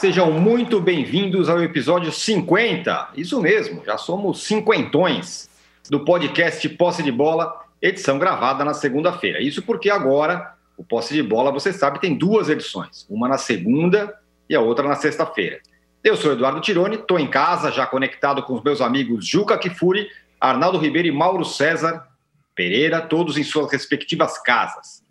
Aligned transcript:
Sejam 0.00 0.32
muito 0.32 0.80
bem-vindos 0.80 1.50
ao 1.50 1.62
episódio 1.62 2.10
50. 2.10 3.10
Isso 3.18 3.38
mesmo, 3.38 3.84
já 3.84 3.98
somos 3.98 4.44
cinquentões 4.44 5.46
do 5.90 6.06
podcast 6.06 6.66
Posse 6.70 7.02
de 7.02 7.12
Bola, 7.12 7.66
edição 7.82 8.18
gravada 8.18 8.64
na 8.64 8.72
segunda-feira. 8.72 9.42
Isso 9.42 9.60
porque 9.60 9.90
agora 9.90 10.54
o 10.74 10.82
Posse 10.82 11.12
de 11.12 11.22
Bola, 11.22 11.52
você 11.52 11.70
sabe, 11.70 12.00
tem 12.00 12.16
duas 12.16 12.48
edições, 12.48 13.06
uma 13.10 13.28
na 13.28 13.36
segunda 13.36 14.18
e 14.48 14.56
a 14.56 14.60
outra 14.62 14.88
na 14.88 14.94
sexta-feira. 14.94 15.60
Eu 16.02 16.16
sou 16.16 16.32
Eduardo 16.32 16.62
Tironi, 16.62 16.96
estou 16.96 17.18
em 17.18 17.28
casa, 17.28 17.70
já 17.70 17.86
conectado 17.86 18.42
com 18.42 18.54
os 18.54 18.64
meus 18.64 18.80
amigos 18.80 19.26
Juca 19.26 19.58
Kifuri, 19.58 20.08
Arnaldo 20.40 20.78
Ribeiro 20.78 21.08
e 21.08 21.12
Mauro 21.12 21.44
César 21.44 22.08
Pereira, 22.54 23.02
todos 23.02 23.36
em 23.36 23.44
suas 23.44 23.70
respectivas 23.70 24.42
casas. 24.42 25.04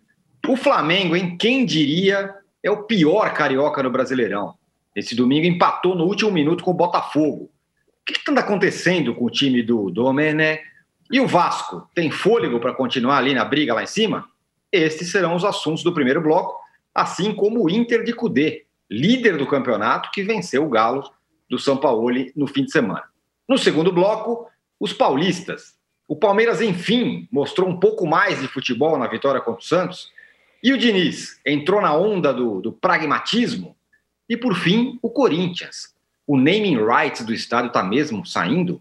O 0.48 0.56
Flamengo, 0.56 1.14
em 1.14 1.36
quem 1.36 1.64
diria, 1.64 2.34
é 2.60 2.72
o 2.72 2.82
pior 2.82 3.32
carioca 3.32 3.84
no 3.84 3.90
Brasileirão. 3.90 4.58
Esse 4.94 5.14
domingo 5.14 5.46
empatou 5.46 5.94
no 5.94 6.04
último 6.04 6.30
minuto 6.30 6.64
com 6.64 6.72
o 6.72 6.74
Botafogo. 6.74 7.44
O 7.44 8.04
que 8.04 8.12
está 8.12 8.32
acontecendo 8.40 9.14
com 9.14 9.24
o 9.24 9.30
time 9.30 9.62
do 9.62 9.90
Domené? 9.90 10.62
E 11.10 11.20
o 11.20 11.26
Vasco? 11.26 11.88
Tem 11.94 12.10
fôlego 12.10 12.58
para 12.58 12.74
continuar 12.74 13.18
ali 13.18 13.34
na 13.34 13.44
briga 13.44 13.74
lá 13.74 13.82
em 13.82 13.86
cima? 13.86 14.28
Estes 14.72 15.10
serão 15.10 15.34
os 15.34 15.44
assuntos 15.44 15.82
do 15.82 15.92
primeiro 15.92 16.20
bloco, 16.20 16.58
assim 16.94 17.34
como 17.34 17.64
o 17.64 17.70
Inter 17.70 18.04
de 18.04 18.12
Cudê, 18.12 18.64
líder 18.90 19.36
do 19.36 19.46
campeonato, 19.46 20.10
que 20.12 20.22
venceu 20.22 20.64
o 20.64 20.68
Galo 20.68 21.08
do 21.48 21.58
São 21.58 21.76
Paulo 21.76 22.08
no 22.36 22.46
fim 22.46 22.64
de 22.64 22.70
semana. 22.70 23.04
No 23.48 23.58
segundo 23.58 23.92
bloco, 23.92 24.48
os 24.78 24.92
paulistas. 24.92 25.74
O 26.06 26.16
Palmeiras, 26.16 26.60
enfim, 26.60 27.28
mostrou 27.30 27.68
um 27.68 27.78
pouco 27.78 28.06
mais 28.06 28.40
de 28.40 28.48
futebol 28.48 28.96
na 28.98 29.06
vitória 29.06 29.40
contra 29.40 29.60
o 29.60 29.64
Santos. 29.64 30.10
E 30.62 30.72
o 30.72 30.78
Diniz 30.78 31.40
entrou 31.46 31.80
na 31.80 31.94
onda 31.94 32.32
do, 32.32 32.60
do 32.60 32.72
pragmatismo 32.72 33.76
e, 34.30 34.36
por 34.36 34.54
fim, 34.54 34.96
o 35.02 35.10
Corinthians. 35.10 35.92
O 36.24 36.36
naming 36.36 36.76
rights 36.76 37.26
do 37.26 37.34
estádio 37.34 37.66
está 37.66 37.82
mesmo 37.82 38.24
saindo? 38.24 38.80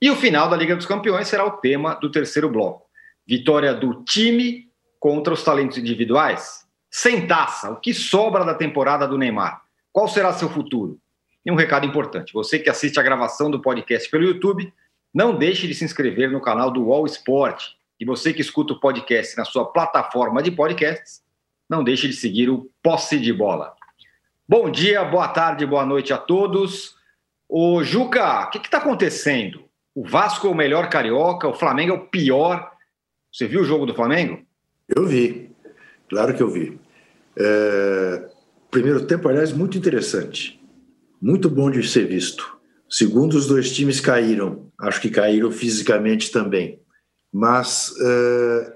E 0.00 0.08
o 0.08 0.14
final 0.14 0.48
da 0.48 0.56
Liga 0.56 0.76
dos 0.76 0.86
Campeões 0.86 1.26
será 1.26 1.44
o 1.44 1.56
tema 1.58 1.94
do 1.96 2.08
terceiro 2.08 2.48
bloco. 2.48 2.86
Vitória 3.26 3.74
do 3.74 4.04
time 4.04 4.70
contra 5.00 5.34
os 5.34 5.42
talentos 5.42 5.76
individuais? 5.76 6.64
Sem 6.88 7.26
taça, 7.26 7.72
o 7.72 7.80
que 7.80 7.92
sobra 7.92 8.44
da 8.44 8.54
temporada 8.54 9.08
do 9.08 9.18
Neymar? 9.18 9.60
Qual 9.92 10.06
será 10.06 10.32
seu 10.32 10.48
futuro? 10.48 11.00
E 11.44 11.50
um 11.50 11.56
recado 11.56 11.84
importante: 11.84 12.32
você 12.32 12.56
que 12.56 12.70
assiste 12.70 13.00
a 13.00 13.02
gravação 13.02 13.50
do 13.50 13.60
podcast 13.60 14.08
pelo 14.08 14.24
YouTube, 14.24 14.72
não 15.12 15.36
deixe 15.36 15.66
de 15.66 15.74
se 15.74 15.84
inscrever 15.84 16.30
no 16.30 16.40
canal 16.40 16.70
do 16.70 16.84
Wall 16.84 17.06
Sport. 17.06 17.70
E 17.98 18.04
você 18.04 18.32
que 18.32 18.40
escuta 18.40 18.72
o 18.72 18.78
podcast 18.78 19.36
na 19.36 19.44
sua 19.44 19.64
plataforma 19.64 20.40
de 20.40 20.52
podcasts, 20.52 21.22
não 21.68 21.82
deixe 21.82 22.06
de 22.06 22.14
seguir 22.14 22.48
o 22.48 22.70
Posse 22.80 23.18
de 23.18 23.32
Bola. 23.32 23.74
Bom 24.50 24.68
dia, 24.68 25.04
boa 25.04 25.28
tarde, 25.28 25.64
boa 25.64 25.86
noite 25.86 26.12
a 26.12 26.18
todos. 26.18 26.96
O 27.48 27.84
Juca, 27.84 28.48
o 28.48 28.50
que 28.50 28.58
está 28.58 28.78
acontecendo? 28.78 29.62
O 29.94 30.04
Vasco 30.04 30.48
é 30.48 30.50
o 30.50 30.56
melhor 30.56 30.90
carioca, 30.90 31.46
o 31.46 31.54
Flamengo 31.54 31.92
é 31.92 31.94
o 31.94 32.08
pior. 32.08 32.68
Você 33.32 33.46
viu 33.46 33.60
o 33.60 33.64
jogo 33.64 33.86
do 33.86 33.94
Flamengo? 33.94 34.42
Eu 34.88 35.06
vi, 35.06 35.52
claro 36.08 36.34
que 36.34 36.42
eu 36.42 36.50
vi. 36.50 36.76
É... 37.38 38.28
Primeiro 38.72 39.06
tempo, 39.06 39.28
aliás, 39.28 39.52
muito 39.52 39.78
interessante. 39.78 40.60
Muito 41.22 41.48
bom 41.48 41.70
de 41.70 41.88
ser 41.88 42.08
visto. 42.08 42.58
Segundo, 42.90 43.34
os 43.34 43.46
dois 43.46 43.70
times 43.70 44.00
caíram. 44.00 44.66
Acho 44.80 45.00
que 45.00 45.10
caíram 45.10 45.52
fisicamente 45.52 46.32
também. 46.32 46.82
Mas 47.32 47.94
é... 48.00 48.72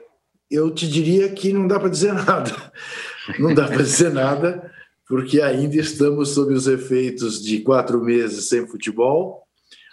eu 0.52 0.70
te 0.70 0.86
diria 0.86 1.30
que 1.30 1.52
não 1.52 1.66
dá 1.66 1.80
para 1.80 1.88
dizer 1.88 2.12
nada. 2.24 2.72
Não 3.40 3.52
dá 3.52 3.66
para 3.66 3.82
dizer 3.82 4.12
nada 4.12 4.72
porque 5.08 5.40
ainda 5.40 5.76
estamos 5.76 6.30
sob 6.30 6.54
os 6.54 6.66
efeitos 6.66 7.42
de 7.42 7.60
quatro 7.60 8.02
meses 8.02 8.48
sem 8.48 8.66
futebol, 8.66 9.42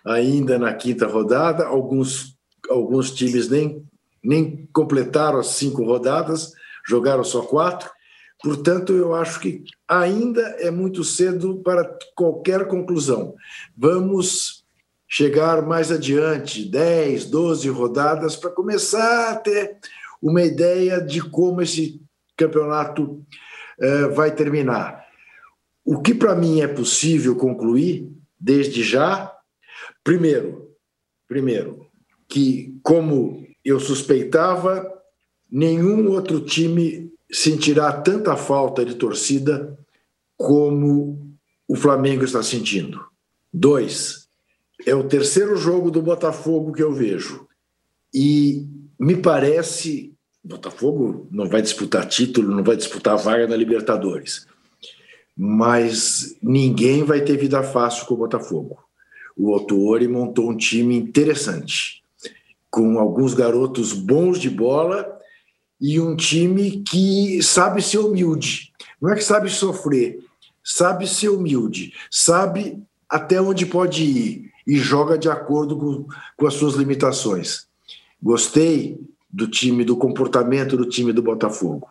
ainda 0.05 0.57
na 0.57 0.73
quinta 0.73 1.05
rodada, 1.05 1.66
alguns, 1.66 2.38
alguns 2.69 3.11
times 3.11 3.50
nem, 3.50 3.85
nem 4.23 4.67
completaram 4.73 5.39
as 5.39 5.47
cinco 5.47 5.83
rodadas, 5.83 6.53
jogaram 6.88 7.23
só 7.23 7.41
quatro. 7.41 7.89
Portanto, 8.41 8.94
eu 8.94 9.13
acho 9.13 9.39
que 9.39 9.63
ainda 9.88 10.41
é 10.59 10.71
muito 10.71 11.03
cedo 11.03 11.61
para 11.63 11.97
qualquer 12.16 12.67
conclusão. 12.67 13.35
Vamos 13.77 14.63
chegar 15.07 15.61
mais 15.61 15.91
adiante, 15.91 16.66
10, 16.66 17.25
12 17.25 17.69
rodadas, 17.69 18.35
para 18.35 18.50
começar 18.50 19.31
a 19.31 19.35
ter 19.35 19.77
uma 20.21 20.41
ideia 20.41 21.01
de 21.01 21.21
como 21.21 21.61
esse 21.61 22.01
campeonato 22.38 23.21
eh, 23.79 24.07
vai 24.07 24.33
terminar. 24.33 25.00
O 25.84 26.02
que 26.02 26.14
para 26.14 26.36
mim 26.36 26.62
é 26.62 26.68
possível 26.68 27.36
concluir 27.36 28.12
desde 28.40 28.84
já, 28.84 29.31
primeiro, 30.03 30.72
primeiro, 31.28 31.88
que 32.28 32.80
como 32.84 33.46
eu 33.64 33.80
suspeitava, 33.80 34.88
nenhum 35.50 36.09
outro 36.12 36.42
time 36.42 37.12
sentirá 37.31 37.92
tanta 37.92 38.36
falta 38.36 38.86
de 38.86 38.96
torcida 38.96 39.78
como 40.38 41.36
o 41.68 41.75
Flamengo 41.75 42.24
está 42.24 42.44
sentindo. 42.44 43.03
Dois, 43.53 44.28
é 44.86 44.96
o 44.96 45.08
terceiro 45.08 45.56
jogo 45.56 45.92
do 45.92 46.02
Botafogo 46.02 46.74
que 46.74 46.84
eu 46.84 46.94
vejo. 46.94 47.48
E 48.13 48.68
me 49.00 49.16
parece. 49.16 50.13
Botafogo 50.44 51.28
não 51.31 51.48
vai 51.48 51.62
disputar 51.62 52.08
título, 52.08 52.56
não 52.56 52.63
vai 52.63 52.75
disputar 52.75 53.16
vaga 53.16 53.48
na 53.48 53.56
Libertadores 53.56 54.48
mas 55.38 56.36
ninguém 56.42 57.03
vai 57.03 57.22
ter 57.22 57.38
vida 57.38 57.64
fácil 57.64 58.06
com 58.06 58.14
o 58.14 58.18
Botafogo. 58.18 58.78
O 59.38 59.53
Autori 59.53 60.08
montou 60.08 60.50
um 60.50 60.58
time 60.58 60.96
interessante, 60.96 62.03
com 62.69 63.00
alguns 63.00 63.34
garotos 63.34 63.94
bons 63.94 64.40
de 64.40 64.50
bola 64.50 65.19
e 65.80 66.00
um 66.00 66.16
time 66.16 66.84
que 66.88 67.42
sabe 67.42 67.81
ser 67.81 68.00
humilde. 68.00 68.72
Não 69.02 69.12
é 69.12 69.16
que 69.16 69.24
sabe 69.24 69.50
sofrer, 69.50 70.24
sabe 70.64 71.08
ser 71.08 71.30
humilde, 71.30 71.94
sabe 72.09 72.81
até 73.09 73.42
onde 73.42 73.66
pode 73.66 74.03
ir 74.03 74.52
e 74.66 74.78
joga 74.78 75.18
de 75.18 75.28
acordo 75.28 75.75
com, 75.78 76.06
com 76.38 76.48
as 76.48 76.53
suas 76.53 76.75
limitações. 76.75 77.66
Gostei 78.22 79.00
do 79.30 79.48
time, 79.48 79.84
do 79.84 79.98
comportamento 79.98 80.78
do 80.78 80.86
time 80.86 81.12
do 81.12 81.22
Botafogo. 81.22 81.90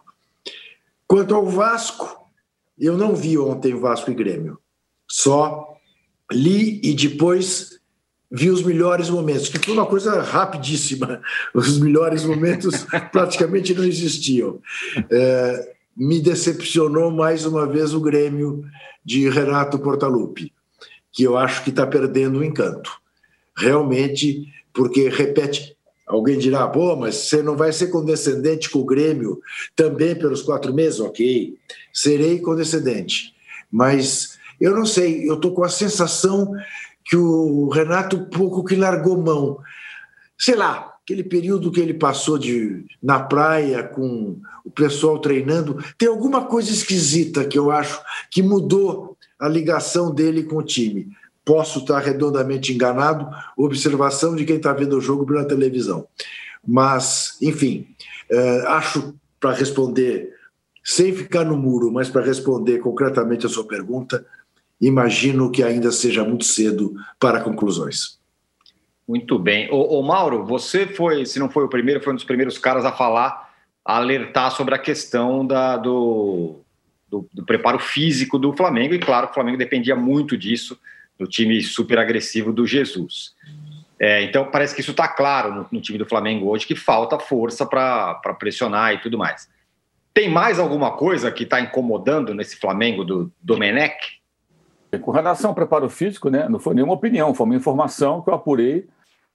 Quanto 1.07 1.35
ao 1.35 1.47
Vasco, 1.47 2.20
eu 2.81 2.97
não 2.97 3.15
vi 3.15 3.37
ontem 3.37 3.79
Vasco 3.79 4.11
e 4.11 4.15
Grêmio. 4.15 4.59
Só 5.09 5.77
li 6.33 6.81
e 6.83 6.95
depois 6.95 7.81
vi 8.31 8.49
os 8.49 8.63
melhores 8.63 9.11
momentos, 9.11 9.49
que 9.49 9.59
foi 9.59 9.75
uma 9.75 9.87
coisa 9.87 10.23
rapidíssima. 10.23 11.21
Os 11.53 11.79
melhores 11.79 12.25
momentos 12.25 12.87
praticamente 13.11 13.75
não 13.75 13.85
existiam. 13.85 14.61
É, 15.11 15.75
me 15.97 16.21
decepcionou 16.21 17.11
mais 17.11 17.45
uma 17.45 17.67
vez 17.67 17.93
o 17.93 18.01
Grêmio 18.01 18.65
de 19.05 19.29
Renato 19.29 19.79
Portaluppi, 19.79 20.53
que 21.13 21.25
eu 21.25 21.37
acho 21.37 21.65
que 21.65 21.71
está 21.71 21.87
perdendo 21.87 22.39
o 22.39 22.45
encanto. 22.45 23.01
Realmente, 23.57 24.47
porque 24.73 25.09
repete. 25.09 25.77
Alguém 26.11 26.39
dirá, 26.39 26.67
pô, 26.67 26.97
mas 26.97 27.15
você 27.15 27.41
não 27.41 27.57
vai 27.57 27.73
ser 27.73 27.87
condescendente 27.87 28.69
com 28.69 28.81
o 28.81 28.85
Grêmio 28.85 29.41
também 29.77 30.15
pelos 30.17 30.43
quatro 30.43 30.75
meses? 30.75 30.99
Ok, 30.99 31.57
serei 31.93 32.41
condescendente. 32.41 33.33
Mas 33.71 34.37
eu 34.61 34.75
não 34.75 34.85
sei, 34.85 35.29
eu 35.29 35.35
estou 35.35 35.55
com 35.55 35.63
a 35.63 35.69
sensação 35.69 36.53
que 37.05 37.17
o 37.17 37.69
Renato 37.69 38.27
pouco 38.27 38.65
que 38.65 38.75
largou 38.75 39.17
mão. 39.23 39.59
Sei 40.37 40.57
lá, 40.57 40.95
aquele 41.03 41.23
período 41.23 41.71
que 41.71 41.81
ele 41.81 41.95
passou 41.95 42.37
de, 42.37 42.85
na 43.01 43.21
praia 43.21 43.85
com 43.85 44.37
o 44.65 44.71
pessoal 44.71 45.19
treinando, 45.21 45.79
tem 45.97 46.09
alguma 46.09 46.45
coisa 46.45 46.71
esquisita 46.71 47.45
que 47.45 47.59
eu 47.59 47.71
acho 47.71 48.01
que 48.31 48.43
mudou 48.43 49.17
a 49.39 49.49
ligação 49.49 50.13
dele 50.13 50.43
com 50.43 50.57
o 50.57 50.63
time. 50.63 51.09
Posso 51.51 51.81
estar 51.81 51.99
redondamente 51.99 52.73
enganado, 52.73 53.29
observação 53.57 54.37
de 54.37 54.45
quem 54.45 54.55
está 54.55 54.73
vendo 54.73 54.97
o 54.97 55.01
jogo 55.01 55.27
pela 55.27 55.45
televisão. 55.45 56.07
Mas, 56.65 57.37
enfim, 57.43 57.89
é, 58.31 58.67
acho, 58.69 59.17
para 59.41 59.53
responder, 59.53 60.33
sem 60.85 61.13
ficar 61.13 61.43
no 61.43 61.57
muro, 61.57 61.91
mas 61.91 62.09
para 62.09 62.25
responder 62.25 62.79
concretamente 62.79 63.47
a 63.47 63.49
sua 63.49 63.67
pergunta, 63.67 64.25
imagino 64.81 65.51
que 65.51 65.65
ainda 65.65 65.91
seja 65.91 66.23
muito 66.23 66.45
cedo 66.45 66.95
para 67.19 67.41
conclusões. 67.41 68.21
Muito 69.09 69.37
bem. 69.37 69.69
Ô, 69.73 70.01
Mauro, 70.05 70.45
você 70.45 70.87
foi, 70.87 71.27
se 71.27 71.41
não 71.41 71.51
foi 71.51 71.65
o 71.65 71.69
primeiro, 71.69 72.01
foi 72.01 72.13
um 72.13 72.17
dos 72.17 72.25
primeiros 72.25 72.59
caras 72.59 72.85
a 72.85 72.93
falar, 72.93 73.51
a 73.85 73.97
alertar 73.97 74.53
sobre 74.53 74.77
a 74.77 74.79
questão 74.79 75.45
da, 75.45 75.77
do, 75.77 76.61
do, 77.09 77.29
do 77.35 77.45
preparo 77.45 77.81
físico 77.81 78.39
do 78.39 78.53
Flamengo, 78.53 78.95
e 78.95 79.01
claro, 79.01 79.27
o 79.29 79.35
Flamengo 79.35 79.59
dependia 79.59 79.97
muito 79.97 80.39
disso 80.39 80.79
do 81.21 81.27
time 81.27 81.61
super 81.61 81.99
agressivo 81.99 82.51
do 82.51 82.67
Jesus. 82.67 83.35
É, 83.99 84.23
então 84.23 84.51
parece 84.51 84.75
que 84.75 84.81
isso 84.81 84.93
está 84.93 85.07
claro 85.07 85.55
no, 85.55 85.67
no, 85.71 85.81
time 85.81 85.99
do 85.99 86.07
Flamengo 86.07 86.49
hoje, 86.49 86.67
que 86.67 86.75
falta 86.75 87.19
força 87.19 87.67
para 87.67 88.15
pressionar 88.39 88.95
e 88.95 88.99
tudo 88.99 89.19
mais. 89.19 89.47
Tem 90.15 90.31
mais 90.31 90.59
alguma 90.59 90.93
coisa 90.93 91.31
que 91.31 91.43
está 91.45 91.61
incomodando 91.61 92.35
nesse 92.35 92.57
Flamengo 92.57 93.05
do 93.05 93.31
Domenech? 93.43 93.95
Com 95.03 95.11
relação 95.11 95.51
ao 95.51 95.55
preparo 95.55 95.89
físico, 95.91 96.31
né, 96.31 96.49
não 96.49 96.59
foi 96.59 96.75
nenhuma 96.75 96.95
opinião, 96.95 97.35
foi 97.35 97.45
uma 97.45 97.55
informação 97.55 98.23
que 98.23 98.31
eu 98.31 98.35
apurei 98.35 98.89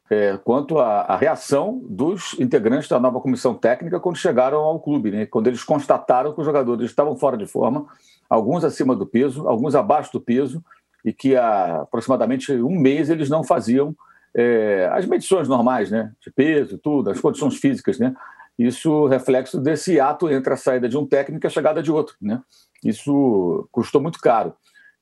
é, 0.10 0.38
quanto 0.44 0.80
à, 0.80 1.02
à, 1.02 1.16
reação 1.16 1.82
dos 1.88 2.36
integrantes 2.40 2.90
da 2.90 3.00
nova 3.00 3.22
comissão 3.22 3.54
técnica 3.54 4.00
quando 4.00 4.18
chegaram 4.18 4.58
ao 4.58 4.80
clube, 4.80 5.12
né, 5.12 5.26
quando 5.28 5.48
eles 5.48 5.64
constataram 5.64 6.34
que 6.34 6.40
os 6.40 6.46
jogadores 6.46 6.90
estavam 6.90 7.16
fora 7.16 7.38
de 7.38 7.46
forma, 7.46 7.86
alguns 8.30 8.64
acima 8.64 8.96
do 8.96 9.06
peso, 9.06 9.48
alguns 9.48 9.76
abaixo 9.76 10.12
do 10.12 10.20
peso, 10.20 10.64
e 11.06 11.14
que 11.14 11.36
há 11.36 11.84
aproximadamente 11.84 12.52
um 12.52 12.78
mês 12.78 13.10
eles 13.10 13.30
não 13.30 13.44
faziam 13.44 13.96
é, 14.36 14.90
as 14.92 15.06
medições 15.06 15.48
normais, 15.48 15.92
né, 15.92 16.12
de 16.20 16.32
peso, 16.32 16.78
tudo, 16.78 17.12
as 17.12 17.22
condições 17.22 17.56
físicas, 17.58 18.00
né. 18.00 18.14
Isso 18.58 19.06
reflexo 19.06 19.60
desse 19.60 20.00
ato 20.00 20.30
entre 20.30 20.54
a 20.54 20.58
saída 20.58 20.90
de 20.90 20.98
um 20.98 21.06
técnico 21.06 21.46
e 21.46 21.48
a 21.48 21.52
chegada 21.52 21.84
de 21.84 21.92
outro, 21.92 22.16
né. 22.20 22.42
Isso 22.84 23.68
custou 23.72 24.02
muito 24.02 24.20
caro. 24.20 24.54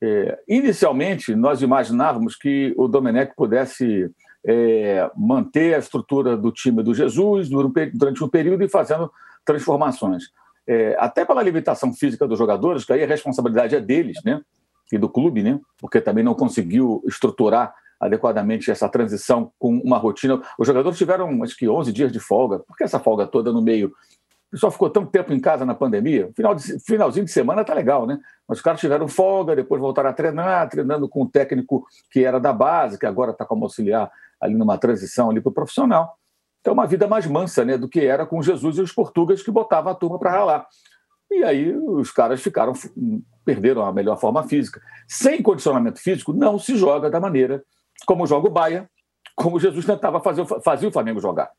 É, 0.02 0.38
inicialmente, 0.48 1.34
nós 1.34 1.62
imaginávamos 1.62 2.36
que 2.36 2.74
o 2.78 2.88
Domenech 2.90 3.34
pudesse 3.36 4.12
é, 4.46 5.10
manter 5.16 5.76
a 5.76 5.80
estrutura 5.80 6.36
do 6.36 6.52
time 6.52 6.84
do 6.84 6.94
Jesus 6.94 7.48
durante 7.48 8.24
um 8.24 8.28
período 8.28 8.64
e 8.64 8.70
fazendo 8.70 9.10
transformações. 9.46 10.26
É, 10.68 10.96
até 11.00 11.24
pela 11.24 11.42
limitação 11.42 11.94
física 11.94 12.28
dos 12.28 12.38
jogadores, 12.38 12.84
que 12.84 12.94
aí 12.94 13.04
a 13.04 13.08
responsabilidade 13.08 13.76
é 13.76 13.80
deles, 13.80 14.18
né? 14.26 14.42
E 14.94 14.98
do 14.98 15.10
clube, 15.10 15.42
né? 15.42 15.60
Porque 15.80 16.00
também 16.00 16.24
não 16.24 16.36
conseguiu 16.36 17.02
estruturar 17.08 17.74
adequadamente 18.00 18.70
essa 18.70 18.88
transição 18.88 19.52
com 19.58 19.78
uma 19.78 19.98
rotina. 19.98 20.40
Os 20.60 20.68
jogadores 20.68 20.98
tiveram, 20.98 21.42
acho 21.42 21.58
que, 21.58 21.68
11 21.68 21.92
dias 21.92 22.12
de 22.12 22.20
folga. 22.20 22.60
Por 22.60 22.78
que 22.78 22.84
essa 22.84 23.00
folga 23.00 23.26
toda 23.26 23.52
no 23.52 23.62
meio? 23.62 23.88
O 23.88 24.52
pessoal 24.52 24.72
ficou 24.72 24.90
tanto 24.90 25.10
tempo 25.10 25.34
em 25.34 25.40
casa 25.40 25.66
na 25.66 25.74
pandemia. 25.74 26.30
Final 26.36 26.54
de, 26.54 26.80
finalzinho 26.82 27.26
de 27.26 27.32
semana 27.32 27.64
tá 27.64 27.74
legal, 27.74 28.06
né? 28.06 28.20
Mas 28.48 28.60
os 28.60 28.62
caras 28.62 28.80
tiveram 28.80 29.08
folga, 29.08 29.56
depois 29.56 29.82
voltaram 29.82 30.12
a 30.12 30.14
treinar, 30.14 30.70
treinando 30.70 31.10
com 31.10 31.24
um 31.24 31.28
técnico 31.28 31.88
que 32.12 32.24
era 32.24 32.40
da 32.40 32.54
base, 32.54 33.00
que 33.00 33.06
agora 33.08 33.32
está 33.32 33.46
como 33.46 33.64
auxiliar 33.64 34.12
ali 34.40 34.54
numa 34.54 34.78
transição 34.78 35.32
ali 35.32 35.42
para 35.42 35.50
o 35.50 35.54
profissional. 35.54 36.16
Então, 36.62 36.74
uma 36.74 36.86
vida 36.86 37.08
mais 37.08 37.26
mansa 37.26 37.66
né, 37.66 37.78
do 37.78 37.90
que 37.90 38.06
era 38.06 38.26
com 38.26 38.42
Jesus 38.42 38.78
e 38.78 38.82
os 38.82 38.92
portugueses 38.92 39.44
que 39.44 39.52
botavam 39.52 39.92
a 39.92 39.96
turma 39.96 40.20
para 40.20 40.32
ralar. 40.32 40.68
E 41.34 41.44
aí 41.44 41.76
os 41.76 42.12
caras 42.12 42.42
ficaram, 42.42 42.74
perderam 43.44 43.84
a 43.84 43.92
melhor 43.92 44.20
forma 44.20 44.44
física. 44.44 44.82
Sem 45.08 45.42
condicionamento 45.42 46.00
físico, 46.00 46.32
não 46.32 46.60
se 46.60 46.78
joga 46.78 47.10
da 47.10 47.20
maneira 47.20 47.64
como 48.06 48.28
joga 48.28 48.48
o 48.48 48.52
Baia, 48.52 48.90
como 49.36 49.60
Jesus 49.60 49.86
tentava 49.86 50.20
fazer, 50.20 50.46
fazia 50.64 50.88
o 50.88 50.92
Flamengo 50.92 51.20
jogar. 51.20 51.50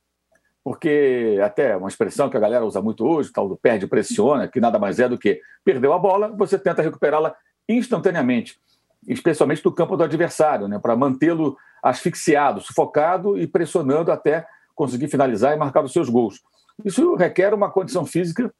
Porque 0.62 1.38
até 1.44 1.76
uma 1.76 1.88
expressão 1.88 2.30
que 2.30 2.36
a 2.36 2.40
galera 2.40 2.64
usa 2.64 2.80
muito 2.80 3.04
hoje, 3.04 3.32
tal 3.32 3.48
do 3.48 3.56
perde 3.56 3.86
pressiona, 3.86 4.48
que 4.48 4.60
nada 4.60 4.78
mais 4.78 4.98
é 4.98 5.08
do 5.08 5.18
que 5.18 5.40
perdeu 5.64 5.92
a 5.92 5.98
bola, 5.98 6.28
você 6.28 6.58
tenta 6.58 6.82
recuperá-la 6.82 7.34
instantaneamente, 7.68 8.58
especialmente 9.06 9.62
do 9.62 9.72
campo 9.72 9.96
do 9.96 10.04
adversário, 10.04 10.68
né, 10.68 10.78
para 10.78 10.96
mantê-lo 10.96 11.56
asfixiado, 11.82 12.60
sufocado 12.60 13.38
e 13.38 13.46
pressionando 13.46 14.10
até 14.10 14.46
conseguir 14.74 15.08
finalizar 15.08 15.52
e 15.52 15.56
marcar 15.56 15.84
os 15.84 15.92
seus 15.92 16.08
gols. 16.08 16.40
Isso 16.84 17.14
requer 17.14 17.52
uma 17.52 17.70
condição 17.70 18.06
física 18.06 18.52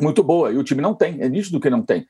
muito 0.00 0.22
boa, 0.22 0.52
e 0.52 0.56
o 0.56 0.64
time 0.64 0.80
não 0.80 0.94
tem, 0.94 1.20
é 1.20 1.28
nítido 1.28 1.60
que 1.60 1.70
não 1.70 1.82
tem. 1.82 2.06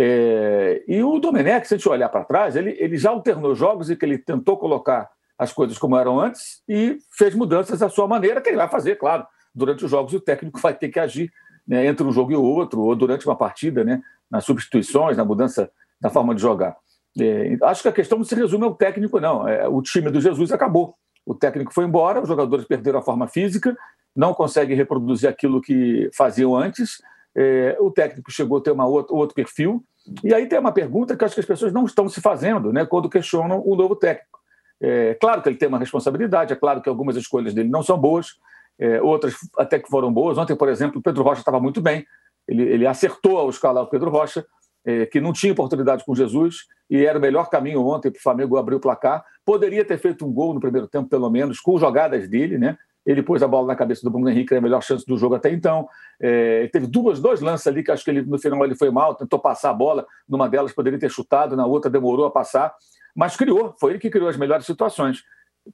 É... 0.00 0.84
e 0.86 1.02
o 1.02 1.18
Domenech, 1.18 1.66
se 1.66 1.74
a 1.74 1.76
gente 1.76 1.88
olhar 1.88 2.08
para 2.08 2.24
trás, 2.24 2.54
ele, 2.54 2.76
ele 2.78 2.96
já 2.96 3.10
alternou 3.10 3.54
jogos 3.54 3.90
e 3.90 3.96
que 3.96 4.04
ele 4.04 4.16
tentou 4.16 4.56
colocar 4.56 5.10
as 5.38 5.52
coisas 5.52 5.78
como 5.78 5.96
eram 5.96 6.18
antes 6.20 6.62
e 6.68 6.98
fez 7.16 7.34
mudanças 7.34 7.78
da 7.78 7.88
sua 7.88 8.06
maneira, 8.06 8.40
que 8.40 8.48
ele 8.48 8.56
vai 8.56 8.68
fazer, 8.68 8.96
claro. 8.96 9.26
Durante 9.54 9.84
os 9.84 9.90
jogos, 9.90 10.12
o 10.12 10.20
técnico 10.20 10.58
vai 10.62 10.74
ter 10.74 10.88
que 10.88 10.98
agir 10.98 11.32
né, 11.66 11.86
entre 11.86 12.06
um 12.06 12.12
jogo 12.12 12.32
e 12.32 12.36
outro, 12.36 12.80
ou 12.80 12.96
durante 12.96 13.26
uma 13.26 13.36
partida, 13.36 13.84
né, 13.84 14.00
nas 14.30 14.44
substituições, 14.44 15.16
na 15.16 15.24
mudança 15.24 15.70
da 16.00 16.10
forma 16.10 16.34
de 16.34 16.40
jogar. 16.40 16.76
É, 17.20 17.56
acho 17.62 17.82
que 17.82 17.88
a 17.88 17.92
questão 17.92 18.18
não 18.18 18.24
se 18.24 18.34
resume 18.34 18.64
ao 18.64 18.74
técnico, 18.74 19.20
não. 19.20 19.46
É, 19.46 19.68
o 19.68 19.82
time 19.82 20.10
do 20.10 20.20
Jesus 20.20 20.52
acabou. 20.52 20.94
O 21.26 21.34
técnico 21.34 21.72
foi 21.72 21.84
embora, 21.84 22.20
os 22.20 22.28
jogadores 22.28 22.64
perderam 22.64 22.98
a 22.98 23.02
forma 23.02 23.28
física, 23.28 23.76
não 24.16 24.32
conseguem 24.32 24.76
reproduzir 24.76 25.28
aquilo 25.28 25.60
que 25.60 26.10
faziam 26.14 26.56
antes. 26.56 27.02
É, 27.36 27.76
o 27.80 27.90
técnico 27.90 28.30
chegou 28.30 28.58
a 28.58 28.60
ter 28.60 28.70
uma 28.70 28.86
outra, 28.86 29.14
outro 29.14 29.34
perfil. 29.34 29.84
E 30.24 30.34
aí 30.34 30.46
tem 30.46 30.58
uma 30.58 30.72
pergunta 30.72 31.16
que 31.16 31.24
acho 31.24 31.34
que 31.34 31.40
as 31.40 31.46
pessoas 31.46 31.72
não 31.72 31.84
estão 31.84 32.08
se 32.08 32.20
fazendo 32.20 32.72
né, 32.72 32.86
quando 32.86 33.08
questionam 33.08 33.62
o 33.64 33.76
novo 33.76 33.94
técnico. 33.94 34.38
É 34.80 35.14
claro 35.14 35.42
que 35.42 35.48
ele 35.48 35.56
tem 35.56 35.68
uma 35.68 35.78
responsabilidade, 35.78 36.52
é 36.52 36.56
claro 36.56 36.80
que 36.80 36.88
algumas 36.88 37.16
escolhas 37.16 37.52
dele 37.52 37.68
não 37.68 37.82
são 37.82 37.98
boas, 37.98 38.36
é, 38.78 39.02
outras 39.02 39.34
até 39.58 39.78
que 39.78 39.88
foram 39.88 40.12
boas. 40.12 40.38
Ontem, 40.38 40.56
por 40.56 40.68
exemplo, 40.68 41.00
o 41.00 41.02
Pedro 41.02 41.22
Rocha 41.22 41.40
estava 41.40 41.60
muito 41.60 41.80
bem, 41.80 42.06
ele, 42.46 42.62
ele 42.62 42.86
acertou 42.86 43.38
ao 43.38 43.50
escalar 43.50 43.82
o 43.82 43.88
Pedro 43.88 44.10
Rocha, 44.10 44.46
é, 44.84 45.04
que 45.04 45.20
não 45.20 45.32
tinha 45.32 45.52
oportunidade 45.52 46.04
com 46.04 46.14
Jesus 46.14 46.66
e 46.88 47.04
era 47.04 47.18
o 47.18 47.20
melhor 47.20 47.50
caminho 47.50 47.84
ontem 47.84 48.10
para 48.10 48.18
o 48.18 48.22
Flamengo 48.22 48.56
abrir 48.56 48.76
o 48.76 48.80
placar. 48.80 49.24
Poderia 49.44 49.84
ter 49.84 49.98
feito 49.98 50.26
um 50.26 50.32
gol 50.32 50.54
no 50.54 50.60
primeiro 50.60 50.86
tempo, 50.86 51.08
pelo 51.08 51.28
menos, 51.28 51.60
com 51.60 51.78
jogadas 51.78 52.28
dele, 52.28 52.56
né? 52.56 52.78
Ele 53.08 53.22
pôs 53.22 53.42
a 53.42 53.48
bola 53.48 53.68
na 53.68 53.74
cabeça 53.74 54.02
do 54.02 54.10
Bruno 54.10 54.28
Henrique, 54.28 54.48
que 54.48 54.54
era 54.54 54.60
a 54.60 54.62
melhor 54.62 54.82
chance 54.82 55.06
do 55.06 55.16
jogo 55.16 55.34
até 55.34 55.50
então. 55.50 55.88
É, 56.20 56.68
teve 56.68 56.86
duas, 56.86 57.18
dois 57.18 57.40
lances 57.40 57.66
ali 57.66 57.82
que 57.82 57.90
acho 57.90 58.04
que 58.04 58.10
ele, 58.10 58.20
no 58.20 58.38
final 58.38 58.62
ele 58.66 58.74
foi 58.74 58.90
mal, 58.90 59.14
tentou 59.14 59.38
passar 59.38 59.70
a 59.70 59.72
bola. 59.72 60.06
Numa 60.28 60.46
delas 60.46 60.74
poderia 60.74 60.98
ter 60.98 61.10
chutado, 61.10 61.56
na 61.56 61.64
outra 61.64 61.90
demorou 61.90 62.26
a 62.26 62.30
passar, 62.30 62.74
mas 63.16 63.34
criou. 63.34 63.74
Foi 63.80 63.92
ele 63.92 63.98
que 63.98 64.10
criou 64.10 64.28
as 64.28 64.36
melhores 64.36 64.66
situações. 64.66 65.22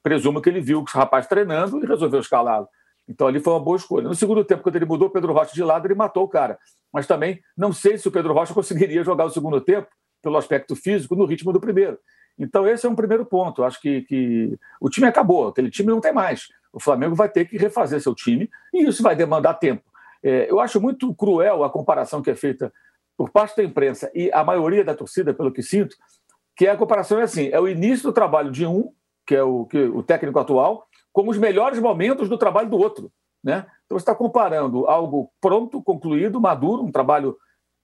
Presumo 0.01 0.41
que 0.41 0.47
ele 0.47 0.61
viu 0.61 0.79
o 0.79 0.83
rapaz 0.85 1.27
treinando 1.27 1.83
e 1.83 1.85
resolveu 1.85 2.21
escalá-lo. 2.21 2.69
Então 3.05 3.27
ali 3.27 3.41
foi 3.41 3.51
uma 3.51 3.59
boa 3.59 3.75
escolha. 3.75 4.07
No 4.07 4.15
segundo 4.15 4.45
tempo, 4.45 4.63
quando 4.63 4.77
ele 4.77 4.85
mudou 4.85 5.09
o 5.09 5.11
Pedro 5.11 5.33
Rocha 5.33 5.53
de 5.53 5.61
lado, 5.61 5.85
ele 5.85 5.93
matou 5.93 6.23
o 6.23 6.29
cara. 6.29 6.57
Mas 6.91 7.05
também 7.05 7.41
não 7.57 7.73
sei 7.73 7.97
se 7.97 8.07
o 8.07 8.11
Pedro 8.11 8.33
Rocha 8.33 8.53
conseguiria 8.55 9.03
jogar 9.03 9.25
o 9.25 9.29
segundo 9.29 9.59
tempo, 9.59 9.89
pelo 10.23 10.37
aspecto 10.37 10.73
físico, 10.73 11.17
no 11.17 11.25
ritmo 11.25 11.51
do 11.51 11.59
primeiro. 11.59 11.99
Então 12.37 12.67
esse 12.67 12.85
é 12.85 12.89
um 12.89 12.95
primeiro 12.95 13.25
ponto. 13.25 13.63
Acho 13.63 13.79
que, 13.81 14.01
que 14.03 14.57
o 14.79 14.89
time 14.89 15.07
acabou, 15.07 15.49
aquele 15.49 15.69
time 15.69 15.89
não 15.89 16.01
tem 16.01 16.13
mais. 16.13 16.47
O 16.75 16.79
Flamengo 16.79 17.15
vai 17.15 17.29
ter 17.29 17.45
que 17.45 17.57
refazer 17.57 18.01
seu 18.01 18.13
time 18.13 18.49
e 18.73 18.83
isso 18.83 19.01
vai 19.01 19.15
demandar 19.15 19.53
tempo. 19.53 19.83
É, 20.21 20.51
eu 20.51 20.59
acho 20.59 20.81
muito 20.81 21.15
cruel 21.15 21.63
a 21.63 21.69
comparação 21.69 22.21
que 22.21 22.29
é 22.29 22.35
feita 22.35 22.71
por 23.17 23.29
parte 23.29 23.55
da 23.55 23.63
imprensa 23.63 24.11
e 24.13 24.29
a 24.33 24.43
maioria 24.43 24.83
da 24.83 24.93
torcida, 24.93 25.33
pelo 25.33 25.53
que 25.53 25.63
sinto, 25.63 25.95
que 26.53 26.67
a 26.67 26.75
comparação 26.75 27.17
é 27.19 27.23
assim: 27.23 27.47
é 27.49 27.59
o 27.59 27.67
início 27.67 28.03
do 28.03 28.13
trabalho 28.13 28.51
de 28.51 28.65
um, 28.65 28.91
que 29.25 29.33
é 29.33 29.41
o, 29.41 29.65
que, 29.65 29.77
o 29.77 30.03
técnico 30.03 30.37
atual, 30.37 30.85
como 31.13 31.31
os 31.31 31.37
melhores 31.37 31.79
momentos 31.79 32.27
do 32.27 32.37
trabalho 32.37 32.69
do 32.69 32.77
outro. 32.77 33.09
Né? 33.41 33.65
Então, 33.85 33.97
você 33.97 34.03
está 34.03 34.13
comparando 34.13 34.85
algo 34.85 35.31
pronto, 35.39 35.81
concluído, 35.81 36.41
maduro, 36.41 36.83
um 36.83 36.91
trabalho 36.91 37.37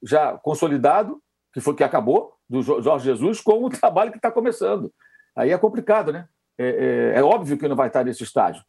já 0.03 0.37
consolidado, 0.37 1.21
que 1.53 1.61
foi 1.61 1.75
que 1.75 1.83
acabou, 1.83 2.33
do 2.49 2.61
Jorge 2.61 3.05
Jesus, 3.05 3.39
com 3.39 3.63
o 3.63 3.69
trabalho 3.71 4.11
que 4.11 4.17
está 4.17 4.29
começando. 4.29 4.91
Aí 5.33 5.51
é 5.51 5.57
complicado, 5.57 6.11
né? 6.11 6.27
É, 6.57 7.13
é, 7.15 7.19
é, 7.19 7.23
óbvio 7.23 7.57
que 7.57 7.67
não 7.67 7.75
vai 7.75 7.87
estar 7.87 8.03
nesse 8.03 8.23
estágio. 8.23 8.63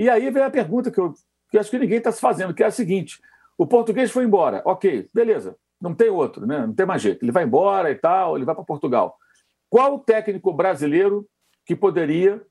E 0.00 0.08
aí 0.08 0.30
vem 0.30 0.42
a 0.42 0.50
pergunta 0.50 0.90
que 0.90 0.98
eu 0.98 1.12
que 1.50 1.58
acho 1.58 1.70
que 1.70 1.78
ninguém 1.78 1.98
está 1.98 2.10
se 2.10 2.20
fazendo, 2.20 2.54
que 2.54 2.62
é 2.62 2.66
a 2.66 2.70
seguinte: 2.70 3.20
o 3.58 3.66
português 3.66 4.10
foi 4.10 4.24
embora, 4.24 4.62
ok, 4.64 5.10
beleza, 5.12 5.56
não 5.78 5.94
tem 5.94 6.08
outro, 6.08 6.46
né? 6.46 6.66
não 6.66 6.72
tem 6.72 6.86
mais 6.86 7.02
jeito. 7.02 7.22
Ele 7.22 7.32
vai 7.32 7.44
embora 7.44 7.90
e 7.90 7.94
tal, 7.94 8.34
ele 8.34 8.46
vai 8.46 8.54
para 8.54 8.64
Portugal. 8.64 9.18
Qual 9.68 9.98
técnico 9.98 10.54
brasileiro 10.54 11.28
que 11.66 11.76
poderia 11.76 12.42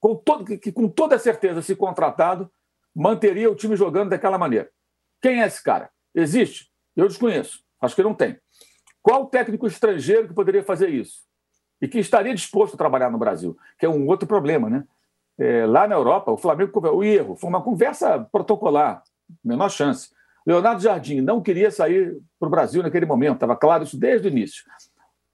com, 0.00 0.16
todo, 0.16 0.44
que, 0.58 0.72
com 0.72 0.88
toda 0.88 1.16
certeza, 1.20 1.62
se 1.62 1.76
contratado, 1.76 2.50
manteria 2.92 3.48
o 3.48 3.54
time 3.54 3.76
jogando 3.76 4.10
daquela 4.10 4.36
maneira. 4.36 4.68
Quem 5.22 5.40
é 5.40 5.46
esse 5.46 5.62
cara? 5.62 5.90
Existe? 6.12 6.68
Eu 6.96 7.06
desconheço. 7.06 7.62
Acho 7.80 7.94
que 7.94 8.02
não 8.02 8.14
tem. 8.14 8.36
Qual 9.00 9.26
técnico 9.26 9.68
estrangeiro 9.68 10.26
que 10.26 10.34
poderia 10.34 10.64
fazer 10.64 10.88
isso? 10.88 11.22
E 11.80 11.86
que 11.86 12.00
estaria 12.00 12.34
disposto 12.34 12.74
a 12.74 12.76
trabalhar 12.76 13.08
no 13.08 13.18
Brasil? 13.18 13.56
Que 13.78 13.86
é 13.86 13.88
um 13.88 14.06
outro 14.08 14.26
problema, 14.26 14.68
né? 14.68 14.84
É, 15.38 15.66
lá 15.66 15.86
na 15.86 15.94
Europa, 15.94 16.32
o 16.32 16.36
Flamengo, 16.36 16.72
o 16.92 17.04
erro, 17.04 17.36
foi 17.36 17.48
uma 17.48 17.62
conversa 17.62 18.26
protocolar, 18.32 19.02
menor 19.44 19.68
chance. 19.68 20.10
Leonardo 20.46 20.82
Jardim 20.82 21.20
não 21.20 21.40
queria 21.40 21.70
sair 21.70 22.16
para 22.40 22.46
o 22.46 22.50
Brasil 22.50 22.82
naquele 22.82 23.06
momento, 23.06 23.34
estava 23.34 23.54
claro 23.54 23.84
isso 23.84 23.98
desde 23.98 24.28
o 24.28 24.30
início. 24.30 24.64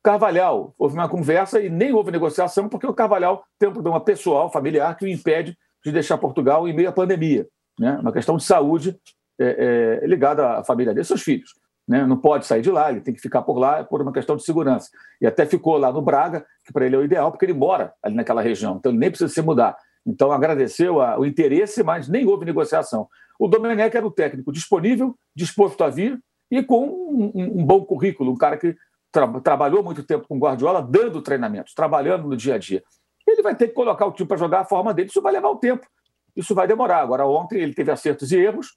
Carvalhal, 0.02 0.74
houve 0.78 0.94
uma 0.94 1.08
conversa 1.08 1.60
e 1.60 1.70
nem 1.70 1.94
houve 1.94 2.10
negociação, 2.10 2.68
porque 2.68 2.86
o 2.86 2.92
Carvalhal 2.92 3.44
tem 3.58 3.68
um 3.70 3.72
problema 3.72 3.98
pessoal, 3.98 4.52
familiar, 4.52 4.94
que 4.96 5.06
o 5.06 5.08
impede 5.08 5.56
de 5.82 5.92
deixar 5.92 6.18
Portugal 6.18 6.68
em 6.68 6.74
meio 6.74 6.90
à 6.90 6.92
pandemia. 6.92 7.46
Né? 7.78 7.96
Uma 8.00 8.12
questão 8.12 8.36
de 8.36 8.44
saúde 8.44 8.98
é, 9.40 10.00
é, 10.02 10.06
ligada 10.06 10.58
à 10.58 10.64
família 10.64 10.92
dele, 10.92 11.04
seus 11.04 11.22
filhos. 11.22 11.50
Né? 11.88 12.04
Não 12.04 12.18
pode 12.18 12.44
sair 12.44 12.60
de 12.60 12.70
lá, 12.70 12.90
ele 12.90 13.00
tem 13.00 13.14
que 13.14 13.20
ficar 13.20 13.42
por 13.42 13.58
lá 13.58 13.82
por 13.82 14.02
uma 14.02 14.12
questão 14.12 14.36
de 14.36 14.44
segurança. 14.44 14.90
E 15.20 15.26
até 15.26 15.46
ficou 15.46 15.78
lá 15.78 15.92
no 15.92 16.02
Braga, 16.02 16.44
que 16.66 16.72
para 16.72 16.84
ele 16.84 16.96
é 16.96 16.98
o 16.98 17.04
ideal, 17.04 17.30
porque 17.30 17.46
ele 17.46 17.54
mora 17.54 17.92
ali 18.02 18.14
naquela 18.14 18.42
região, 18.42 18.76
então 18.76 18.92
ele 18.92 18.98
nem 18.98 19.10
precisa 19.10 19.32
se 19.32 19.40
mudar. 19.40 19.76
Então 20.06 20.30
agradeceu 20.30 21.00
a, 21.00 21.18
o 21.18 21.24
interesse, 21.24 21.82
mas 21.82 22.08
nem 22.08 22.26
houve 22.26 22.44
negociação. 22.44 23.08
O 23.38 23.48
Domenech 23.48 23.96
era 23.96 24.06
o 24.06 24.10
técnico 24.10 24.52
disponível, 24.52 25.16
disposto 25.34 25.82
a 25.82 25.88
vir 25.88 26.20
e 26.50 26.62
com 26.62 26.86
um, 26.86 27.32
um, 27.34 27.60
um 27.60 27.64
bom 27.64 27.84
currículo, 27.84 28.32
um 28.32 28.36
cara 28.36 28.56
que 28.56 28.76
tra 29.10 29.26
trabalhou 29.40 29.82
muito 29.82 30.02
tempo 30.02 30.26
com 30.28 30.38
Guardiola, 30.38 30.82
dando 30.82 31.22
treinamentos, 31.22 31.74
trabalhando 31.74 32.28
no 32.28 32.36
dia 32.36 32.54
a 32.54 32.58
dia. 32.58 32.82
Ele 33.26 33.42
vai 33.42 33.54
ter 33.54 33.68
que 33.68 33.74
colocar 33.74 34.06
o 34.06 34.12
time 34.12 34.28
para 34.28 34.36
jogar 34.36 34.60
a 34.60 34.64
forma 34.64 34.92
dele, 34.92 35.08
isso 35.08 35.22
vai 35.22 35.32
levar 35.32 35.48
o 35.48 35.56
tempo. 35.56 35.86
Isso 36.36 36.54
vai 36.54 36.66
demorar. 36.66 37.00
Agora, 37.00 37.26
ontem 37.26 37.60
ele 37.60 37.74
teve 37.74 37.90
acertos 37.90 38.32
e 38.32 38.36
erros, 38.36 38.76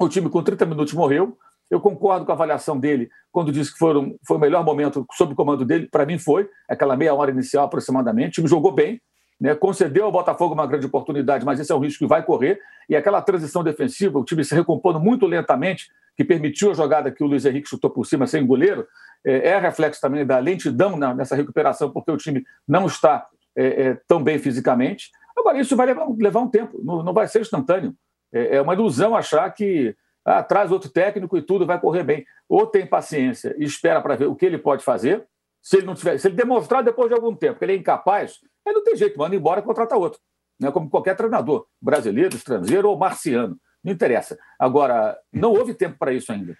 o 0.00 0.08
time 0.08 0.30
com 0.30 0.42
30 0.42 0.64
minutos 0.64 0.94
morreu, 0.94 1.36
Eu 1.70 1.80
concordo 1.80 2.24
com 2.24 2.32
a 2.32 2.34
avaliação 2.34 2.78
dele 2.78 3.10
quando 3.30 3.52
disse 3.52 3.72
que 3.72 3.78
foram, 3.78 4.16
foi 4.26 4.36
o 4.38 4.40
melhor 4.40 4.64
momento 4.64 5.04
sob 5.12 5.32
o 5.32 5.36
comando 5.36 5.64
dele. 5.64 5.86
Para 5.90 6.06
mim 6.06 6.18
foi, 6.18 6.48
aquela 6.68 6.96
meia 6.96 7.14
hora 7.14 7.30
inicial 7.30 7.66
aproximadamente. 7.66 8.30
O 8.30 8.32
time 8.34 8.48
jogou 8.48 8.72
bem, 8.72 9.00
né? 9.40 9.54
concedeu 9.54 10.04
ao 10.04 10.12
Botafogo 10.12 10.54
uma 10.54 10.66
grande 10.66 10.86
oportunidade, 10.86 11.44
mas 11.44 11.60
esse 11.60 11.70
é 11.70 11.74
um 11.74 11.80
risco 11.80 12.00
que 12.00 12.08
vai 12.08 12.22
correr. 12.22 12.60
E 12.88 12.96
aquela 12.96 13.22
transição 13.22 13.62
defensiva, 13.62 14.18
o 14.18 14.24
time 14.24 14.44
se 14.44 14.54
recompondo 14.54 14.98
muito 14.98 15.26
lentamente, 15.26 15.88
que 16.16 16.24
permitiu 16.24 16.72
a 16.72 16.74
jogada 16.74 17.12
que 17.12 17.22
o 17.22 17.26
Luiz 17.26 17.44
Henrique 17.44 17.68
chutou 17.68 17.90
por 17.90 18.04
cima 18.04 18.26
sem 18.26 18.44
goleiro, 18.44 18.86
é, 19.24 19.50
é 19.50 19.58
reflexo 19.58 20.00
também 20.00 20.26
da 20.26 20.38
lentidão 20.38 20.96
nessa 21.14 21.36
recuperação, 21.36 21.90
porque 21.90 22.10
o 22.10 22.16
time 22.16 22.44
não 22.66 22.86
está 22.86 23.26
é, 23.56 23.82
é, 23.82 24.00
tão 24.06 24.22
bem 24.22 24.38
fisicamente. 24.38 25.10
Agora, 25.36 25.58
isso 25.60 25.76
vai 25.76 25.86
levar, 25.86 26.06
levar 26.18 26.40
um 26.40 26.48
tempo, 26.48 26.80
não, 26.82 27.02
não, 27.02 27.12
vai 27.12 27.28
ser 27.28 27.40
instantâneo. 27.40 27.94
É, 28.32 28.56
é 28.56 28.60
uma 28.60 28.74
ilusão 28.74 29.14
achar 29.14 29.48
que 29.54 29.94
ah, 30.24 30.42
traz 30.42 30.70
outro 30.70 30.90
técnico 30.90 31.38
e 31.38 31.42
tudo 31.42 31.66
vai 31.66 31.80
correr 31.80 32.02
bem. 32.02 32.26
Ou 32.48 32.66
tem 32.66 32.86
paciência 32.86 33.54
e 33.58 33.64
espera 33.64 34.00
para 34.00 34.16
ver 34.16 34.26
o 34.26 34.34
que 34.34 34.44
ele 34.44 34.58
pode 34.58 34.84
fazer. 34.84 35.24
Se 35.62 35.78
ele 35.78 35.86
não 35.86 35.94
tiver, 35.94 36.18
se 36.18 36.28
ele 36.28 36.36
demonstrar 36.36 36.82
depois 36.82 37.08
de 37.08 37.14
algum 37.14 37.34
tempo 37.34 37.58
que 37.58 37.64
ele 37.64 37.72
é 37.72 37.76
incapaz, 37.76 38.40
aí 38.68 38.74
não 38.74 38.84
tem 38.84 38.96
jeito, 38.96 39.18
manda 39.18 39.34
embora 39.34 39.60
e 39.60 39.62
contrata 39.62 39.96
outro. 39.96 40.20
Né? 40.58 40.70
Como 40.70 40.88
qualquer 40.88 41.16
treinador, 41.16 41.66
brasileiro, 41.80 42.36
estrangeiro 42.36 42.88
ou 42.88 42.96
marciano. 42.96 43.58
Não 43.82 43.92
interessa. 43.92 44.38
Agora, 44.58 45.18
não 45.32 45.52
houve 45.52 45.74
tempo 45.74 45.96
para 45.98 46.12
isso 46.12 46.32
ainda. 46.32 46.56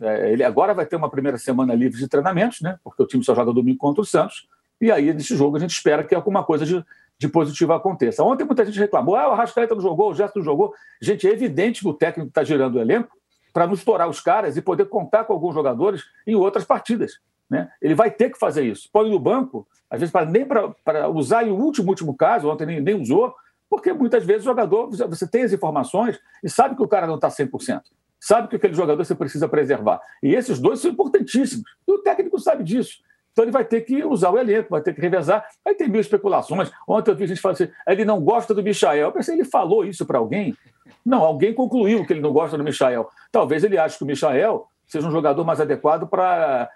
É, 0.00 0.32
ele 0.32 0.42
agora 0.42 0.74
vai 0.74 0.86
ter 0.86 0.96
uma 0.96 1.10
primeira 1.10 1.38
semana 1.38 1.74
livre 1.74 1.98
de 1.98 2.08
treinamentos, 2.08 2.60
né? 2.60 2.78
porque 2.82 3.02
o 3.02 3.06
time 3.06 3.22
só 3.22 3.34
joga 3.34 3.52
domingo 3.52 3.78
contra 3.78 4.02
o 4.02 4.04
Santos. 4.04 4.48
E 4.80 4.90
aí, 4.90 5.12
nesse 5.12 5.36
jogo, 5.36 5.56
a 5.56 5.60
gente 5.60 5.70
espera 5.70 6.02
que 6.02 6.14
alguma 6.14 6.42
coisa 6.42 6.66
de, 6.66 6.84
de 7.18 7.28
positivo 7.28 7.72
aconteça. 7.72 8.24
Ontem 8.24 8.44
muita 8.44 8.64
gente 8.64 8.78
reclamou, 8.78 9.14
ah, 9.14 9.28
o 9.28 9.32
Arrascaeta 9.32 9.74
não 9.74 9.82
jogou, 9.82 10.10
o 10.10 10.14
Gerson 10.14 10.40
não 10.40 10.44
jogou. 10.44 10.74
Gente, 11.00 11.28
é 11.28 11.30
evidente 11.30 11.82
que 11.82 11.88
o 11.88 11.94
técnico 11.94 12.28
está 12.28 12.42
girando 12.42 12.76
o 12.76 12.80
elenco 12.80 13.16
para 13.52 13.66
não 13.66 13.74
estourar 13.74 14.08
os 14.08 14.20
caras 14.20 14.56
e 14.56 14.62
poder 14.62 14.86
contar 14.86 15.24
com 15.24 15.32
alguns 15.32 15.54
jogadores 15.54 16.02
em 16.26 16.34
outras 16.34 16.64
partidas. 16.64 17.20
Né? 17.52 17.68
Ele 17.82 17.94
vai 17.94 18.10
ter 18.10 18.30
que 18.30 18.38
fazer 18.38 18.62
isso. 18.64 18.88
Põe 18.90 19.10
no 19.10 19.18
banco, 19.18 19.68
às 19.90 20.00
vezes 20.00 20.10
para, 20.10 20.24
nem 20.24 20.42
para 20.42 21.06
usar 21.10 21.46
em 21.46 21.50
último, 21.50 21.90
último 21.90 22.16
caso, 22.16 22.48
ontem 22.48 22.64
nem, 22.64 22.80
nem 22.80 22.98
usou, 22.98 23.34
porque 23.68 23.92
muitas 23.92 24.24
vezes 24.24 24.40
o 24.40 24.46
jogador, 24.46 24.88
você 24.88 25.28
tem 25.28 25.42
as 25.42 25.52
informações 25.52 26.18
e 26.42 26.48
sabe 26.48 26.74
que 26.74 26.82
o 26.82 26.88
cara 26.88 27.06
não 27.06 27.16
está 27.16 27.28
100%. 27.28 27.82
Sabe 28.18 28.48
que 28.48 28.56
aquele 28.56 28.72
jogador 28.72 29.04
você 29.04 29.14
precisa 29.14 29.46
preservar. 29.46 30.00
E 30.22 30.34
esses 30.34 30.58
dois 30.58 30.80
são 30.80 30.90
importantíssimos. 30.90 31.62
E 31.86 31.92
o 31.92 31.98
técnico 31.98 32.38
sabe 32.38 32.64
disso. 32.64 33.00
Então 33.32 33.44
ele 33.44 33.52
vai 33.52 33.66
ter 33.66 33.82
que 33.82 34.02
usar 34.02 34.30
o 34.30 34.38
elenco, 34.38 34.70
vai 34.70 34.80
ter 34.80 34.94
que 34.94 35.00
revezar. 35.00 35.44
Aí 35.62 35.74
tem 35.74 35.90
mil 35.90 36.00
especulações. 36.00 36.70
Ontem 36.88 37.10
eu 37.10 37.16
vi 37.16 37.26
gente 37.26 37.40
falando 37.40 37.56
assim: 37.56 37.72
ele 37.86 38.06
não 38.06 38.18
gosta 38.18 38.54
do 38.54 38.62
Michael. 38.62 39.08
Eu 39.08 39.12
pensei, 39.12 39.34
ele 39.34 39.44
falou 39.44 39.84
isso 39.84 40.06
para 40.06 40.18
alguém? 40.18 40.56
Não, 41.04 41.22
alguém 41.22 41.52
concluiu 41.52 42.06
que 42.06 42.14
ele 42.14 42.20
não 42.20 42.32
gosta 42.32 42.56
do 42.56 42.64
Michael. 42.64 43.10
Talvez 43.30 43.62
ele 43.62 43.76
ache 43.76 43.98
que 43.98 44.04
o 44.04 44.06
Michael 44.06 44.66
seja 44.86 45.06
um 45.06 45.10
jogador 45.10 45.44
mais 45.44 45.60
adequado 45.60 46.06
para 46.06 46.70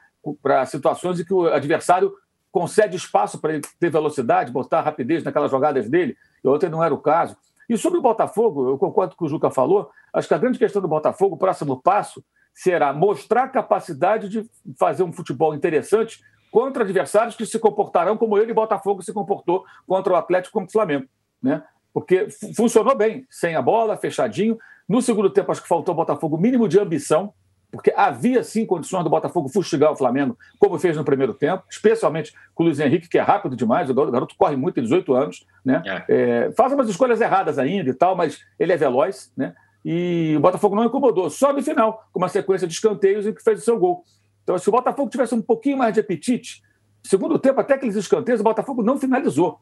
situações 0.67 1.21
em 1.21 1.25
que 1.25 1.35
o 1.35 1.47
adversário 1.47 2.13
concede 2.51 2.97
espaço 2.97 3.39
para 3.39 3.55
ele 3.55 3.63
ter 3.79 3.91
velocidade, 3.91 4.51
botar 4.51 4.81
rapidez 4.81 5.23
naquelas 5.23 5.51
jogadas 5.51 5.89
dele. 5.89 6.17
E 6.43 6.49
ontem 6.49 6.71
não 6.71 6.83
era 6.83 6.95
o 6.95 6.99
caso. 6.99 7.37
E 7.69 7.77
sobre 7.77 7.99
o 7.99 8.03
Botafogo, 8.03 8.71
eu 8.71 8.79
concordo 8.79 9.15
com 9.15 9.25
o 9.25 9.29
que 9.29 9.31
o 9.31 9.35
Juca 9.35 9.51
falou, 9.51 9.91
acho 10.13 10.29
que 10.29 10.35
a 10.35 10.39
grande 10.39 10.59
questão 10.59 10.81
do 10.81 10.89
Botafogo, 10.89 11.35
o 11.35 11.39
próximo 11.39 11.81
passo, 11.81 12.25
será 12.55 12.93
mostrar 12.93 13.49
capacidade 13.49 14.29
de 14.29 14.49
fazer 14.79 15.03
um 15.03 15.13
futebol 15.13 15.55
interessante 15.55 16.21
contra 16.51 16.85
adversários 16.85 17.37
que 17.37 17.45
se 17.45 17.59
comportarão 17.59 18.17
como 18.17 18.39
ele, 18.39 18.55
Botafogo, 18.55 19.03
se 19.03 19.13
comportou 19.13 19.65
contra 19.87 20.15
o 20.15 20.17
Atlético 20.17 20.55
contra 20.55 20.69
o 20.69 20.73
Flamengo. 20.73 21.07
Né? 21.43 21.63
Porque 21.93 22.29
funcionou 22.57 22.97
bem, 22.97 23.27
sem 23.29 23.55
a 23.55 23.61
bola, 23.61 23.97
fechadinho. 23.97 24.57
No 24.89 25.03
segundo 25.03 25.29
tempo, 25.29 25.53
acho 25.53 25.61
que 25.61 25.69
faltou 25.69 25.93
ao 25.93 25.97
Botafogo 25.97 26.37
o 26.37 26.41
mínimo 26.41 26.67
de 26.67 26.79
ambição, 26.79 27.35
porque 27.71 27.93
havia 27.97 28.43
sim 28.43 28.65
condições 28.65 29.05
do 29.05 29.11
Botafogo 29.11 29.49
fustigar 29.49 29.93
o 29.93 29.97
Flamengo, 29.97 30.39
como 30.59 30.79
fez 30.79 30.97
no 30.97 31.05
primeiro 31.05 31.35
tempo, 31.35 31.65
especialmente 31.69 32.33
com 32.55 32.63
o 32.63 32.67
Luiz 32.67 32.81
Henrique, 32.81 33.09
que 33.09 33.19
é 33.19 33.23
rápido 33.23 33.57
demais, 33.57 33.91
o 33.91 33.95
garoto 33.95 34.35
corre 34.37 34.57
muito, 34.57 34.77
tem 34.77 34.85
18 34.85 35.15
anos, 35.15 35.47
né? 35.65 35.83
É. 35.85 36.05
É, 36.09 36.53
faz 36.53 36.73
umas 36.73 36.89
escolhas 36.89 37.21
erradas 37.21 37.59
ainda 37.59 37.91
e 37.91 37.95
tal, 37.95 38.17
mas 38.17 38.41
ele 38.59 38.73
é 38.73 38.77
veloz, 38.77 39.33
né? 39.37 39.55
E 39.85 40.35
o 40.37 40.41
Botafogo 40.41 40.75
não 40.75 40.85
incomodou, 40.85 41.31
só 41.31 41.53
no 41.53 41.63
final, 41.63 42.09
com 42.13 42.19
uma 42.19 42.29
sequência 42.29 42.67
de 42.67 42.75
escanteios 42.75 43.27
em 43.27 43.33
que 43.33 43.43
fez 43.43 43.61
o 43.61 43.65
seu 43.65 43.79
gol. 43.79 44.03
Então, 44.43 44.59
se 44.59 44.69
o 44.69 44.73
Botafogo 44.73 45.11
tivesse 45.11 45.35
um 45.35 45.43
pouquinho 45.43 45.79
mais 45.79 45.95
de 45.95 46.01
apetite, 46.01 46.63
segundo 47.05 47.39
tempo, 47.39 47.61
até 47.61 47.75
aqueles 47.75 47.95
escanteios, 47.95 48.41
o 48.41 48.45
Botafogo 48.45 48.83
não 48.83 48.99
finalizou, 48.99 49.61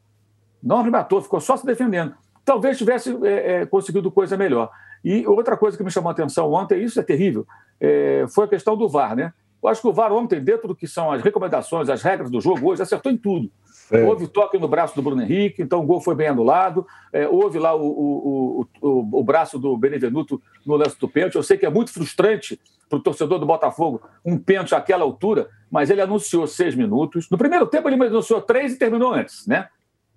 não 0.63 0.79
arrematou, 0.79 1.21
ficou 1.21 1.41
só 1.41 1.57
se 1.57 1.67
defendendo. 1.67 2.15
Talvez 2.45 2.79
tivesse 2.79 3.15
é, 3.25 3.53
é, 3.53 3.67
conseguido 3.67 4.11
coisa 4.11 4.37
melhor. 4.37 4.71
E 5.05 5.27
outra 5.27 5.57
coisa 5.57 5.77
que 5.77 5.85
me 5.85 5.91
chamou 5.91 6.09
a 6.09 6.13
atenção 6.13 6.51
ontem, 6.53 6.83
isso 6.83 6.99
é 6.99 7.03
terrível, 7.03 7.47
é, 7.81 8.25
foi 8.35 8.45
a 8.45 8.49
questão 8.49 8.77
do 8.77 8.89
VAR, 8.89 9.17
né? 9.17 9.33
Eu 9.63 9.69
acho 9.69 9.81
que 9.81 9.89
o 9.89 9.93
VAR 9.93 10.13
ontem, 10.13 10.41
dentro 10.41 10.69
do 10.69 10.77
que 10.77 10.87
são 10.87 11.11
as 11.11 11.23
recomendações, 11.23 11.89
as 11.89 12.03
regras 12.03 12.31
do 12.31 12.41
jogo, 12.41 12.71
hoje 12.71 12.83
acertou 12.83 13.11
em 13.11 13.17
tudo. 13.17 13.51
É. 13.91 14.03
Houve 14.03 14.27
toque 14.27 14.59
no 14.59 14.69
braço 14.69 14.95
do 14.95 15.03
Bruno 15.03 15.23
Henrique, 15.23 15.63
então 15.63 15.81
o 15.81 15.87
gol 15.87 16.01
foi 16.01 16.15
bem 16.15 16.29
anulado. 16.29 16.87
É, 17.13 17.27
houve 17.29 17.59
lá 17.59 17.75
o, 17.75 17.87
o, 17.87 18.67
o, 18.81 19.21
o, 19.21 19.25
braço 19.25 19.59
do 19.59 19.77
Benevenuto 19.77 20.41
no 20.67 20.77
lance 20.77 20.99
do 20.99 21.09
pênalti. 21.09 21.37
Eu 21.37 21.43
sei 21.43 21.57
que 21.57 21.67
é 21.67 21.71
muito 21.71 21.93
frustrante 21.93 22.61
para 22.89 22.99
o 22.99 23.03
torcedor 23.03 23.39
do 23.39 23.47
Botafogo 23.47 24.03
um 24.25 24.39
pênalti 24.39 24.75
àquela 24.75 25.03
altura, 25.03 25.49
mas 25.71 25.91
ele 25.91 26.01
anunciou 26.01 26.47
seis 26.47 26.75
minutos. 26.75 27.29
No 27.31 27.39
primeiro 27.39 27.67
tempo, 27.67 27.89
ele 27.89 28.03
anunciou 28.03 28.41
três 28.41 28.75
e 28.75 28.79
terminou 28.79 29.13
antes, 29.13 29.47
né? 29.47 29.69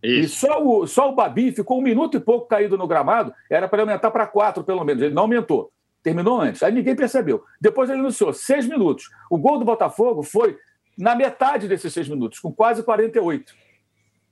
Isso. 0.01 0.45
E 0.45 0.49
só 0.49 0.63
o, 0.63 0.87
só 0.87 1.09
o 1.09 1.15
Babi 1.15 1.51
ficou 1.51 1.79
um 1.79 1.83
minuto 1.83 2.17
e 2.17 2.19
pouco 2.19 2.47
caído 2.47 2.77
no 2.77 2.87
gramado, 2.87 3.33
era 3.49 3.67
para 3.67 3.81
aumentar 3.81 4.11
para 4.11 4.27
quatro, 4.27 4.63
pelo 4.63 4.83
menos. 4.83 5.01
Ele 5.01 5.13
não 5.13 5.23
aumentou. 5.23 5.71
Terminou 6.07 6.39
antes. 6.39 6.63
Aí 6.63 6.71
ninguém 6.71 6.95
percebeu. 6.95 7.43
Depois 7.59 7.89
ele 7.89 7.99
anunciou 7.99 8.31
seis 8.31 8.65
minutos. 8.65 9.09
O 9.29 9.37
gol 9.37 9.59
do 9.59 9.65
Botafogo 9.65 10.23
foi 10.23 10.57
na 10.97 11.13
metade 11.13 11.67
desses 11.67 11.91
seis 11.91 12.07
minutos, 12.07 12.39
com 12.39 12.49
quase 12.49 12.81
48. 12.81 13.53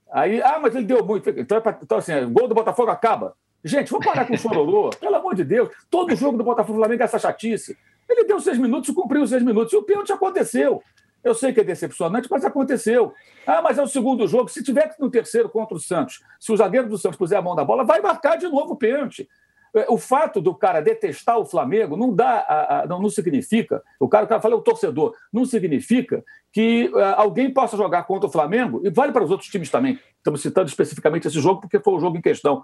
Aí, 0.09 0.41
ah, 0.41 0.57
mas 0.57 0.73
ele 0.73 0.85
deu 0.85 1.03
muito. 1.03 1.29
Então, 1.31 1.57
é 1.57 1.77
então 1.83 1.97
assim, 1.97 2.15
o 2.15 2.29
gol 2.29 2.47
do 2.47 2.55
Botafogo 2.55 2.89
acaba. 2.91 3.35
Gente, 3.61 3.91
vamos 3.91 4.05
parar 4.05 4.23
com 4.25 4.35
o 4.35 4.37
chororô, 4.37 4.89
pelo 4.97 5.17
amor 5.17 5.35
de 5.35 5.43
Deus. 5.43 5.67
Todo 5.89 6.15
jogo 6.15 6.37
do 6.37 6.45
Botafogo 6.45 6.79
Flamengo 6.79 7.01
é 7.01 7.03
essa 7.03 7.19
chatice. 7.19 7.77
Ele 8.07 8.23
deu 8.23 8.39
seis 8.39 8.57
minutos, 8.57 8.95
cumpriu 8.95 9.23
os 9.23 9.31
seis 9.31 9.43
minutos, 9.43 9.73
e 9.73 9.75
o 9.75 9.83
pênalti 9.83 10.13
aconteceu. 10.13 10.81
Eu 11.21 11.35
sei 11.35 11.51
que 11.51 11.59
é 11.59 11.63
decepcionante, 11.65 12.29
mas 12.31 12.45
aconteceu. 12.45 13.13
Ah, 13.45 13.61
mas 13.61 13.77
é 13.77 13.81
o 13.81 13.87
segundo 13.87 14.25
jogo. 14.29 14.47
Se 14.47 14.63
tiver 14.63 14.95
no 14.97 15.11
terceiro 15.11 15.49
contra 15.49 15.75
o 15.75 15.79
Santos, 15.79 16.23
se 16.39 16.53
o 16.53 16.55
zagueiro 16.55 16.87
do 16.87 16.97
Santos 16.97 17.17
puser 17.17 17.37
a 17.37 17.41
mão 17.41 17.53
na 17.53 17.65
bola, 17.65 17.83
vai 17.83 17.99
marcar 17.99 18.37
de 18.37 18.47
novo 18.47 18.75
o 18.75 18.77
pênalti. 18.77 19.27
É, 19.75 19.85
o 19.89 19.97
fato 19.97 20.39
do 20.41 20.55
cara 20.55 20.79
detestar 20.79 21.37
o 21.37 21.45
Flamengo 21.45 21.97
não 21.97 22.13
dá, 22.13 22.39
a, 22.39 22.79
a, 22.79 22.87
não, 22.87 23.01
não, 23.01 23.09
significa, 23.09 23.83
o 23.99 24.07
cara, 24.07 24.23
o 24.23 24.27
cara 24.27 24.39
fala 24.39 24.55
o 24.55 24.61
torcedor, 24.61 25.13
não 25.33 25.43
significa 25.43 26.23
que 26.53 26.89
a, 26.95 26.99
é, 26.99 27.13
alguém 27.17 27.53
possa 27.53 27.75
jogar 27.75 28.03
contra 28.03 28.29
o 28.29 28.31
Flamengo, 28.31 28.81
e 28.85 28.89
vale 28.89 29.11
para 29.11 29.23
os 29.23 29.31
outros 29.31 29.49
times 29.49 29.69
também. 29.69 29.99
Estamos 30.17 30.41
citando 30.41 30.69
especificamente 30.69 31.27
esse 31.27 31.39
jogo 31.41 31.59
porque 31.59 31.79
foi 31.79 31.93
o 31.93 31.99
jogo 31.99 32.17
em 32.17 32.21
questão. 32.21 32.63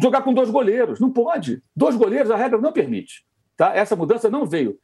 Jogar 0.00 0.22
com 0.22 0.32
dois 0.32 0.48
goleiros, 0.48 1.00
não 1.00 1.10
pode. 1.10 1.60
Dois 1.74 1.96
goleiros, 1.96 2.30
a 2.30 2.36
regra 2.36 2.60
não 2.60 2.72
permite. 2.72 3.24
Tá? 3.56 3.74
Essa 3.74 3.96
mudança 3.96 4.30
não 4.30 4.46
veio. 4.46 4.78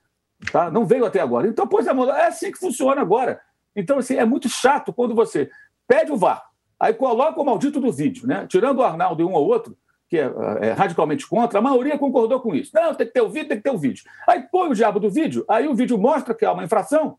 Tá? 0.51 0.71
Não 0.71 0.85
veio 0.85 1.05
até 1.05 1.21
agora. 1.21 1.47
Então, 1.47 1.67
pois 1.67 1.87
é, 1.87 1.91
é 1.91 2.27
assim 2.27 2.51
que 2.51 2.59
funciona 2.59 3.01
agora. 3.01 3.41
Então, 3.77 3.99
assim, 3.99 4.17
é 4.17 4.25
muito 4.25 4.49
chato 4.49 4.93
quando 4.93 5.15
você 5.15 5.51
pede 5.87 6.11
o 6.11 6.17
VAR, 6.17 6.43
aí 6.79 6.95
coloca 6.95 7.41
o 7.41 7.45
maldito 7.45 7.81
do 7.81 7.93
vídeo, 7.93 8.27
né? 8.27 8.47
Tirando 8.49 8.79
o 8.79 8.83
Arnaldo 8.83 9.23
e 9.23 9.25
um 9.25 9.33
ou 9.33 9.47
outro, 9.47 9.77
que 10.11 10.19
é, 10.19 10.29
é, 10.61 10.73
radicalmente 10.73 11.25
contra, 11.27 11.61
a 11.61 11.63
maioria 11.63 11.97
concordou 11.97 12.41
com 12.41 12.53
isso. 12.53 12.73
Não, 12.75 12.93
tem 12.93 13.07
que 13.07 13.13
ter 13.13 13.21
o 13.21 13.29
vídeo, 13.29 13.49
tem 13.49 13.57
que 13.59 13.63
ter 13.63 13.71
o 13.71 13.79
vídeo. 13.79 14.05
Aí 14.29 14.43
põe 14.43 14.69
o 14.69 14.75
diabo 14.75 14.99
do 14.99 15.09
vídeo, 15.09 15.45
aí 15.49 15.69
o 15.69 15.75
vídeo 15.75 15.97
mostra 15.97 16.35
que 16.35 16.45
há 16.45 16.53
uma 16.53 16.65
infração, 16.65 17.17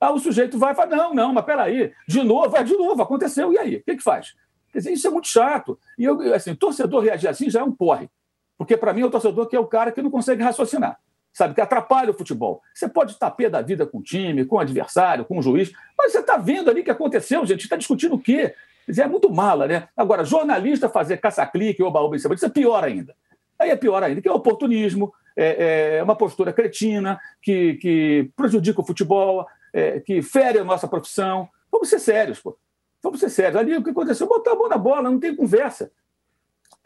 aí 0.00 0.12
o 0.12 0.18
sujeito 0.20 0.56
vai 0.56 0.72
e 0.72 0.76
fala, 0.76 0.94
não, 0.94 1.12
não, 1.12 1.32
mas 1.32 1.44
peraí, 1.44 1.92
de 2.06 2.22
novo, 2.22 2.56
é 2.56 2.62
de 2.62 2.76
novo, 2.76 3.02
aconteceu, 3.02 3.52
e 3.52 3.58
aí? 3.58 3.76
O 3.76 3.82
que, 3.82 3.96
que 3.96 4.02
faz? 4.02 4.34
Quer 4.72 4.78
dizer, 4.78 4.92
isso 4.92 5.08
é 5.08 5.10
muito 5.10 5.26
chato. 5.26 5.76
E 5.98 6.04
eu, 6.04 6.32
assim, 6.32 6.54
torcedor 6.54 7.02
reagir 7.02 7.28
assim 7.28 7.50
já 7.50 7.60
é 7.60 7.64
um 7.64 7.72
porre. 7.72 8.08
Porque, 8.56 8.76
para 8.76 8.92
mim, 8.92 9.00
é 9.00 9.06
o 9.06 9.10
torcedor 9.10 9.48
que 9.48 9.56
é 9.56 9.60
o 9.60 9.66
cara 9.66 9.90
que 9.90 10.00
não 10.00 10.10
consegue 10.10 10.42
raciocinar, 10.42 11.00
sabe? 11.32 11.54
Que 11.54 11.60
atrapalha 11.60 12.10
o 12.10 12.14
futebol. 12.14 12.62
Você 12.72 12.88
pode 12.88 13.12
estar 13.12 13.32
pé 13.32 13.50
da 13.50 13.60
vida 13.60 13.84
com 13.84 13.98
o 13.98 14.02
time, 14.02 14.44
com 14.44 14.56
o 14.56 14.60
adversário, 14.60 15.24
com 15.24 15.38
o 15.38 15.42
juiz, 15.42 15.72
mas 15.96 16.12
você 16.12 16.20
está 16.20 16.36
vendo 16.36 16.70
ali 16.70 16.82
o 16.82 16.84
que 16.84 16.90
aconteceu, 16.90 17.44
gente. 17.44 17.64
Está 17.64 17.76
discutindo 17.76 18.14
o 18.14 18.18
quê? 18.20 18.54
É 18.96 19.06
muito 19.06 19.30
mala, 19.30 19.66
né? 19.66 19.88
Agora, 19.96 20.24
jornalista 20.24 20.88
fazer 20.88 21.18
caça-clique 21.18 21.82
cima, 22.18 22.34
isso 22.34 22.46
é 22.46 22.48
pior 22.48 22.82
ainda. 22.84 23.14
Aí 23.58 23.70
é 23.70 23.76
pior 23.76 24.02
ainda, 24.02 24.22
que 24.22 24.28
é 24.28 24.32
oportunismo, 24.32 25.12
é, 25.36 25.96
é 25.96 26.02
uma 26.02 26.16
postura 26.16 26.52
cretina, 26.52 27.18
que, 27.42 27.74
que 27.74 28.30
prejudica 28.36 28.80
o 28.80 28.86
futebol, 28.86 29.46
é, 29.72 30.00
que 30.00 30.22
fere 30.22 30.58
a 30.58 30.64
nossa 30.64 30.86
profissão. 30.86 31.48
Vamos 31.70 31.88
ser 31.88 31.98
sérios, 31.98 32.40
pô. 32.40 32.56
Vamos 33.02 33.20
ser 33.20 33.30
sérios. 33.30 33.56
Ali 33.56 33.76
o 33.76 33.82
que 33.82 33.90
aconteceu? 33.90 34.26
Botar 34.26 34.52
a 34.52 34.56
mão 34.56 34.68
na 34.68 34.78
bola, 34.78 35.10
não 35.10 35.18
tem 35.18 35.34
conversa. 35.34 35.90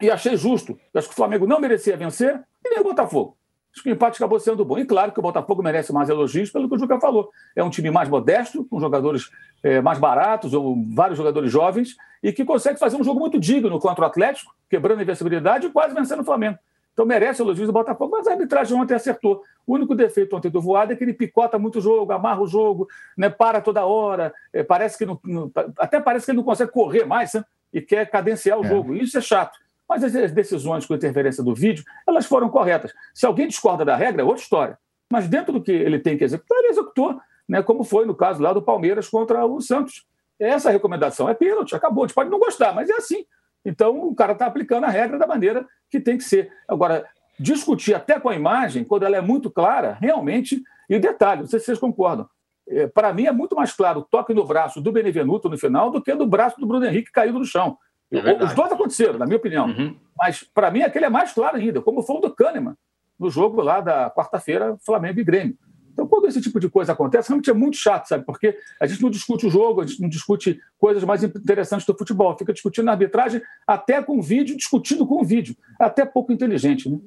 E 0.01 0.09
achei 0.09 0.35
justo. 0.35 0.77
Acho 0.93 1.07
que 1.07 1.13
o 1.13 1.17
Flamengo 1.17 1.47
não 1.47 1.59
merecia 1.59 1.95
vencer 1.95 2.43
e 2.65 2.69
nem 2.69 2.79
o 2.79 2.83
Botafogo. 2.83 3.37
Acho 3.73 3.81
que 3.81 3.89
o 3.89 3.91
empate 3.91 4.17
acabou 4.17 4.39
sendo 4.39 4.63
bom. 4.63 4.77
E 4.77 4.85
claro 4.85 5.11
que 5.11 5.19
o 5.19 5.23
Botafogo 5.23 5.63
merece 5.63 5.91
mais 5.91 6.07
elogios 6.07 6.51
pelo 6.51 6.69
que 6.69 6.75
o 6.75 6.77
Juca 6.77 6.99
falou. 6.99 7.31
É 7.55 7.63
um 7.63 7.71
time 7.71 7.89
mais 7.89 8.07
modesto, 8.07 8.63
com 8.65 8.79
jogadores 8.79 9.31
é, 9.63 9.81
mais 9.81 9.97
baratos, 9.97 10.53
ou 10.53 10.77
vários 10.93 11.17
jogadores 11.17 11.51
jovens, 11.51 11.97
e 12.21 12.31
que 12.31 12.45
consegue 12.45 12.77
fazer 12.77 12.97
um 12.97 13.03
jogo 13.03 13.19
muito 13.19 13.39
digno 13.39 13.79
contra 13.79 14.03
o 14.03 14.07
Atlético, 14.07 14.53
quebrando 14.69 14.99
a 14.99 15.03
invencibilidade 15.03 15.67
e 15.67 15.71
quase 15.71 15.95
vencendo 15.95 16.21
o 16.21 16.23
Flamengo. 16.23 16.59
Então 16.93 17.07
merece 17.07 17.41
elogios 17.41 17.65
do 17.65 17.73
Botafogo, 17.73 18.11
mas 18.11 18.27
a 18.27 18.33
arbitragem 18.33 18.77
ontem 18.77 18.93
acertou. 18.93 19.41
O 19.65 19.73
único 19.73 19.95
defeito 19.95 20.35
ontem 20.35 20.51
do 20.51 20.61
Voado 20.61 20.93
é 20.93 20.95
que 20.95 21.03
ele 21.03 21.13
picota 21.13 21.57
muito 21.57 21.79
o 21.79 21.81
jogo, 21.81 22.11
amarra 22.11 22.41
o 22.41 22.47
jogo, 22.47 22.87
né, 23.17 23.29
para 23.29 23.59
toda 23.59 23.83
hora, 23.83 24.31
é, 24.53 24.63
parece 24.63 24.99
que 24.99 25.05
não, 25.05 25.19
não, 25.23 25.51
até 25.79 25.99
parece 25.99 26.25
que 26.25 26.31
ele 26.31 26.37
não 26.37 26.43
consegue 26.43 26.71
correr 26.71 27.05
mais 27.05 27.33
né, 27.33 27.43
e 27.73 27.81
quer 27.81 28.07
cadenciar 28.09 28.59
o 28.59 28.65
é. 28.65 28.67
jogo. 28.67 28.93
Isso 28.93 29.17
é 29.17 29.21
chato. 29.21 29.57
Mas 29.87 30.03
as 30.03 30.31
decisões 30.31 30.85
com 30.85 30.95
interferência 30.95 31.43
do 31.43 31.53
vídeo, 31.53 31.83
elas 32.07 32.25
foram 32.25 32.49
corretas. 32.49 32.93
Se 33.13 33.25
alguém 33.25 33.47
discorda 33.47 33.83
da 33.83 33.95
regra, 33.95 34.21
é 34.21 34.25
outra 34.25 34.41
história. 34.41 34.77
Mas 35.11 35.27
dentro 35.27 35.53
do 35.53 35.61
que 35.61 35.71
ele 35.71 35.99
tem 35.99 36.17
que 36.17 36.23
executar, 36.23 36.57
ele 36.59 36.69
executou, 36.69 37.19
né, 37.47 37.61
como 37.61 37.83
foi 37.83 38.05
no 38.05 38.15
caso 38.15 38.41
lá 38.41 38.53
do 38.53 38.61
Palmeiras 38.61 39.07
contra 39.09 39.45
o 39.45 39.61
Santos. 39.61 40.05
Essa 40.39 40.71
recomendação 40.71 41.29
é 41.29 41.33
pênalti, 41.33 41.75
acabou. 41.75 42.03
A 42.03 42.07
gente 42.07 42.15
pode 42.15 42.29
não 42.29 42.39
gostar, 42.39 42.73
mas 42.73 42.89
é 42.89 42.93
assim. 42.93 43.25
Então, 43.65 44.07
o 44.07 44.15
cara 44.15 44.33
está 44.33 44.45
aplicando 44.45 44.85
a 44.85 44.89
regra 44.89 45.17
da 45.17 45.27
maneira 45.27 45.65
que 45.89 45.99
tem 45.99 46.17
que 46.17 46.23
ser. 46.23 46.51
Agora, 46.67 47.05
discutir 47.39 47.93
até 47.93 48.19
com 48.19 48.29
a 48.29 48.35
imagem, 48.35 48.83
quando 48.83 49.03
ela 49.03 49.15
é 49.15 49.21
muito 49.21 49.49
clara, 49.49 49.97
realmente, 50.01 50.61
e 50.89 50.99
detalhe, 50.99 51.41
não 51.41 51.47
sei 51.47 51.59
se 51.59 51.65
vocês 51.65 51.79
concordam, 51.79 52.27
é, 52.67 52.87
para 52.87 53.13
mim 53.13 53.25
é 53.25 53.31
muito 53.31 53.55
mais 53.55 53.73
claro 53.73 53.99
o 53.99 54.03
toque 54.03 54.33
no 54.33 54.45
braço 54.45 54.81
do 54.81 54.91
Benevenuto 54.91 55.49
no 55.49 55.57
final 55.57 55.91
do 55.91 56.01
que 56.01 56.13
do 56.15 56.25
braço 56.25 56.59
do 56.59 56.65
Bruno 56.65 56.85
Henrique 56.85 57.11
caído 57.11 57.39
no 57.39 57.45
chão. 57.45 57.77
É 58.13 58.43
Os 58.43 58.53
dois 58.53 58.71
aconteceram, 58.71 59.17
na 59.17 59.25
minha 59.25 59.37
opinião. 59.37 59.67
Uhum. 59.67 59.95
Mas, 60.17 60.43
para 60.43 60.69
mim, 60.69 60.81
aquele 60.81 61.05
é 61.05 61.09
mais 61.09 61.33
claro 61.33 61.57
ainda, 61.57 61.81
como 61.81 62.03
foi 62.03 62.17
o 62.17 62.19
do 62.19 62.33
Kahneman, 62.33 62.75
no 63.19 63.29
jogo 63.29 63.61
lá 63.61 63.81
da 63.81 64.09
quarta-feira, 64.09 64.77
Flamengo 64.85 65.19
e 65.19 65.23
Grêmio. 65.23 65.57
Então, 65.93 66.07
quando 66.07 66.27
esse 66.27 66.41
tipo 66.41 66.59
de 66.59 66.69
coisa 66.69 66.91
acontece, 66.91 67.29
realmente 67.29 67.49
é 67.49 67.53
muito 67.53 67.77
chato, 67.77 68.07
sabe? 68.07 68.25
Porque 68.25 68.57
a 68.79 68.87
gente 68.87 69.01
não 69.01 69.11
discute 69.11 69.45
o 69.45 69.49
jogo, 69.49 69.81
a 69.81 69.85
gente 69.85 70.01
não 70.01 70.09
discute 70.09 70.59
coisas 70.79 71.03
mais 71.03 71.23
interessantes 71.23 71.85
do 71.85 71.95
futebol, 71.95 72.35
fica 72.37 72.51
discutindo 72.51 72.89
a 72.89 72.91
arbitragem 72.91 73.41
até 73.65 74.01
com 74.01 74.19
vídeo, 74.19 74.57
discutindo 74.57 75.05
com 75.05 75.23
vídeo. 75.23 75.55
Até 75.79 76.03
pouco 76.03 76.33
inteligente, 76.33 76.89
né? 76.89 76.99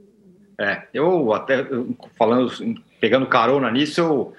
É, 0.58 0.82
eu 0.94 1.34
até 1.34 1.66
falando, 2.16 2.50
pegando 3.00 3.26
carona 3.26 3.70
nisso, 3.70 4.00
eu 4.00 4.32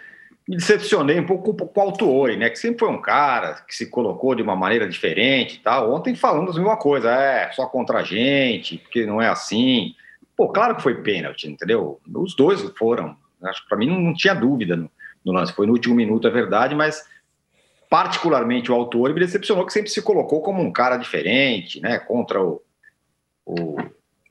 me 0.48 0.56
decepcionei 0.56 1.20
um 1.20 1.26
pouco 1.26 1.54
com 1.54 1.80
o 1.80 1.84
Altuori, 1.84 2.38
né? 2.38 2.50
Que 2.50 2.58
sempre 2.58 2.80
foi 2.80 2.90
um 2.90 3.02
cara 3.02 3.56
que 3.68 3.76
se 3.76 3.90
colocou 3.90 4.34
de 4.34 4.42
uma 4.42 4.56
maneira 4.56 4.88
diferente 4.88 5.56
e 5.56 5.60
tal. 5.60 5.94
Ontem 5.94 6.16
falamos 6.16 6.56
a 6.56 6.60
mesma 6.60 6.78
coisa, 6.78 7.12
é 7.12 7.52
só 7.52 7.66
contra 7.66 8.00
a 8.00 8.04
gente, 8.04 8.78
porque 8.78 9.06
não 9.06 9.22
é 9.22 9.28
assim. 9.28 9.94
Pô, 10.38 10.48
claro 10.48 10.76
que 10.78 10.84
foi 10.84 11.02
pênalti, 11.02 11.50
entendeu? 11.50 12.00
Os 12.16 12.34
dois 12.34 12.62
foram. 12.78 13.18
Acho 13.44 13.64
que 13.64 13.70
para 13.70 13.78
mim 13.78 13.88
não, 13.88 14.00
não, 14.00 14.14
tinha 14.14 14.34
dúvida 14.34 14.78
no, 14.78 14.90
no, 15.26 15.34
lance. 15.34 15.52
Foi 15.52 15.68
no 15.68 15.74
último 15.74 15.96
minuto, 15.96 16.28
é 16.28 16.32
verdade, 16.32 16.74
mas 16.74 17.06
particularmente 17.90 18.72
o 18.72 18.76
autor 18.76 19.14
me 19.14 19.20
decepcionou 19.20 19.66
que 19.66 19.74
sempre 19.74 19.90
se 19.90 20.02
colocou 20.02 20.42
como 20.42 20.64
um 20.64 20.72
cara 20.72 20.96
diferente, 20.96 21.82
né? 21.82 22.00
Contra 22.00 22.42
o. 22.42 22.62
o 23.46 23.76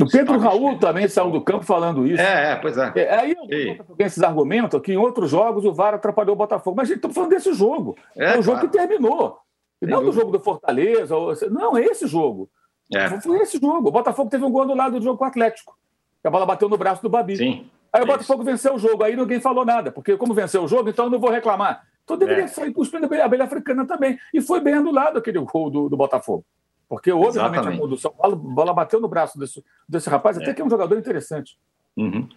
o 0.03 0.11
Pedro 0.11 0.39
Raul 0.39 0.79
também 0.79 1.09
saiu 1.09 1.31
do 1.31 1.41
campo 1.41 1.65
falando 1.65 2.07
isso. 2.07 2.21
É, 2.21 2.53
é 2.53 2.57
pois 2.57 2.77
é. 2.77 2.93
é 2.97 3.19
aí 3.19 3.37
eu 3.49 3.77
esses 3.99 4.23
argumentos 4.23 4.81
que 4.83 4.93
em 4.93 4.97
outros 4.97 5.31
jogos 5.31 5.65
o 5.65 5.73
VAR 5.73 5.95
atrapalhou 5.95 6.35
o 6.35 6.39
Botafogo. 6.39 6.77
Mas 6.77 6.91
a 6.91 6.95
gente 6.95 6.99
está 6.99 7.09
falando 7.09 7.31
desse 7.31 7.53
jogo. 7.55 7.97
É, 8.17 8.35
é 8.35 8.39
o 8.39 8.43
jogo 8.43 8.59
claro. 8.59 8.69
que 8.69 8.79
terminou. 8.79 9.39
E 9.81 9.87
não 9.87 10.05
do 10.05 10.13
jogo 10.13 10.31
do 10.31 10.41
Fortaleza. 10.41 11.15
Não, 11.51 11.77
é 11.77 11.85
esse 11.85 12.07
jogo. 12.07 12.49
É. 12.93 13.09
Foi 13.21 13.39
esse 13.39 13.59
jogo. 13.59 13.89
O 13.89 13.93
Botafogo 13.93 14.31
teve 14.31 14.45
um 14.45 14.51
gol 14.51 14.67
do 14.67 14.75
lado 14.75 14.99
do 14.99 15.05
jogo 15.05 15.19
com 15.19 15.25
o 15.25 15.29
Atlético. 15.29 15.77
A 16.23 16.31
bola 16.31 16.45
bateu 16.45 16.69
no 16.69 16.77
braço 16.77 17.03
do 17.03 17.09
Babi. 17.09 17.37
Sim. 17.37 17.71
Aí 17.93 18.03
o 18.03 18.07
Botafogo 18.07 18.43
venceu 18.43 18.75
o 18.75 18.79
jogo, 18.79 19.03
aí 19.05 19.17
ninguém 19.17 19.41
falou 19.41 19.65
nada, 19.65 19.91
porque 19.91 20.17
como 20.17 20.35
venceu 20.35 20.63
o 20.63 20.69
jogo, 20.69 20.91
então 20.91 21.07
eu 21.07 21.11
não 21.11 21.19
vou 21.19 21.31
reclamar. 21.31 21.83
Então 22.05 22.17
deveria 22.17 22.45
é. 22.45 22.49
sair 22.49 22.73
cuspindo 22.73 23.09
a 23.13 23.25
abelha 23.25 23.45
africana 23.45 23.87
também. 23.87 24.19
E 24.35 24.41
foi 24.41 24.61
bem 24.61 24.75
anulado 24.75 25.19
aquele 25.19 25.39
gol 25.39 25.71
do, 25.71 25.89
do 25.89 25.97
Botafogo. 25.97 26.45
Porque 26.89 27.11
houve 27.11 27.39
realmente 27.39 27.69
a 27.69 27.77
condução. 27.77 28.15
A 28.21 28.29
bola 28.31 28.73
bateu 28.73 29.01
no 29.01 29.09
braço 29.09 29.39
desse, 29.39 29.65
desse 29.89 30.09
rapaz, 30.09 30.39
é. 30.39 30.43
até 30.43 30.55
que 30.55 30.63
é 30.63 30.65
um 30.65 30.71
jogador 30.71 30.97
interessante. 30.97 31.59
Uhum. 31.97 32.29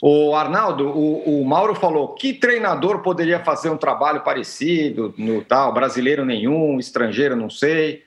O 0.00 0.34
Arnaldo, 0.34 0.88
o, 0.88 1.40
o, 1.40 1.44
Mauro 1.44 1.74
falou 1.74 2.14
que 2.14 2.32
treinador 2.32 3.00
poderia 3.00 3.40
fazer 3.40 3.68
um 3.68 3.76
trabalho 3.76 4.20
parecido 4.20 5.12
no 5.18 5.42
tal, 5.42 5.72
brasileiro 5.74 6.24
nenhum, 6.24 6.78
estrangeiro 6.78 7.34
não 7.34 7.50
sei. 7.50 8.04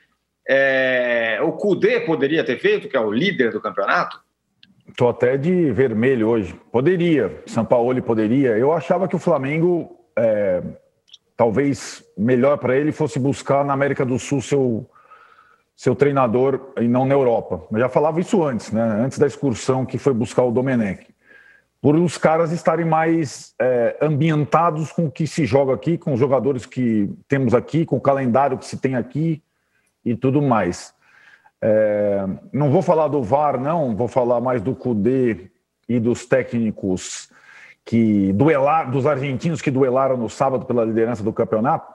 É, 0.48 1.40
o 1.44 1.52
Cudê 1.52 2.00
poderia 2.00 2.46
ter 2.46 2.60
feito, 2.60 2.88
que 2.88 2.96
é 2.96 3.00
o 3.00 3.12
líder 3.12 3.52
do 3.52 3.60
campeonato? 3.60 4.22
Estou 4.88 5.10
até 5.10 5.38
de 5.38 5.72
vermelho 5.72 6.30
hoje. 6.30 6.54
Poderia, 6.72 7.42
São 7.46 7.66
Paulo 7.66 8.02
poderia. 8.02 8.58
Eu 8.58 8.72
achava 8.72 9.08
que 9.08 9.16
o 9.16 9.20
Flamengo, 9.20 9.98
é, 10.18 10.62
talvez 11.36 12.04
melhor 12.18 12.58
para 12.58 12.76
ele 12.76 12.92
fosse 12.92 13.20
buscar 13.20 13.66
na 13.66 13.74
América 13.74 14.06
do 14.06 14.18
Sul 14.18 14.42
seu, 14.42 14.90
seu 15.82 15.96
treinador 15.96 16.74
e 16.80 16.88
não 16.88 17.06
na 17.06 17.16
Europa. 17.16 17.66
Eu 17.72 17.80
já 17.80 17.90
falava 17.90 18.20
isso 18.20 18.44
antes, 18.44 18.72
né? 18.72 18.84
antes 18.84 19.18
da 19.18 19.26
excursão 19.26 19.84
que 19.84 19.98
foi 19.98 20.14
buscar 20.14 20.44
o 20.44 20.52
Domenech. 20.52 21.08
Por 21.82 21.96
os 21.96 22.20
caras 22.20 22.52
estarem 22.52 22.86
mais 22.86 23.56
é, 23.60 23.98
ambientados 24.00 24.92
com 24.92 25.06
o 25.08 25.12
que 25.12 25.26
se 25.26 25.44
joga 25.44 25.74
aqui, 25.74 25.98
com 25.98 26.14
os 26.14 26.20
jogadores 26.20 26.68
que 26.68 27.10
temos 27.28 27.56
aqui, 27.56 27.84
com 27.84 27.96
o 27.96 28.00
calendário 28.00 28.60
que 28.60 28.66
se 28.68 28.78
tem 28.78 28.96
aqui 28.96 29.42
e 30.06 30.16
tudo 30.16 30.40
mais. 30.40 30.94
É, 31.60 32.28
não 32.54 32.70
vou 32.70 32.84
falar 32.84 33.08
do 33.08 33.24
VAR, 33.24 33.60
não, 33.60 33.96
vou 33.96 34.08
falar 34.08 34.40
mais 34.40 34.62
do 34.62 34.76
CUDE 34.76 35.50
e 35.90 36.00
dos 36.00 36.28
técnicos 36.28 37.28
que 37.84 38.32
duelar, 38.34 38.92
dos 38.92 39.08
argentinos 39.08 39.64
que 39.64 39.72
duelaram 39.72 40.16
no 40.16 40.30
sábado 40.30 40.64
pela 40.64 40.86
liderança 40.86 41.24
do 41.24 41.34
campeonato. 41.34 41.92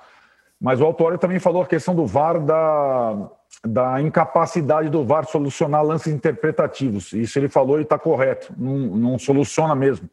Mas 0.61 0.81
o 0.81 0.85
Autório 0.85 1.19
também 1.19 1.39
falou 1.39 1.63
a 1.63 1.67
questão 1.67 1.95
do 1.95 2.07
VAR 2.07 2.41
da, 2.41 3.31
da 3.65 4.01
incapacidade 4.01 4.89
do 4.89 5.05
VAR 5.05 5.27
solucionar 5.27 5.83
lances 5.83 6.13
interpretativos. 6.13 7.13
Isso 7.13 7.39
ele 7.39 7.49
falou 7.49 7.79
e 7.79 7.83
está 7.83 7.99
correto, 7.99 8.53
não, 8.57 8.77
não 8.77 9.19
soluciona 9.19 9.75
mesmo. 9.75 10.09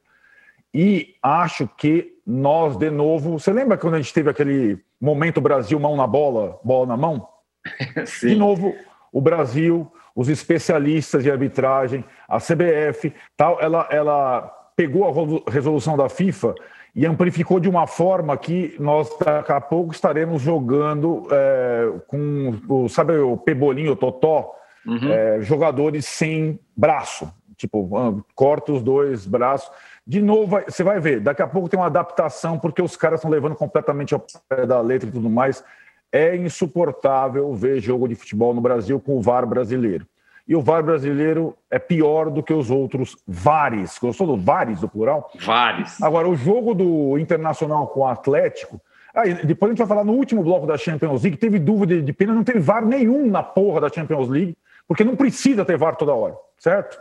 E 0.73 1.15
acho 1.21 1.67
que 1.77 2.13
nós, 2.25 2.75
de 2.77 2.89
novo. 2.89 3.37
Você 3.37 3.51
lembra 3.53 3.77
quando 3.77 3.95
a 3.95 4.01
gente 4.01 4.13
teve 4.13 4.29
aquele 4.29 4.79
momento 4.99 5.41
Brasil 5.41 5.79
mão 5.79 5.95
na 5.95 6.07
bola, 6.07 6.59
bola 6.63 6.87
na 6.87 6.97
mão? 6.97 7.27
Sim. 8.05 8.29
De 8.29 8.35
novo, 8.35 8.73
o 9.11 9.21
Brasil, 9.21 9.91
os 10.15 10.29
especialistas 10.29 11.23
de 11.23 11.29
arbitragem, 11.29 12.03
a 12.27 12.39
CBF, 12.39 13.13
tal, 13.37 13.61
ela, 13.61 13.87
ela 13.91 14.41
pegou 14.75 15.05
a 15.05 15.51
resolução 15.51 15.95
da 15.95 16.09
FIFA 16.09 16.55
e 16.95 17.05
amplificou 17.05 17.59
de 17.59 17.67
uma 17.67 17.87
forma 17.87 18.37
que 18.37 18.75
nós 18.79 19.09
daqui 19.17 19.51
a 19.51 19.59
pouco 19.59 19.93
estaremos 19.93 20.41
jogando 20.41 21.27
é, 21.31 21.91
com, 22.07 22.59
o, 22.69 22.87
sabe, 22.87 23.17
o 23.17 23.35
Pebolinho, 23.35 23.93
o 23.93 23.95
Totó, 23.95 24.53
uhum. 24.85 25.11
é, 25.11 25.41
jogadores 25.41 26.05
sem 26.05 26.59
braço, 26.77 27.31
tipo, 27.57 27.97
ah, 27.97 28.13
corta 28.35 28.71
os 28.71 28.83
dois 28.83 29.25
braços. 29.25 29.71
De 30.05 30.21
novo, 30.21 30.59
você 30.67 30.83
vai 30.83 30.99
ver, 30.99 31.19
daqui 31.19 31.41
a 31.41 31.47
pouco 31.47 31.67
tem 31.67 31.79
uma 31.79 31.87
adaptação, 31.87 32.59
porque 32.59 32.81
os 32.81 32.95
caras 32.95 33.19
estão 33.19 33.31
levando 33.31 33.55
completamente 33.55 34.13
ao 34.13 34.23
pé 34.47 34.65
da 34.65 34.79
letra 34.79 35.09
e 35.09 35.11
tudo 35.11 35.29
mais. 35.29 35.63
É 36.11 36.35
insuportável 36.35 37.51
ver 37.55 37.79
jogo 37.79 38.07
de 38.07 38.13
futebol 38.13 38.53
no 38.53 38.61
Brasil 38.61 38.99
com 38.99 39.17
o 39.17 39.21
VAR 39.21 39.47
brasileiro. 39.47 40.05
E 40.47 40.55
o 40.55 40.61
VAR 40.61 40.83
brasileiro 40.83 41.55
é 41.71 41.79
pior 41.79 42.29
do 42.29 42.43
que 42.43 42.53
os 42.53 42.69
outros 42.69 43.17
VARs. 43.25 43.97
Gostou 43.97 44.27
do 44.27 44.37
VARs, 44.37 44.81
do 44.81 44.89
plural? 44.89 45.31
VARs. 45.39 46.01
Agora, 46.01 46.27
o 46.27 46.35
jogo 46.35 46.73
do 46.73 47.17
Internacional 47.17 47.87
com 47.87 48.01
o 48.01 48.07
Atlético. 48.07 48.81
Aí, 49.15 49.33
depois 49.45 49.69
a 49.69 49.71
gente 49.73 49.79
vai 49.79 49.87
falar 49.87 50.03
no 50.03 50.13
último 50.13 50.43
bloco 50.43 50.67
da 50.67 50.77
Champions 50.77 51.23
League. 51.23 51.37
Teve 51.37 51.59
dúvida 51.59 52.01
de 52.01 52.13
pena, 52.13 52.33
não 52.33 52.43
teve 52.43 52.59
VAR 52.59 52.85
nenhum 52.85 53.29
na 53.29 53.41
porra 53.41 53.81
da 53.81 53.89
Champions 53.89 54.27
League, 54.27 54.57
porque 54.87 55.03
não 55.03 55.15
precisa 55.15 55.63
ter 55.63 55.77
VAR 55.77 55.95
toda 55.95 56.13
hora, 56.13 56.35
certo? 56.57 56.97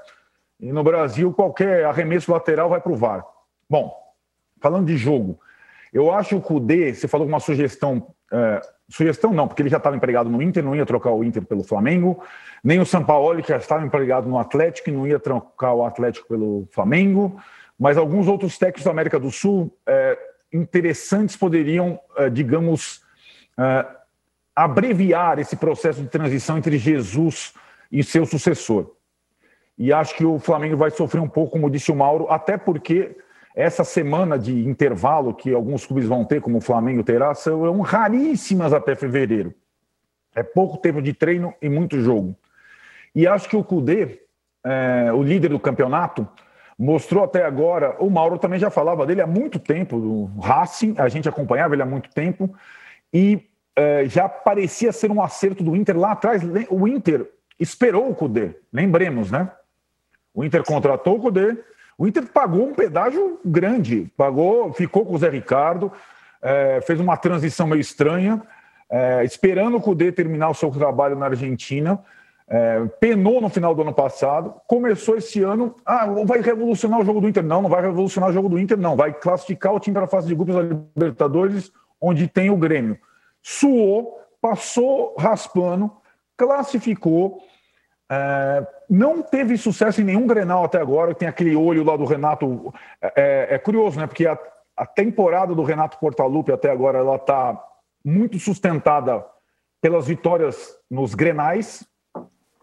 E 0.60 0.72
no 0.72 0.84
Brasil, 0.84 1.32
qualquer 1.32 1.84
arremesso 1.84 2.30
lateral 2.30 2.68
vai 2.68 2.80
para 2.80 2.92
o 2.92 2.96
VAR. 2.96 3.26
Bom, 3.68 3.92
falando 4.60 4.86
de 4.86 4.96
jogo, 4.96 5.40
eu 5.92 6.12
acho 6.12 6.28
que 6.30 6.34
o 6.36 6.40
Cudê, 6.40 6.94
você 6.94 7.08
falou 7.08 7.26
uma 7.26 7.40
sugestão 7.40 8.06
é, 8.30 8.60
Sugestão 8.92 9.32
não, 9.32 9.48
porque 9.48 9.62
ele 9.62 9.70
já 9.70 9.78
estava 9.78 9.96
empregado 9.96 10.28
no 10.28 10.42
Inter, 10.42 10.62
não 10.62 10.76
ia 10.76 10.84
trocar 10.84 11.12
o 11.12 11.24
Inter 11.24 11.42
pelo 11.42 11.64
Flamengo, 11.64 12.22
nem 12.62 12.78
o 12.78 12.84
Sampaoli, 12.84 13.42
que 13.42 13.48
já 13.48 13.56
estava 13.56 13.84
empregado 13.86 14.28
no 14.28 14.38
Atlético 14.38 14.90
e 14.90 14.92
não 14.92 15.06
ia 15.06 15.18
trocar 15.18 15.72
o 15.72 15.84
Atlético 15.84 16.28
pelo 16.28 16.68
Flamengo, 16.70 17.40
mas 17.78 17.96
alguns 17.96 18.28
outros 18.28 18.58
técnicos 18.58 18.84
da 18.84 18.90
América 18.90 19.18
do 19.18 19.30
Sul 19.30 19.74
é, 19.86 20.18
interessantes 20.52 21.36
poderiam, 21.36 21.98
é, 22.18 22.28
digamos, 22.28 23.02
é, 23.58 23.86
abreviar 24.54 25.38
esse 25.38 25.56
processo 25.56 26.02
de 26.02 26.08
transição 26.08 26.58
entre 26.58 26.76
Jesus 26.76 27.54
e 27.90 28.04
seu 28.04 28.26
sucessor. 28.26 28.94
E 29.78 29.90
acho 29.90 30.14
que 30.14 30.24
o 30.24 30.38
Flamengo 30.38 30.76
vai 30.76 30.90
sofrer 30.90 31.20
um 31.20 31.28
pouco, 31.28 31.52
como 31.52 31.70
disse 31.70 31.90
o 31.90 31.96
Mauro, 31.96 32.30
até 32.30 32.58
porque 32.58 33.16
essa 33.54 33.84
semana 33.84 34.38
de 34.38 34.66
intervalo 34.66 35.34
que 35.34 35.52
alguns 35.52 35.84
clubes 35.84 36.06
vão 36.06 36.24
ter, 36.24 36.40
como 36.40 36.58
o 36.58 36.60
Flamengo 36.60 37.02
terá, 37.02 37.34
são 37.34 37.80
raríssimas 37.80 38.72
até 38.72 38.94
fevereiro. 38.94 39.54
É 40.34 40.42
pouco 40.42 40.78
tempo 40.78 41.02
de 41.02 41.12
treino 41.12 41.54
e 41.60 41.68
muito 41.68 42.00
jogo. 42.00 42.34
E 43.14 43.26
acho 43.26 43.48
que 43.48 43.56
o 43.56 43.62
Cudê, 43.62 44.22
é, 44.64 45.12
o 45.12 45.22
líder 45.22 45.50
do 45.50 45.60
campeonato, 45.60 46.26
mostrou 46.78 47.22
até 47.24 47.44
agora. 47.44 47.96
O 48.00 48.08
Mauro 48.08 48.38
também 48.38 48.58
já 48.58 48.70
falava 48.70 49.06
dele 49.06 49.20
há 49.20 49.26
muito 49.26 49.58
tempo, 49.58 50.00
do 50.00 50.24
Racing, 50.40 50.94
a 50.96 51.08
gente 51.08 51.28
acompanhava 51.28 51.74
ele 51.74 51.82
há 51.82 51.86
muito 51.86 52.10
tempo, 52.10 52.54
e 53.12 53.46
é, 53.76 54.06
já 54.06 54.28
parecia 54.28 54.92
ser 54.92 55.10
um 55.10 55.22
acerto 55.22 55.62
do 55.62 55.76
Inter 55.76 55.98
lá 55.98 56.12
atrás. 56.12 56.42
O 56.70 56.88
Inter 56.88 57.30
esperou 57.60 58.08
o 58.10 58.14
Cudê, 58.14 58.56
lembremos, 58.72 59.30
né? 59.30 59.50
O 60.34 60.42
Inter 60.42 60.64
contratou 60.64 61.18
o 61.18 61.20
Cudê, 61.20 61.58
o 61.98 62.06
Inter 62.06 62.26
pagou 62.26 62.66
um 62.66 62.74
pedágio 62.74 63.40
grande, 63.44 64.10
pagou, 64.16 64.72
ficou 64.72 65.04
com 65.04 65.14
o 65.14 65.18
Zé 65.18 65.28
Ricardo, 65.28 65.92
é, 66.40 66.80
fez 66.82 66.98
uma 66.98 67.16
transição 67.16 67.66
meio 67.66 67.80
estranha, 67.80 68.42
é, 68.90 69.24
esperando 69.24 69.76
o 69.76 69.80
Cudê 69.80 70.10
terminar 70.10 70.50
o 70.50 70.54
seu 70.54 70.70
trabalho 70.70 71.16
na 71.16 71.26
Argentina. 71.26 72.02
É, 72.48 72.84
penou 73.00 73.40
no 73.40 73.48
final 73.48 73.74
do 73.74 73.80
ano 73.80 73.94
passado, 73.94 74.54
começou 74.66 75.16
esse 75.16 75.42
ano. 75.42 75.74
Ah, 75.86 76.06
vai 76.26 76.40
revolucionar 76.42 77.00
o 77.00 77.04
jogo 77.04 77.20
do 77.20 77.28
Inter? 77.28 77.42
Não, 77.42 77.62
não 77.62 77.70
vai 77.70 77.80
revolucionar 77.80 78.28
o 78.28 78.32
jogo 78.32 78.48
do 78.48 78.58
Inter, 78.58 78.76
não. 78.76 78.96
Vai 78.96 79.12
classificar 79.12 79.72
o 79.72 79.80
time 79.80 79.94
para 79.94 80.04
a 80.04 80.08
fase 80.08 80.28
de 80.28 80.34
grupos 80.34 80.56
da 80.56 80.62
Libertadores, 80.62 81.72
onde 82.00 82.28
tem 82.28 82.50
o 82.50 82.56
Grêmio. 82.56 82.98
Suou, 83.40 84.20
passou 84.40 85.14
raspando, 85.18 85.90
classificou. 86.36 87.40
É, 88.14 88.66
não 88.90 89.22
teve 89.22 89.56
sucesso 89.56 90.02
em 90.02 90.04
nenhum 90.04 90.26
Grenal 90.26 90.64
até 90.64 90.78
agora. 90.78 91.14
Tem 91.14 91.26
aquele 91.26 91.56
olho 91.56 91.82
lá 91.82 91.96
do 91.96 92.04
Renato. 92.04 92.72
É, 93.00 93.12
é, 93.16 93.54
é 93.54 93.58
curioso, 93.58 93.98
né? 93.98 94.06
Porque 94.06 94.26
a, 94.26 94.38
a, 94.76 94.84
temporada 94.84 95.54
do 95.54 95.62
Renato 95.62 95.98
Portaluppi 95.98 96.52
até 96.52 96.70
agora 96.70 96.98
ela 96.98 97.16
está 97.16 97.58
muito 98.04 98.38
sustentada 98.38 99.24
pelas 99.80 100.06
vitórias 100.06 100.76
nos 100.90 101.14
Grenais, 101.14 101.86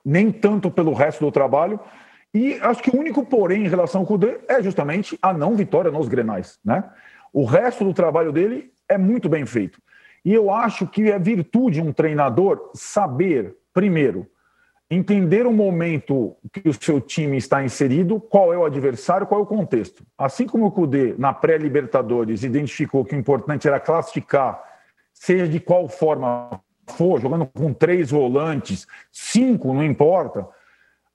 nem 0.05 0.31
tanto 0.31 0.69
pelo 0.69 0.93
resto 0.93 1.25
do 1.25 1.31
trabalho. 1.31 1.79
E 2.31 2.59
acho 2.61 2.83
que 2.83 2.95
o 2.95 2.99
único 2.99 3.25
porém 3.25 3.65
em 3.65 3.69
relação 3.69 4.01
ao 4.01 4.07
Cudê 4.07 4.39
é 4.47 4.61
justamente 4.61 5.17
a 5.19 5.33
não 5.33 5.55
vitória 5.55 5.89
nos 5.89 6.07
Grenais, 6.07 6.59
né? 6.63 6.83
O 7.33 7.43
resto 7.43 7.83
do 7.83 7.93
trabalho 7.93 8.31
dele 8.31 8.71
é 8.87 8.99
muito 8.99 9.27
bem 9.27 9.47
feito. 9.47 9.81
E 10.23 10.31
eu 10.31 10.51
acho 10.51 10.85
que 10.85 11.09
é 11.09 11.17
virtude 11.17 11.81
um 11.81 11.91
treinador 11.91 12.69
saber, 12.75 13.55
primeiro, 13.73 14.27
entender 14.89 15.45
o 15.45 15.51
momento 15.51 16.35
que 16.51 16.67
o 16.67 16.73
seu 16.73 16.99
time 16.99 17.37
está 17.37 17.63
inserido, 17.63 18.19
qual 18.19 18.51
é 18.51 18.57
o 18.57 18.65
adversário, 18.65 19.27
qual 19.27 19.41
é 19.41 19.43
o 19.43 19.47
contexto. 19.47 20.03
Assim 20.17 20.47
como 20.47 20.65
o 20.65 20.71
Cudê, 20.71 21.13
na 21.17 21.31
pré-Libertadores, 21.31 22.43
identificou 22.43 23.05
que 23.05 23.15
o 23.15 23.19
importante 23.19 23.67
era 23.67 23.79
classificar, 23.79 24.63
seja 25.13 25.47
de 25.47 25.59
qual 25.59 25.87
forma 25.87 26.59
for, 26.87 27.21
jogando 27.21 27.45
com 27.45 27.71
três 27.71 28.09
volantes, 28.09 28.87
cinco, 29.11 29.73
não 29.73 29.83
importa. 29.83 30.47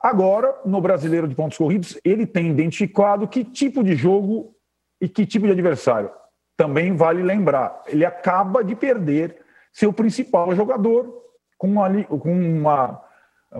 Agora, 0.00 0.60
no 0.64 0.80
Brasileiro 0.80 1.26
de 1.26 1.34
Pontos 1.34 1.58
Corridos, 1.58 1.98
ele 2.04 2.26
tem 2.26 2.50
identificado 2.50 3.26
que 3.26 3.42
tipo 3.42 3.82
de 3.82 3.96
jogo 3.96 4.54
e 5.00 5.08
que 5.08 5.26
tipo 5.26 5.46
de 5.46 5.52
adversário. 5.52 6.10
Também 6.56 6.94
vale 6.94 7.22
lembrar, 7.22 7.82
ele 7.88 8.04
acaba 8.04 8.62
de 8.62 8.76
perder 8.76 9.38
seu 9.72 9.92
principal 9.92 10.54
jogador 10.54 11.24
com 11.58 11.66
uma, 11.66 12.04
com 12.04 12.32
uma, 12.32 13.02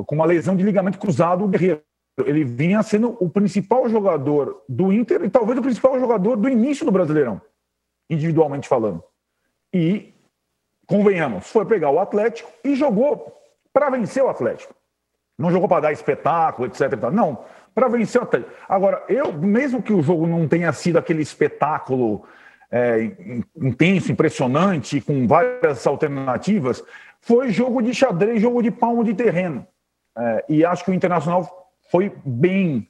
com 0.07 0.15
uma 0.15 0.27
lesão 0.27 0.57
de 0.57 0.65
ligamento 0.65 0.99
cruzado, 0.99 1.45
o 1.45 1.49
Guerreiro. 1.49 1.83
Ele 2.19 2.45
vinha 2.45 2.83
sendo 2.83 3.17
o 3.21 3.29
principal 3.29 3.89
jogador 3.89 4.63
do 4.69 4.93
Inter 4.93 5.25
e 5.25 5.31
talvez 5.31 5.59
o 5.59 5.63
principal 5.63 5.99
jogador 5.99 6.37
do 6.37 6.49
início 6.49 6.87
do 6.87 6.93
Brasileirão, 6.93 7.41
individualmente 8.09 8.69
falando. 8.69 9.03
E 9.73 10.15
convenhamos, 10.87 11.49
foi 11.49 11.65
pegar 11.65 11.91
o 11.91 11.99
Atlético 11.99 12.51
e 12.63 12.77
jogou 12.77 13.37
para 13.73 13.91
vencer 13.91 14.23
o 14.23 14.29
Atlético. 14.29 14.75
Não 15.37 15.51
jogou 15.51 15.69
para 15.69 15.81
dar 15.81 15.93
espetáculo, 15.93 16.69
etc. 16.69 17.11
Não, 17.13 17.45
para 17.75 17.89
vencer 17.89 18.21
o 18.21 18.25
Atlético. 18.25 18.53
Agora, 18.69 19.03
eu, 19.09 19.33
mesmo 19.33 19.83
que 19.83 19.93
o 19.93 20.01
jogo 20.03 20.27
não 20.27 20.47
tenha 20.47 20.73
sido 20.73 20.97
aquele 20.97 21.23
espetáculo 21.23 22.25
é, 22.71 23.11
intenso, 23.61 24.13
impressionante, 24.13 25.01
com 25.01 25.27
várias 25.27 25.85
alternativas, 25.85 26.85
foi 27.21 27.51
jogo 27.51 27.83
de 27.83 27.93
xadrez, 27.93 28.41
jogo 28.41 28.63
de 28.63 28.71
palmo 28.71 29.03
de 29.03 29.15
terreno. 29.15 29.67
É, 30.17 30.45
e 30.49 30.65
acho 30.65 30.85
que 30.85 30.91
o 30.91 30.95
Internacional 30.95 31.71
foi 31.91 32.13
bem 32.25 32.89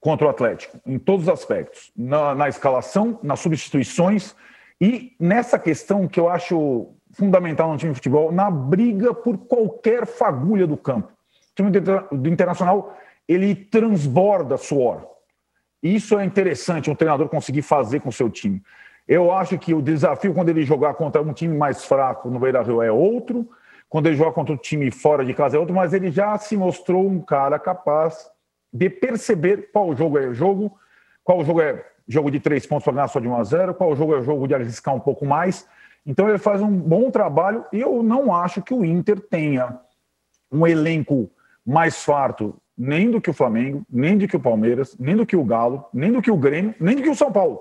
contra 0.00 0.26
o 0.26 0.30
Atlético, 0.30 0.80
em 0.86 0.98
todos 0.98 1.26
os 1.26 1.32
aspectos. 1.32 1.92
Na, 1.96 2.34
na 2.34 2.48
escalação, 2.48 3.18
nas 3.22 3.40
substituições 3.40 4.34
e 4.80 5.14
nessa 5.20 5.58
questão 5.58 6.08
que 6.08 6.18
eu 6.18 6.28
acho 6.28 6.88
fundamental 7.12 7.70
no 7.70 7.76
time 7.76 7.92
de 7.92 7.96
futebol, 7.96 8.32
na 8.32 8.50
briga 8.50 9.12
por 9.12 9.36
qualquer 9.36 10.06
fagulha 10.06 10.66
do 10.66 10.76
campo. 10.76 11.08
O 11.08 11.54
time 11.54 11.70
do 11.70 12.28
Internacional, 12.28 12.96
ele 13.28 13.54
transborda 13.54 14.56
suor. 14.56 15.06
Isso 15.82 16.18
é 16.18 16.24
interessante 16.24 16.90
um 16.90 16.94
treinador 16.94 17.28
conseguir 17.28 17.62
fazer 17.62 18.00
com 18.00 18.10
seu 18.10 18.30
time. 18.30 18.62
Eu 19.08 19.32
acho 19.32 19.58
que 19.58 19.74
o 19.74 19.82
desafio 19.82 20.32
quando 20.32 20.50
ele 20.50 20.62
jogar 20.62 20.94
contra 20.94 21.20
um 21.20 21.32
time 21.32 21.56
mais 21.56 21.84
fraco 21.84 22.30
no 22.30 22.38
Beira-Rio 22.38 22.82
é 22.82 22.92
outro, 22.92 23.48
quando 23.90 24.06
ele 24.06 24.16
joga 24.16 24.32
contra 24.32 24.54
um 24.54 24.56
time 24.56 24.90
fora 24.90 25.22
de 25.22 25.34
casa 25.34 25.58
é 25.58 25.60
outro, 25.60 25.74
mas 25.74 25.92
ele 25.92 26.10
já 26.10 26.38
se 26.38 26.56
mostrou 26.56 27.06
um 27.06 27.20
cara 27.20 27.58
capaz 27.58 28.30
de 28.72 28.88
perceber 28.88 29.70
qual 29.70 29.94
jogo 29.94 30.18
é 30.18 30.32
jogo, 30.32 30.74
qual 31.22 31.44
jogo 31.44 31.60
é 31.60 31.84
jogo 32.08 32.30
de 32.30 32.40
três 32.40 32.64
pontos 32.64 32.84
para 32.84 32.94
ganhar 32.94 33.08
só 33.08 33.20
de 33.20 33.28
1 33.28 33.36
a 33.36 33.44
0, 33.44 33.74
qual 33.74 33.94
jogo 33.94 34.16
é 34.16 34.22
jogo 34.22 34.48
de 34.48 34.54
arriscar 34.54 34.94
um 34.94 35.00
pouco 35.00 35.26
mais 35.26 35.68
então 36.04 36.28
ele 36.28 36.38
faz 36.38 36.60
um 36.60 36.70
bom 36.70 37.10
trabalho 37.10 37.64
e 37.72 37.80
eu 37.80 38.02
não 38.02 38.34
acho 38.34 38.62
que 38.62 38.72
o 38.72 38.84
Inter 38.84 39.20
tenha 39.20 39.78
um 40.50 40.66
elenco 40.66 41.30
mais 41.64 42.02
farto 42.02 42.60
nem 42.76 43.10
do 43.10 43.20
que 43.20 43.28
o 43.28 43.34
Flamengo, 43.34 43.84
nem 43.90 44.16
do 44.16 44.26
que 44.26 44.36
o 44.36 44.40
Palmeiras, 44.40 44.96
nem 44.98 45.14
do 45.14 45.26
que 45.26 45.36
o 45.36 45.44
Galo, 45.44 45.86
nem 45.92 46.10
do 46.10 46.22
que 46.22 46.30
o 46.30 46.36
Grêmio, 46.36 46.74
nem 46.80 46.96
do 46.96 47.02
que 47.02 47.10
o 47.10 47.14
São 47.14 47.30
Paulo. 47.30 47.60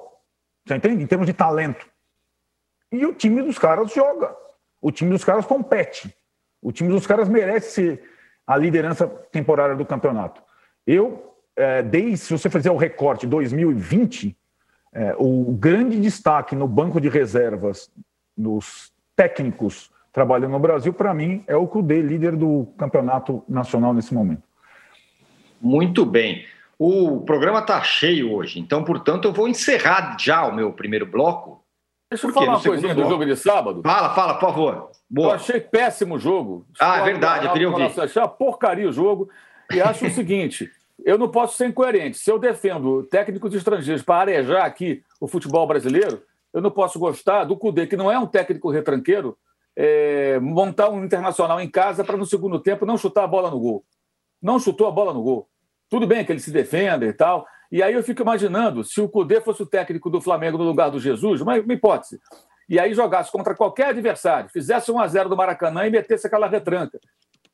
Você 0.66 0.76
entende? 0.76 1.04
Em 1.04 1.08
termos 1.08 1.28
de 1.28 1.34
talento. 1.34 1.86
E 2.92 3.06
o 3.06 3.14
time 3.14 3.42
dos 3.42 3.60
caras 3.60 3.92
joga. 3.92 4.34
O 4.82 4.92
time 4.92 5.12
dos 5.12 5.26
caras 5.26 5.46
compete. 5.46 6.16
O 6.62 6.72
time 6.72 6.90
dos 6.90 7.08
caras 7.08 7.30
merece 7.30 8.00
a 8.46 8.58
liderança 8.58 9.08
temporária 9.32 9.76
do 9.76 9.86
campeonato. 9.86 10.42
Eu, 10.86 11.36
é, 11.56 11.84
desde, 11.84 12.18
se 12.18 12.32
você 12.32 12.50
fizer 12.50 12.72
o 12.72 12.78
recorte 12.78 13.28
2020, 13.28 14.36
é, 14.94 15.16
o 15.18 15.52
grande 15.54 16.00
destaque 16.00 16.56
no 16.56 16.68
banco 16.68 17.00
de 17.00 17.10
reservas 17.10 17.92
dos 18.36 18.92
técnicos 19.16 19.92
trabalhando 20.12 20.52
no 20.52 20.60
Brasil, 20.60 20.92
para 20.92 21.14
mim, 21.14 21.44
é 21.48 21.56
o 21.56 21.68
Cudê, 21.68 22.02
líder 22.02 22.36
do 22.36 22.68
campeonato 22.78 23.44
nacional 23.48 23.94
nesse 23.94 24.14
momento. 24.14 24.44
Muito 25.62 26.06
bem. 26.06 26.46
O 26.78 27.22
programa 27.22 27.60
está 27.60 27.82
cheio 27.84 28.34
hoje, 28.34 28.60
então, 28.60 28.84
portanto, 28.84 29.28
eu 29.28 29.34
vou 29.34 29.48
encerrar 29.48 30.18
já 30.20 30.46
o 30.46 30.56
meu 30.56 30.72
primeiro 30.72 31.06
bloco. 31.06 31.59
Deixa 32.10 32.26
eu 32.26 32.34
falar 32.34 32.48
uma 32.48 32.62
coisinha 32.62 32.96
do 32.96 33.08
jogo 33.08 33.24
de 33.24 33.36
sábado. 33.36 33.82
Fala, 33.84 34.16
fala, 34.16 34.34
por 34.34 34.50
favor. 34.50 34.92
Boa. 35.08 35.30
Eu 35.30 35.36
achei 35.36 35.60
péssimo 35.60 36.16
o 36.16 36.20
jogo. 36.20 36.66
Ah, 36.80 37.02
é 37.02 37.04
verdade, 37.04 37.46
eu 37.46 37.54
queria 37.54 37.70
ouvir. 37.70 37.84
Achei 38.00 38.22
uma 38.22 38.28
porcaria 38.28 38.90
o 38.90 38.92
jogo. 38.92 39.30
E 39.72 39.80
acho 39.80 40.08
o 40.08 40.10
seguinte: 40.10 40.72
eu 41.06 41.18
não 41.18 41.30
posso 41.30 41.56
ser 41.56 41.68
incoerente. 41.68 42.18
Se 42.18 42.32
eu 42.32 42.40
defendo 42.40 43.04
técnicos 43.04 43.54
estrangeiros 43.54 44.02
para 44.02 44.22
arejar 44.22 44.66
aqui 44.66 45.04
o 45.20 45.28
futebol 45.28 45.68
brasileiro, 45.68 46.24
eu 46.52 46.62
não 46.62 46.72
posso 46.72 46.98
gostar 46.98 47.44
do 47.44 47.56
Cudê, 47.56 47.86
que 47.86 47.96
não 47.96 48.12
é 48.12 48.18
um 48.18 48.26
técnico 48.26 48.72
retranqueiro, 48.72 49.38
é, 49.76 50.40
montar 50.40 50.90
um 50.90 51.04
internacional 51.04 51.62
em 51.62 51.70
casa 51.70 52.04
para 52.04 52.18
no 52.18 52.26
segundo 52.26 52.60
tempo 52.60 52.88
não 52.88 52.98
chutar 52.98 53.24
a 53.24 53.28
bola 53.28 53.52
no 53.52 53.60
gol. 53.60 53.86
Não 54.42 54.60
chutou 54.60 54.88
a 54.88 54.92
bola 54.92 55.14
no 55.14 55.22
gol. 55.22 55.48
Tudo 55.88 56.08
bem 56.08 56.26
que 56.26 56.32
ele 56.32 56.40
se 56.40 56.52
defenda 56.52 57.06
e 57.06 57.14
tal. 57.14 57.46
E 57.72 57.84
aí 57.84 57.94
eu 57.94 58.04
fico 58.04 58.22
imaginando 58.22 58.84
se 58.84 59.00
o 59.00 59.08
Cudê 59.08 59.40
fosse 59.42 59.62
o 59.62 59.66
técnico 59.66 60.10
do 60.10 60.20
Flamengo 60.20 60.58
no 60.58 60.64
lugar 60.64 60.90
do 60.90 61.00
Jesus, 61.00 61.42
uma, 61.42 61.60
uma 61.60 61.74
hipótese. 61.74 62.20
E 62.68 62.80
aí 62.80 62.94
jogasse 62.94 63.32
contra 63.32 63.56
qualquer 63.56 63.88
adversário, 63.88 64.50
fizesse 64.50 64.92
1 64.92 65.00
a 65.00 65.08
0 65.08 65.30
do 65.30 65.38
Maracanã 65.38 65.88
e 65.88 65.90
metesse 65.90 66.28
aquela 66.28 66.48
retranca. 66.48 67.00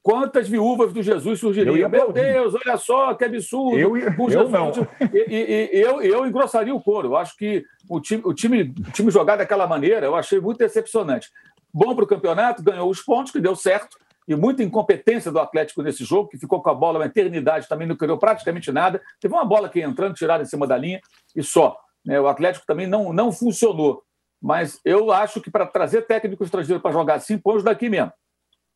Quantas 0.05 0.47
viúvas 0.47 0.93
do 0.93 1.01
Jesus 1.01 1.39
surgiriam? 1.39 1.89
Meu 1.89 2.11
Deus, 2.11 2.53
olha 2.53 2.77
só 2.77 3.15
que 3.15 3.25
absurdo. 3.25 3.75
Eu, 3.75 3.97
eu 3.97 4.29
Jesus, 4.29 4.51
não. 4.51 4.71
E, 5.11 5.17
e, 5.17 5.69
e, 5.73 5.81
eu, 5.81 5.99
eu 6.01 6.27
engrossaria 6.27 6.75
o 6.75 6.79
couro. 6.79 7.07
Eu 7.07 7.17
acho 7.17 7.35
que 7.35 7.63
o 7.89 7.99
time, 7.99 8.21
o, 8.23 8.31
time, 8.31 8.73
o 8.87 8.91
time 8.91 9.09
jogar 9.09 9.35
daquela 9.35 9.65
maneira, 9.65 10.05
eu 10.05 10.15
achei 10.15 10.39
muito 10.39 10.59
decepcionante. 10.59 11.31
Bom 11.73 11.95
para 11.95 12.03
o 12.03 12.07
campeonato, 12.07 12.61
ganhou 12.61 12.87
os 12.87 13.01
pontos, 13.01 13.31
que 13.31 13.39
deu 13.39 13.55
certo, 13.55 13.97
e 14.27 14.35
muita 14.35 14.63
incompetência 14.63 15.31
do 15.31 15.39
Atlético 15.39 15.81
nesse 15.81 16.03
jogo, 16.03 16.29
que 16.29 16.37
ficou 16.37 16.61
com 16.61 16.69
a 16.69 16.73
bola 16.73 16.99
uma 16.99 17.05
eternidade, 17.05 17.67
também 17.67 17.87
não 17.87 17.95
criou 17.95 18.17
praticamente 18.17 18.71
nada. 18.71 19.01
Teve 19.19 19.33
uma 19.33 19.45
bola 19.45 19.69
que 19.69 19.81
entrando, 19.81 20.15
tirada 20.15 20.43
em 20.43 20.47
cima 20.47 20.65
da 20.65 20.77
linha, 20.77 20.99
e 21.35 21.43
só. 21.43 21.77
Né? 22.03 22.19
O 22.19 22.27
Atlético 22.27 22.65
também 22.65 22.87
não, 22.87 23.13
não 23.13 23.31
funcionou. 23.31 24.03
Mas 24.41 24.79
eu 24.83 25.11
acho 25.11 25.41
que 25.41 25.51
para 25.51 25.65
trazer 25.65 26.03
técnico 26.03 26.43
estrangeiro 26.43 26.81
para 26.81 26.91
jogar 26.91 27.15
assim, 27.15 27.37
põe 27.37 27.57
os 27.57 27.63
daqui 27.63 27.89
mesmo. 27.89 28.11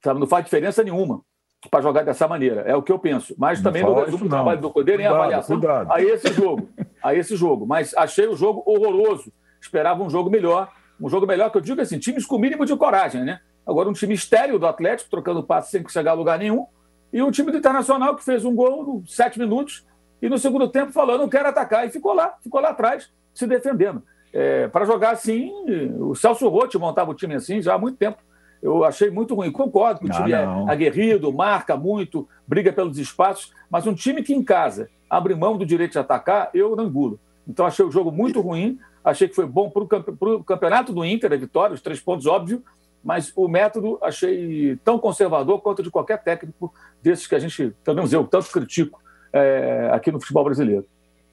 Sabe? 0.04 0.20
Não 0.20 0.28
faz 0.28 0.46
diferença 0.46 0.84
nenhuma 0.84 1.22
para 1.70 1.82
jogar 1.82 2.04
dessa 2.04 2.28
maneira. 2.28 2.62
É 2.62 2.76
o 2.76 2.82
que 2.82 2.92
eu 2.92 3.00
penso. 3.00 3.36
Mas 3.38 3.62
também 3.62 3.84
não 3.84 3.94
resumo 3.94 4.26
o 4.26 4.30
trabalho 4.30 4.62
do 4.62 4.72
Codê 4.72 4.96
em 4.96 5.06
avaliação 5.06 5.60
cuidado. 5.60 5.92
a 5.92 6.02
esse 6.02 6.32
jogo. 6.32 6.70
A 7.04 7.14
esse 7.14 7.36
jogo. 7.36 7.68
Mas 7.68 7.94
achei 7.96 8.28
o 8.28 8.36
jogo 8.36 8.64
horroroso. 8.66 9.34
Esperava 9.62 10.02
um 10.02 10.10
jogo 10.10 10.30
melhor. 10.30 10.72
Um 11.02 11.10
jogo 11.10 11.28
melhor 11.28 11.52
que 11.52 11.58
eu 11.58 11.62
digo 11.62 11.82
assim, 11.82 11.98
times 11.98 12.26
com 12.26 12.38
mínimo 12.38 12.66
de 12.66 12.76
coragem, 12.76 13.24
né? 13.24 13.40
Agora 13.70 13.88
um 13.88 13.94
time 13.94 14.16
estéreo 14.16 14.58
do 14.58 14.66
Atlético, 14.66 15.12
trocando 15.12 15.44
passe 15.44 15.70
sem 15.70 15.88
chegar 15.88 16.12
a 16.12 16.16
lugar 16.16 16.40
nenhum. 16.40 16.66
E 17.14 17.22
um 17.22 17.30
time 17.30 17.52
do 17.52 17.58
Internacional 17.58 18.16
que 18.16 18.24
fez 18.24 18.44
um 18.44 18.56
gol 18.56 18.84
nos 18.84 19.16
sete 19.16 19.38
minutos 19.38 19.86
e 20.20 20.28
no 20.28 20.40
segundo 20.40 20.68
tempo 20.68 20.92
falou, 20.92 21.20
não 21.20 21.30
quero 21.30 21.50
atacar. 21.50 21.86
E 21.88 21.92
ficou 21.92 22.14
lá, 22.14 22.34
ficou 22.42 22.60
lá 22.60 22.70
atrás, 22.70 23.12
se 23.32 23.46
defendendo. 23.46 24.02
É, 24.34 24.68
para 24.68 24.86
jogar 24.86 25.12
assim, 25.12 25.52
o 26.00 26.16
Celso 26.16 26.48
Rotti 26.50 26.80
montava 26.80 27.12
o 27.12 27.14
time 27.14 27.36
assim 27.36 27.62
já 27.62 27.76
há 27.76 27.78
muito 27.78 27.98
tempo. 27.98 28.18
Eu 28.60 28.84
achei 28.84 29.12
muito 29.12 29.36
ruim. 29.36 29.52
Concordo 29.52 30.00
que 30.00 30.08
o 30.08 30.12
ah, 30.12 30.16
time 30.16 30.34
ah, 30.34 30.66
é 30.68 30.72
aguerrido, 30.72 31.32
marca 31.32 31.78
muito, 31.78 32.28
briga 32.48 32.74
pelos 32.74 32.98
espaços, 32.98 33.54
mas 33.70 33.86
um 33.86 33.94
time 33.94 34.24
que 34.24 34.34
em 34.34 34.44
casa 34.44 34.90
abre 35.08 35.36
mão 35.36 35.58
do 35.58 35.66
direito 35.66 35.92
de 35.92 36.00
atacar, 36.00 36.50
eu 36.56 36.76
não 36.76 36.86
engulo. 36.86 37.20
Então 37.48 37.66
achei 37.66 37.86
o 37.86 37.92
jogo 37.92 38.12
muito 38.12 38.42
ruim, 38.42 38.80
achei 39.04 39.28
que 39.28 39.36
foi 39.36 39.46
bom 39.46 39.70
para 39.70 39.84
o 39.84 40.44
campeonato 40.44 40.92
do 40.92 41.06
Inter, 41.06 41.32
a 41.32 41.38
vitória, 41.38 41.74
os 41.74 41.82
três 41.82 42.00
pontos, 42.00 42.26
óbvio, 42.26 42.64
mas 43.04 43.32
o 43.36 43.48
método 43.48 43.98
achei 44.02 44.78
tão 44.84 45.00
conservador 45.00 45.62
quanto 45.62 45.82
de 45.82 45.90
qualquer 45.90 46.22
técnico 46.22 46.74
desses 47.02 47.28
que 47.28 47.36
a 47.36 47.40
gente, 47.40 47.74
pelo 47.84 47.96
menos 47.96 48.12
eu, 48.12 48.26
tanto 48.26 48.52
critico 48.52 49.02
é, 49.32 49.90
aqui 49.92 50.12
no 50.12 50.20
futebol 50.20 50.44
brasileiro. 50.44 50.86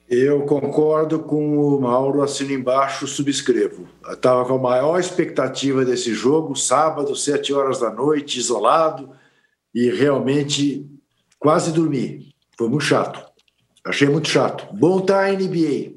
Eu 0.09 0.43
concordo 0.43 1.19
com 1.19 1.59
o 1.59 1.81
Mauro, 1.81 2.23
assino 2.23 2.53
embaixo, 2.53 3.09
subscrevo. 3.09 3.89
Estava 4.09 4.45
com 4.45 4.55
a 4.55 4.59
maior 4.59 5.01
expectativa 5.01 5.85
desse 5.85 6.15
jogo, 6.15 6.55
sábado, 6.55 7.17
sete 7.17 7.53
horas 7.53 7.81
da 7.81 7.91
noite, 7.91 8.39
isolado, 8.39 9.11
e 9.75 9.91
realmente 9.91 10.87
quase 11.41 11.73
dormi. 11.73 12.33
Foi 12.57 12.69
muito 12.69 12.85
chato. 12.85 13.21
Achei 13.85 14.09
muito 14.09 14.29
chato. 14.29 14.67
Bom 14.73 15.01
tá 15.01 15.27
NBA. 15.33 15.96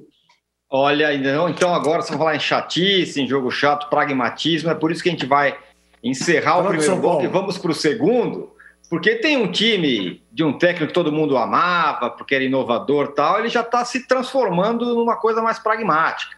Olha, 0.72 1.14
então 1.14 1.74
agora 1.74 2.02
você 2.02 2.10
vai 2.10 2.18
falar 2.18 2.36
em 2.36 2.40
chatice, 2.40 3.20
em 3.20 3.28
jogo 3.28 3.50
chato, 3.50 3.90
pragmatismo. 3.90 4.70
É 4.70 4.76
por 4.76 4.92
isso 4.92 5.02
que 5.02 5.10
a 5.10 5.12
gente 5.12 5.26
vai 5.26 5.58
encerrar 6.04 6.52
Fala 6.52 6.66
o 6.66 6.68
primeiro 6.70 6.96
bloco 6.98 7.24
e 7.24 7.28
vamos 7.28 7.58
para 7.58 7.72
o 7.72 7.74
segundo. 7.76 8.54
Porque 8.90 9.16
tem 9.16 9.38
um 9.38 9.52
time 9.52 10.22
de 10.32 10.44
um 10.44 10.58
técnico 10.58 10.88
que 10.88 10.94
todo 10.94 11.12
mundo 11.12 11.38
amava, 11.38 12.10
porque 12.10 12.34
era 12.34 12.44
inovador 12.44 13.10
tal, 13.10 13.40
ele 13.40 13.50
já 13.50 13.62
está 13.62 13.86
se 13.86 14.08
transformando 14.08 14.96
numa 14.96 15.16
coisa 15.16 15.42
mais 15.42 15.60
pragmática. 15.60 16.38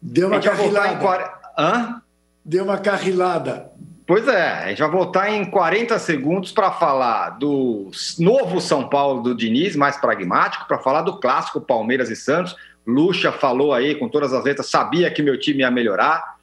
Deu 0.00 0.28
uma 0.28 0.40
carrilada. 0.40 1.32
Em... 1.58 1.62
Hã? 1.62 2.02
Deu 2.44 2.64
uma 2.64 2.78
carrilada. 2.78 3.70
Pois 4.06 4.26
é, 4.26 4.64
a 4.64 4.68
gente 4.68 4.80
vai 4.80 4.90
voltar 4.90 5.30
em 5.30 5.44
40 5.44 5.98
segundos 5.98 6.50
para 6.50 6.72
falar 6.72 7.30
do 7.30 7.90
novo 8.18 8.60
São 8.60 8.88
Paulo 8.88 9.22
do 9.22 9.34
Diniz, 9.34 9.76
mais 9.76 9.96
pragmático, 9.96 10.66
para 10.66 10.78
falar 10.78 11.02
do 11.02 11.18
clássico 11.18 11.60
Palmeiras 11.60 12.10
e 12.10 12.16
Santos. 12.16 12.56
Lucha 12.86 13.30
falou 13.30 13.72
aí 13.72 13.94
com 13.94 14.08
todas 14.08 14.32
as 14.32 14.44
letras, 14.44 14.68
sabia 14.68 15.10
que 15.10 15.22
meu 15.22 15.38
time 15.38 15.60
ia 15.60 15.70
melhorar. 15.70 16.36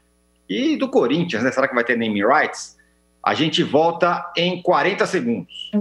E 0.50 0.78
do 0.78 0.90
Corinthians, 0.90 1.44
né? 1.44 1.52
Será 1.52 1.68
que 1.68 1.76
vai 1.76 1.84
ter 1.84 1.98
name 1.98 2.26
rights? 2.26 2.78
A 3.22 3.34
gente 3.34 3.62
volta 3.62 4.32
em 4.36 4.62
40 4.62 5.06
segundos. 5.06 5.72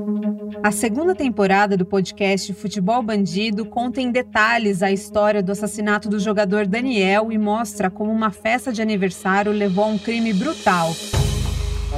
A 0.63 0.73
segunda 0.73 1.15
temporada 1.15 1.77
do 1.77 1.87
podcast 1.87 2.53
Futebol 2.53 3.01
Bandido 3.01 3.65
conta 3.65 4.01
em 4.01 4.11
detalhes 4.11 4.83
a 4.83 4.91
história 4.91 5.43
do 5.43 5.53
assassinato 5.53 6.09
do 6.09 6.19
jogador 6.19 6.67
Daniel 6.67 7.31
e 7.31 7.39
mostra 7.39 7.89
como 7.89 8.11
uma 8.11 8.31
festa 8.31 8.73
de 8.73 8.83
aniversário 8.83 9.53
levou 9.53 9.85
a 9.85 9.89
um 9.89 9.99
crime 9.99 10.33
brutal. 10.33 10.93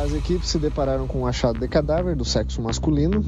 As 0.03 0.15
equipes 0.15 0.49
se 0.49 0.59
depararam 0.59 1.07
com 1.07 1.21
um 1.21 1.27
achado 1.27 1.59
de 1.61 1.69
cadáver 1.69 2.17
do 2.17 2.25
sexo 2.25 2.63
masculino. 2.63 3.23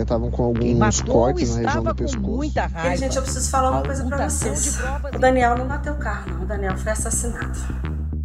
Estavam 0.00 0.28
é, 0.28 0.30
é, 0.30 0.32
com 0.32 0.44
alguns 0.44 1.00
cortes 1.02 1.56
na 1.56 1.62
região 1.62 1.82
do 1.82 1.94
pescoço. 1.96 2.36
Muita 2.36 2.66
raiva. 2.66 2.96
gente, 2.96 3.16
eu 3.16 3.22
preciso 3.22 3.50
falar 3.50 3.72
uma 3.72 3.82
coisa 3.82 4.04
para 4.04 4.28
vocês. 4.28 4.78
O 5.12 5.18
Daniel 5.18 5.58
não 5.58 5.66
bateu 5.66 5.94
o 5.94 5.98
carro, 5.98 6.30
não. 6.32 6.42
O 6.42 6.46
Daniel 6.46 6.76
foi 6.78 6.92
assassinado. 6.92 7.58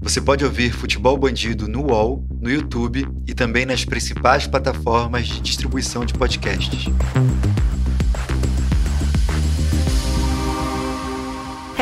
Você 0.02 0.22
pode 0.22 0.46
ouvir 0.46 0.72
Futebol 0.72 1.18
Bandido 1.18 1.68
no 1.68 1.88
UOL, 1.88 2.24
no 2.40 2.52
YouTube 2.52 3.08
e 3.26 3.34
também 3.34 3.66
nas 3.66 3.84
principais 3.84 4.46
plataformas 4.46 5.26
de 5.28 5.40
distribuição 5.42 6.06
de 6.06 6.14
podcasts. 6.14 6.86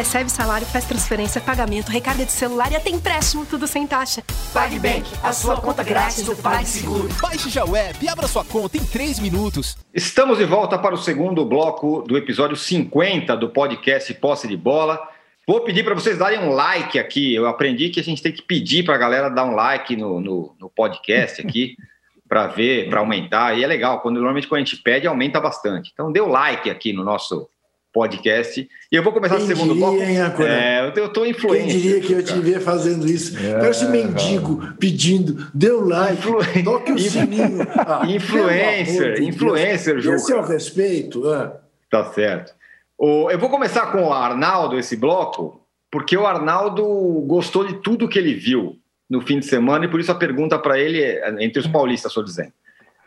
Recebe 0.01 0.31
salário, 0.31 0.65
faz 0.65 0.83
transferência, 0.85 1.39
pagamento, 1.39 1.89
recarga 1.89 2.25
de 2.25 2.31
celular 2.31 2.71
e 2.71 2.75
até 2.75 2.89
empréstimo, 2.89 3.45
tudo 3.45 3.67
sem 3.67 3.85
taxa. 3.85 4.23
PagBank, 4.51 5.07
a 5.21 5.31
sua 5.31 5.61
conta 5.61 5.83
grátis 5.83 6.25
do 6.25 6.35
PagSeguro. 6.35 7.07
Baixe 7.21 7.51
já 7.51 7.63
o 7.63 7.75
app 7.75 8.03
e 8.03 8.09
abra 8.09 8.25
sua 8.25 8.43
conta 8.43 8.77
em 8.77 8.83
3 8.83 9.19
minutos. 9.19 9.77
Estamos 9.93 10.39
de 10.39 10.43
volta 10.43 10.75
para 10.79 10.95
o 10.95 10.97
segundo 10.97 11.45
bloco 11.45 12.01
do 12.01 12.17
episódio 12.17 12.57
50 12.57 13.37
do 13.37 13.49
podcast 13.49 14.11
Posse 14.15 14.47
de 14.47 14.57
Bola. 14.57 14.99
Vou 15.47 15.61
pedir 15.61 15.83
para 15.83 15.93
vocês 15.93 16.17
darem 16.17 16.39
um 16.39 16.49
like 16.49 16.97
aqui. 16.97 17.35
Eu 17.35 17.45
aprendi 17.45 17.89
que 17.91 17.99
a 17.99 18.03
gente 18.03 18.23
tem 18.23 18.31
que 18.31 18.41
pedir 18.41 18.83
para 18.83 18.95
a 18.95 18.97
galera 18.97 19.29
dar 19.29 19.45
um 19.45 19.53
like 19.53 19.95
no, 19.95 20.19
no, 20.19 20.55
no 20.59 20.67
podcast 20.67 21.39
aqui 21.45 21.75
para 22.27 22.47
ver, 22.47 22.89
para 22.89 23.01
aumentar. 23.01 23.55
E 23.55 23.63
é 23.63 23.67
legal, 23.67 23.99
quando 24.01 24.15
normalmente 24.15 24.47
quando 24.47 24.63
a 24.63 24.65
gente 24.65 24.77
pede, 24.77 25.05
aumenta 25.05 25.39
bastante. 25.39 25.91
Então 25.93 26.11
dê 26.11 26.19
o 26.19 26.27
like 26.27 26.71
aqui 26.71 26.91
no 26.91 27.03
nosso 27.03 27.47
podcast. 27.91 28.67
E 28.91 28.95
eu 28.95 29.03
vou 29.03 29.13
começar 29.13 29.35
Quem 29.35 29.45
o 29.45 29.47
segundo 29.47 29.73
diria, 29.73 29.85
bloco. 29.85 30.01
Hein, 30.01 30.17
é, 30.47 30.93
eu 30.95 31.05
estou 31.05 31.25
influente. 31.25 31.67
Quem 31.67 31.79
diria 31.79 32.01
que 32.01 32.13
eu 32.13 32.23
te 32.23 32.39
ver 32.39 32.59
fazendo 32.59 33.07
isso? 33.07 33.37
É, 33.37 33.59
Parece 33.59 33.85
mendigo 33.85 34.61
pedindo, 34.79 35.47
deu 35.53 35.85
like, 35.85 36.17
Influ... 36.17 36.63
toque 36.63 36.91
o 36.91 36.99
sininho. 36.99 37.67
Ah, 37.75 38.03
influencer, 38.07 39.21
influencer, 39.21 39.99
Ju. 39.99 40.13
Esse 40.13 40.31
é 40.31 40.35
o 40.35 40.41
respeito. 40.41 41.27
Ah. 41.29 41.59
Tá 41.89 42.05
certo. 42.05 42.53
Eu 42.99 43.39
vou 43.39 43.49
começar 43.49 43.91
com 43.91 44.03
o 44.03 44.13
Arnaldo 44.13 44.77
esse 44.77 44.95
bloco, 44.95 45.59
porque 45.91 46.15
o 46.15 46.25
Arnaldo 46.25 46.85
gostou 47.25 47.65
de 47.65 47.81
tudo 47.81 48.07
que 48.07 48.19
ele 48.19 48.33
viu 48.33 48.77
no 49.09 49.21
fim 49.21 49.39
de 49.39 49.45
semana 49.45 49.85
e 49.85 49.87
por 49.89 49.99
isso 49.99 50.11
a 50.11 50.15
pergunta 50.15 50.57
para 50.57 50.79
ele, 50.79 51.01
é, 51.01 51.43
entre 51.43 51.59
os 51.59 51.67
paulistas, 51.67 52.11
estou 52.11 52.23
dizendo. 52.23 52.53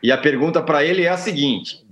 E 0.05 0.13
a 0.13 0.19
pergunta 0.19 0.61
para 0.61 0.85
ele 0.85 1.05
é 1.05 1.09
a 1.09 1.17
seguinte: 1.17 1.83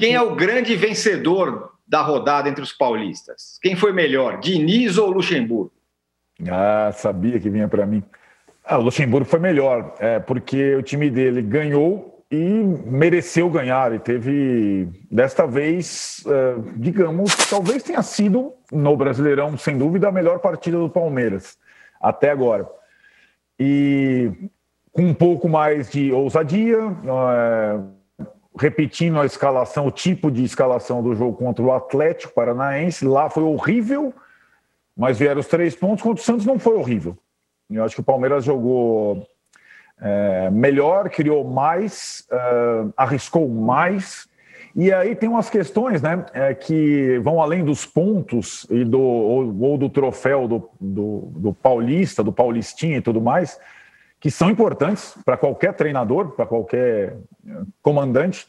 quem 0.00 0.14
é 0.14 0.22
o 0.22 0.34
grande 0.34 0.74
vencedor 0.74 1.74
da 1.86 2.00
rodada 2.00 2.48
entre 2.48 2.62
os 2.62 2.72
paulistas? 2.72 3.58
Quem 3.60 3.76
foi 3.76 3.92
melhor, 3.92 4.40
Diniz 4.40 4.96
ou 4.96 5.10
Luxemburgo? 5.10 5.70
Ah, 6.50 6.90
sabia 6.94 7.38
que 7.38 7.50
vinha 7.50 7.68
para 7.68 7.84
mim. 7.84 8.02
Ah, 8.64 8.78
o 8.78 8.80
Luxemburgo 8.80 9.28
foi 9.28 9.38
melhor, 9.38 9.94
é, 9.98 10.18
porque 10.18 10.76
o 10.76 10.82
time 10.82 11.10
dele 11.10 11.42
ganhou 11.42 12.24
e 12.30 12.38
mereceu 12.38 13.50
ganhar. 13.50 13.94
E 13.94 13.98
teve, 13.98 14.88
desta 15.10 15.46
vez, 15.46 16.24
uh, 16.24 16.72
digamos, 16.74 17.36
talvez 17.50 17.82
tenha 17.82 18.02
sido 18.02 18.54
no 18.72 18.96
Brasileirão, 18.96 19.58
sem 19.58 19.76
dúvida, 19.76 20.08
a 20.08 20.12
melhor 20.12 20.38
partida 20.38 20.78
do 20.78 20.88
Palmeiras 20.88 21.58
até 22.00 22.30
agora. 22.30 22.66
E 23.60 24.32
com 24.92 25.02
um 25.02 25.14
pouco 25.14 25.48
mais 25.48 25.90
de 25.90 26.12
ousadia, 26.12 26.86
uh, 26.86 27.88
repetindo 28.58 29.20
a 29.20 29.26
escalação, 29.26 29.86
o 29.86 29.90
tipo 29.90 30.30
de 30.30 30.42
escalação 30.42 31.02
do 31.02 31.14
jogo 31.14 31.36
contra 31.36 31.64
o 31.64 31.72
Atlético 31.72 32.34
Paranaense. 32.34 33.06
Lá 33.06 33.30
foi 33.30 33.42
horrível, 33.42 34.12
mas 34.96 35.18
vieram 35.18 35.40
os 35.40 35.46
três 35.46 35.74
pontos. 35.74 36.02
Contra 36.02 36.20
o 36.20 36.24
Santos 36.24 36.46
não 36.46 36.58
foi 36.58 36.74
horrível. 36.76 37.16
Eu 37.70 37.84
acho 37.84 37.94
que 37.94 38.00
o 38.00 38.04
Palmeiras 38.04 38.44
jogou 38.44 39.26
é, 40.00 40.50
melhor, 40.50 41.08
criou 41.10 41.44
mais, 41.44 42.26
uh, 42.32 42.92
arriscou 42.96 43.48
mais. 43.48 44.28
E 44.74 44.92
aí 44.92 45.14
tem 45.14 45.28
umas 45.28 45.50
questões 45.50 46.00
né, 46.00 46.24
é, 46.32 46.54
que 46.54 47.18
vão 47.18 47.42
além 47.42 47.64
dos 47.64 47.84
pontos 47.84 48.66
e 48.70 48.84
do, 48.84 49.00
ou, 49.00 49.60
ou 49.60 49.78
do 49.78 49.88
troféu 49.88 50.46
do, 50.46 50.70
do, 50.80 51.32
do, 51.36 51.52
paulista, 51.52 52.22
do 52.22 52.32
paulistinha 52.32 52.98
e 52.98 53.00
tudo 53.00 53.20
mais, 53.20 53.58
que 54.20 54.30
são 54.30 54.50
importantes 54.50 55.16
para 55.24 55.36
qualquer 55.36 55.74
treinador, 55.74 56.30
para 56.30 56.46
qualquer 56.46 57.16
é, 57.46 57.52
comandante, 57.82 58.46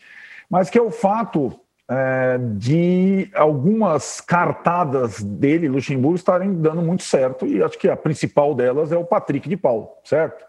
mas 0.49 0.69
que 0.69 0.77
é 0.77 0.81
o 0.81 0.91
fato 0.91 1.59
é, 1.89 2.37
de 2.55 3.29
algumas 3.33 4.21
cartadas 4.21 5.21
dele, 5.21 5.67
Luxemburgo, 5.67 6.15
estarem 6.15 6.53
dando 6.55 6.81
muito 6.81 7.03
certo, 7.03 7.45
e 7.45 7.63
acho 7.63 7.77
que 7.77 7.89
a 7.89 7.97
principal 7.97 8.53
delas 8.53 8.91
é 8.91 8.97
o 8.97 9.05
Patrick 9.05 9.47
de 9.47 9.57
Paulo, 9.57 9.89
certo? 10.03 10.45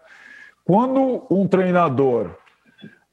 Quando 0.63 1.25
um 1.29 1.47
treinador 1.47 2.35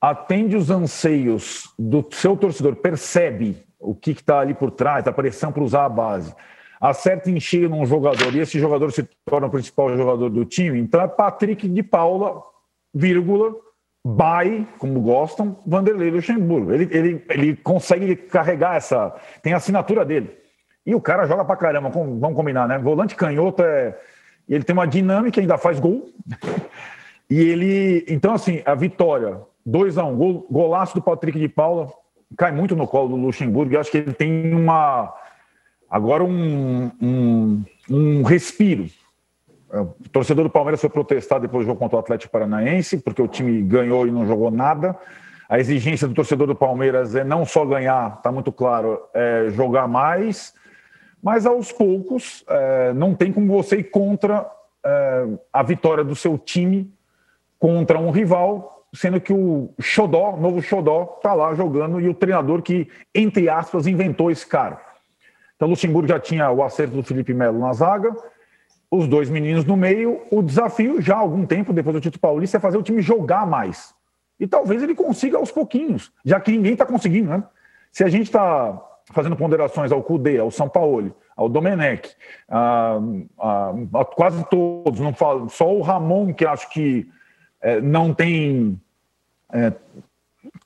atende 0.00 0.56
os 0.56 0.70
anseios 0.70 1.72
do 1.78 2.06
seu 2.12 2.36
torcedor, 2.36 2.76
percebe 2.76 3.66
o 3.80 3.94
que 3.94 4.10
está 4.10 4.40
ali 4.40 4.54
por 4.54 4.70
trás, 4.70 5.06
a 5.06 5.12
pressão 5.12 5.50
para 5.50 5.62
usar 5.62 5.84
a 5.84 5.88
base, 5.88 6.34
acerta 6.80 7.30
em 7.30 7.40
cheio 7.40 7.68
num 7.68 7.84
jogador 7.84 8.34
e 8.34 8.40
esse 8.40 8.58
jogador 8.58 8.92
se 8.92 9.08
torna 9.24 9.46
o 9.46 9.50
principal 9.50 9.96
jogador 9.96 10.30
do 10.30 10.44
time, 10.44 10.78
então 10.78 11.00
é 11.00 11.08
Patrick 11.08 11.68
de 11.68 11.82
Paula, 11.82 12.42
vírgula, 12.94 13.54
by, 14.04 14.66
como 14.78 15.00
gostam, 15.00 15.58
Vanderlei 15.66 16.10
Luxemburgo. 16.10 16.72
Ele, 16.72 16.88
ele, 16.90 17.24
ele 17.28 17.56
consegue 17.56 18.16
carregar 18.16 18.76
essa. 18.76 19.14
Tem 19.42 19.52
a 19.52 19.56
assinatura 19.56 20.04
dele. 20.04 20.36
E 20.86 20.94
o 20.94 21.00
cara 21.00 21.26
joga 21.26 21.44
pra 21.44 21.56
caramba, 21.56 21.90
vamos 21.90 22.34
combinar, 22.34 22.66
né? 22.66 22.78
Volante 22.78 23.14
canhoto 23.14 23.62
é. 23.62 23.98
Ele 24.48 24.64
tem 24.64 24.72
uma 24.72 24.86
dinâmica, 24.86 25.40
ainda 25.40 25.58
faz 25.58 25.78
gol. 25.78 26.08
E 27.30 27.38
ele, 27.38 28.06
então 28.08 28.32
assim, 28.32 28.62
a 28.64 28.74
vitória, 28.74 29.42
2 29.66 29.98
a 29.98 30.04
1 30.04 30.10
um, 30.10 30.16
gol, 30.16 30.46
golaço 30.50 30.94
do 30.94 31.02
Patrick 31.02 31.38
de 31.38 31.46
Paula, 31.46 31.92
cai 32.38 32.50
muito 32.50 32.74
no 32.74 32.86
colo 32.86 33.10
do 33.10 33.16
Luxemburgo. 33.16 33.74
Eu 33.74 33.80
acho 33.80 33.90
que 33.90 33.98
ele 33.98 34.14
tem 34.14 34.54
uma 34.54 35.12
agora 35.90 36.24
um, 36.24 36.90
um, 37.00 37.64
um 37.90 38.22
respiro. 38.22 38.86
É, 39.72 39.80
o 39.80 39.94
torcedor 40.12 40.44
do 40.44 40.50
Palmeiras 40.50 40.80
foi 40.80 40.90
protestar 40.90 41.40
depois 41.40 41.64
do 41.64 41.68
jogo 41.68 41.78
contra 41.78 41.96
o 41.96 42.00
Atlético 42.00 42.32
Paranaense, 42.32 42.98
porque 42.98 43.22
o 43.22 43.28
time 43.28 43.62
ganhou 43.62 44.06
e 44.06 44.10
não 44.10 44.26
jogou 44.26 44.50
nada. 44.50 44.96
A 45.48 45.58
exigência 45.58 46.06
do 46.06 46.14
torcedor 46.14 46.46
do 46.46 46.54
Palmeiras 46.54 47.14
é 47.14 47.24
não 47.24 47.44
só 47.44 47.64
ganhar, 47.64 48.16
está 48.18 48.30
muito 48.30 48.52
claro, 48.52 49.00
é 49.14 49.48
jogar 49.50 49.88
mais, 49.88 50.52
mas 51.22 51.46
aos 51.46 51.72
poucos 51.72 52.44
é, 52.48 52.92
não 52.92 53.14
tem 53.14 53.32
como 53.32 53.46
você 53.50 53.78
ir 53.78 53.84
contra 53.84 54.46
é, 54.84 55.26
a 55.52 55.62
vitória 55.62 56.04
do 56.04 56.14
seu 56.14 56.36
time 56.36 56.92
contra 57.58 57.98
um 57.98 58.10
rival, 58.10 58.86
sendo 58.94 59.20
que 59.20 59.32
o 59.32 59.70
Xodó, 59.80 60.36
novo 60.36 60.62
Xodó, 60.62 61.14
está 61.16 61.34
lá 61.34 61.54
jogando 61.54 62.00
e 62.00 62.08
o 62.08 62.14
treinador 62.14 62.62
que, 62.62 62.88
entre 63.14 63.48
aspas, 63.48 63.86
inventou 63.86 64.30
esse 64.30 64.46
cara. 64.46 64.87
Então, 65.58 65.68
Luxemburgo 65.68 66.06
já 66.06 66.20
tinha 66.20 66.48
o 66.52 66.62
acerto 66.62 66.94
do 66.94 67.02
Felipe 67.02 67.34
Melo 67.34 67.58
na 67.58 67.72
zaga, 67.72 68.14
os 68.88 69.08
dois 69.08 69.28
meninos 69.28 69.64
no 69.64 69.76
meio. 69.76 70.20
O 70.30 70.40
desafio, 70.40 71.02
já 71.02 71.16
há 71.16 71.18
algum 71.18 71.44
tempo, 71.44 71.72
depois 71.72 71.94
do 71.94 72.00
título 72.00 72.20
paulista, 72.20 72.58
é 72.58 72.60
fazer 72.60 72.78
o 72.78 72.82
time 72.82 73.02
jogar 73.02 73.44
mais. 73.44 73.92
E 74.38 74.46
talvez 74.46 74.84
ele 74.84 74.94
consiga 74.94 75.36
aos 75.36 75.50
pouquinhos, 75.50 76.12
já 76.24 76.38
que 76.38 76.52
ninguém 76.52 76.74
está 76.74 76.86
conseguindo, 76.86 77.30
né? 77.30 77.42
Se 77.90 78.04
a 78.04 78.08
gente 78.08 78.26
está 78.26 78.80
fazendo 79.06 79.34
ponderações 79.34 79.90
ao 79.90 80.00
Cudê, 80.00 80.38
ao 80.38 80.52
São 80.52 80.68
Paulo, 80.68 81.12
ao 81.36 81.48
Domenech, 81.48 82.14
a, 82.48 83.00
a, 83.36 83.74
a, 83.94 84.04
quase 84.04 84.44
todos, 84.48 85.00
não 85.00 85.12
falo, 85.12 85.48
só 85.48 85.74
o 85.74 85.82
Ramon 85.82 86.32
que 86.32 86.44
acho 86.44 86.70
que 86.70 87.08
é, 87.60 87.80
não 87.80 88.14
tem 88.14 88.80
é, 89.52 89.72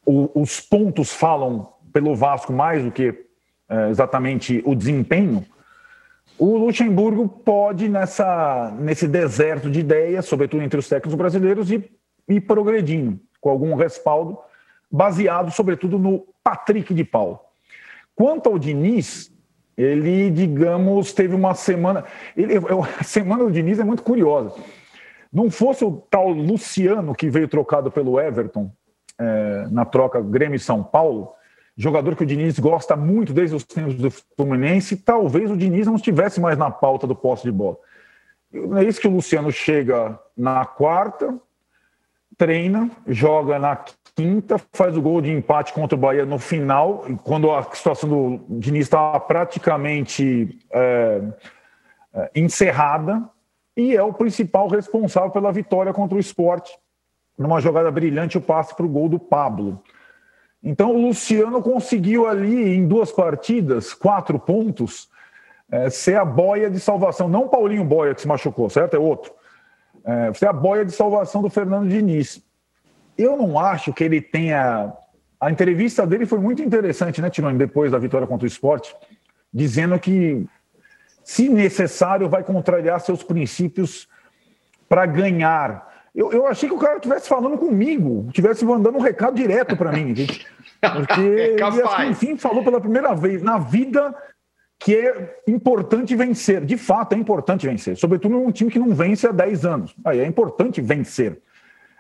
o, 0.05 0.29
os 0.35 0.61
pontos 0.61 1.13
falam 1.13 1.73
pelo 1.93 2.15
Vasco 2.15 2.53
mais 2.53 2.85
do 2.85 2.91
que 2.91 3.27
exatamente 3.91 4.63
o 4.65 4.75
desempenho. 4.75 5.45
O 6.39 6.57
Luxemburgo 6.57 7.29
pode 7.29 7.89
nessa 7.89 8.75
nesse 8.79 9.07
deserto 9.07 9.71
de 9.71 9.81
ideias, 9.81 10.27
sobretudo 10.27 10.63
entre 10.63 10.79
os 10.79 10.89
técnicos 10.89 11.15
brasileiros, 11.15 11.71
e 11.71 11.91
ir 12.29 12.41
progredindo 12.43 13.19
com 13.41 13.51
algum 13.51 13.75
respaldo, 13.75 14.39
baseado 14.91 15.51
sobretudo 15.51 15.99
no 15.99 16.27
Patrick 16.43 16.93
de 16.95 17.05
Paulo. 17.05 17.41
Quanto 18.15 18.49
ao 18.49 18.59
Diniz, 18.59 19.33
ele, 19.77 20.31
digamos, 20.31 21.13
teve 21.13 21.35
uma 21.35 21.55
semana. 21.55 22.05
Ele, 22.37 22.55
a 22.99 23.05
semana 23.05 23.45
do 23.45 23.51
Diniz 23.51 23.79
é 23.79 23.85
muito 23.85 24.03
curiosa. 24.03 24.55
Não 25.33 25.51
fosse 25.51 25.85
o 25.85 25.93
tal 26.11 26.29
Luciano 26.29 27.15
que 27.15 27.31
veio 27.31 27.49
trocado 27.49 27.91
pelo 27.91 28.21
Everton 28.21 28.71
é, 29.19 29.67
na 29.71 29.85
troca 29.85 30.21
Grêmio 30.21 30.59
São 30.61 30.83
Paulo, 30.83 31.33
jogador 31.77 32.17
que 32.17 32.23
o 32.23 32.27
Diniz 32.27 32.59
gosta 32.59 32.97
muito 32.97 33.33
desde 33.33 33.57
os 33.57 33.65
tempos 33.65 33.95
do 33.95 34.11
Fluminense, 34.11 34.97
talvez 34.97 35.51
o 35.51 35.57
Diniz 35.57 35.87
não 35.87 35.97
estivesse 35.97 36.41
mais 36.41 36.59
na 36.59 36.71
pauta 36.71 37.07
do 37.07 37.15
posse 37.15 37.45
de 37.45 37.53
bola. 37.53 37.77
É 38.79 38.85
isso 38.85 39.01
que 39.01 39.09
o 39.09 39.13
Luciano 39.13 39.51
chega 39.51 40.19
na 40.37 40.65
quarta, 40.65 41.35
treina, 42.37 42.91
joga 43.07 43.59
na 43.59 43.83
quinta, 44.15 44.61
faz 44.73 44.97
o 44.97 45.03
gol 45.03 45.23
de 45.23 45.31
empate 45.31 45.73
contra 45.73 45.97
o 45.97 46.01
Bahia 46.01 46.27
no 46.27 46.39
final, 46.39 47.07
quando 47.25 47.51
a 47.51 47.63
situação 47.73 48.09
do 48.09 48.41
Diniz 48.59 48.83
estava 48.83 49.19
praticamente 49.21 50.59
é, 50.71 51.23
é, 52.15 52.31
encerrada, 52.35 53.23
e 53.75 53.97
é 53.97 54.03
o 54.03 54.13
principal 54.13 54.69
responsável 54.69 55.31
pela 55.31 55.51
vitória 55.51 55.95
contra 55.95 56.17
o 56.17 56.21
esporte. 56.21 56.71
Numa 57.39 57.61
jogada 57.61 57.91
brilhante, 57.91 58.37
o 58.37 58.41
passe 58.41 58.77
para 58.77 58.85
o 58.85 58.89
gol 58.89 59.09
do 59.09 59.19
Pablo. 59.19 59.83
Então, 60.63 60.95
o 60.95 61.07
Luciano 61.09 61.61
conseguiu 61.61 62.29
ali, 62.29 62.77
em 62.77 62.87
duas 62.87 63.11
partidas, 63.11 63.93
quatro 63.93 64.39
pontos, 64.39 65.09
é, 65.71 65.91
ser 65.91 66.17
a 66.17 66.25
boia 66.25 66.71
de 66.71 66.79
salvação. 66.79 67.29
Não 67.29 67.49
Paulinho 67.49 67.85
Boia 67.85 68.15
que 68.15 68.21
se 68.21 68.29
machucou, 68.29 68.71
certo? 68.71 68.95
É 68.95 68.99
outro. 68.99 69.33
É, 70.05 70.33
ser 70.35 70.47
a 70.47 70.53
boia 70.53 70.85
de 70.85 70.93
salvação 70.93 71.43
do 71.43 71.51
Fernando 71.51 71.89
Diniz 71.89 72.43
eu 73.17 73.37
não 73.37 73.59
acho 73.59 73.93
que 73.93 74.05
ele 74.05 74.21
tenha. 74.21 74.93
A 75.41 75.51
entrevista 75.51 76.07
dele 76.07 76.25
foi 76.25 76.39
muito 76.39 76.63
interessante, 76.63 77.21
né, 77.21 77.29
Tironi, 77.29 77.59
depois 77.59 77.91
da 77.91 77.99
vitória 77.99 78.27
contra 78.27 78.45
o 78.45 78.49
esporte, 78.49 78.95
dizendo 79.53 79.99
que, 79.99 80.47
se 81.25 81.49
necessário, 81.49 82.29
vai 82.29 82.45
contrariar 82.45 83.01
seus 83.01 83.23
princípios 83.23 84.09
para 84.89 85.05
ganhar. 85.05 85.92
Eu, 86.15 86.31
eu 86.31 86.47
achei 86.47 86.69
que 86.69 86.75
o 86.75 86.79
cara 86.79 86.97
estivesse 86.97 87.29
falando 87.29 87.57
comigo, 87.57 88.27
estivesse 88.29 88.65
mandando 88.65 88.99
um 88.99 89.01
recado 89.01 89.35
direto 89.35 89.77
para 89.77 89.93
mim. 89.93 90.15
Porque 90.81 91.21
é 91.21 91.53
ele, 91.53 91.63
assim, 91.63 92.09
enfim, 92.11 92.37
falou 92.37 92.63
pela 92.63 92.81
primeira 92.81 93.15
vez 93.15 93.43
na 93.43 93.59
vida 93.59 94.15
que 94.79 94.97
é 94.97 95.37
importante 95.47 96.15
vencer. 96.17 96.65
De 96.65 96.77
fato, 96.77 97.15
é 97.15 97.17
importante 97.17 97.67
vencer. 97.67 97.97
Sobretudo 97.97 98.35
num 98.35 98.51
time 98.51 98.71
que 98.71 98.81
não 98.81 98.93
vence 98.93 99.27
há 99.27 99.33
10 99.33 99.65
anos. 99.65 99.95
Aí 100.05 100.19
é 100.19 100.27
importante 100.27 100.81
vencer. 100.81 101.41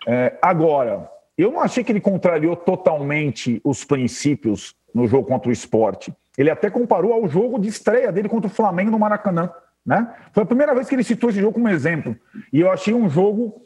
É, 0.06 0.36
agora, 0.42 1.08
eu 1.38 1.52
não 1.52 1.60
achei 1.60 1.84
que 1.84 1.92
ele 1.92 2.00
contrariou 2.00 2.56
totalmente 2.56 3.60
os 3.64 3.84
princípios 3.84 4.74
no 4.92 5.06
jogo 5.06 5.28
contra 5.28 5.48
o 5.48 5.52
esporte. 5.52 6.12
Ele 6.36 6.50
até 6.50 6.68
comparou 6.68 7.12
ao 7.12 7.28
jogo 7.28 7.58
de 7.58 7.68
estreia 7.68 8.10
dele 8.10 8.28
contra 8.28 8.50
o 8.50 8.52
Flamengo 8.52 8.90
no 8.90 8.98
Maracanã. 8.98 9.50
Né? 9.84 10.14
Foi 10.32 10.42
a 10.42 10.46
primeira 10.46 10.74
vez 10.74 10.88
que 10.88 10.94
ele 10.94 11.04
citou 11.04 11.30
esse 11.30 11.40
jogo 11.40 11.54
como 11.54 11.68
exemplo. 11.68 12.16
E 12.52 12.60
eu 12.60 12.70
achei 12.70 12.94
um 12.94 13.08
jogo, 13.08 13.62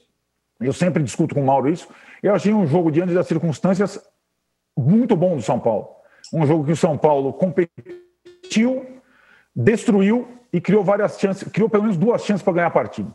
eu 0.60 0.72
sempre 0.72 1.02
discuto 1.02 1.34
com 1.34 1.42
o 1.42 1.46
Mauro 1.46 1.68
isso, 1.68 1.88
eu 2.22 2.34
achei 2.34 2.52
um 2.52 2.66
jogo 2.66 2.90
diante 2.90 3.12
das 3.12 3.26
circunstâncias 3.26 4.00
muito 4.76 5.16
bom 5.16 5.36
do 5.36 5.42
São 5.42 5.58
Paulo. 5.58 5.88
Um 6.32 6.46
jogo 6.46 6.64
que 6.64 6.72
o 6.72 6.76
São 6.76 6.98
Paulo 6.98 7.32
competiu, 7.32 8.86
destruiu 9.54 10.28
e 10.52 10.60
criou 10.60 10.82
várias 10.82 11.18
chances, 11.18 11.48
criou 11.50 11.68
pelo 11.68 11.84
menos 11.84 11.96
duas 11.96 12.24
chances 12.24 12.42
para 12.42 12.52
ganhar 12.54 12.66
a 12.66 12.70
partida. 12.70 13.14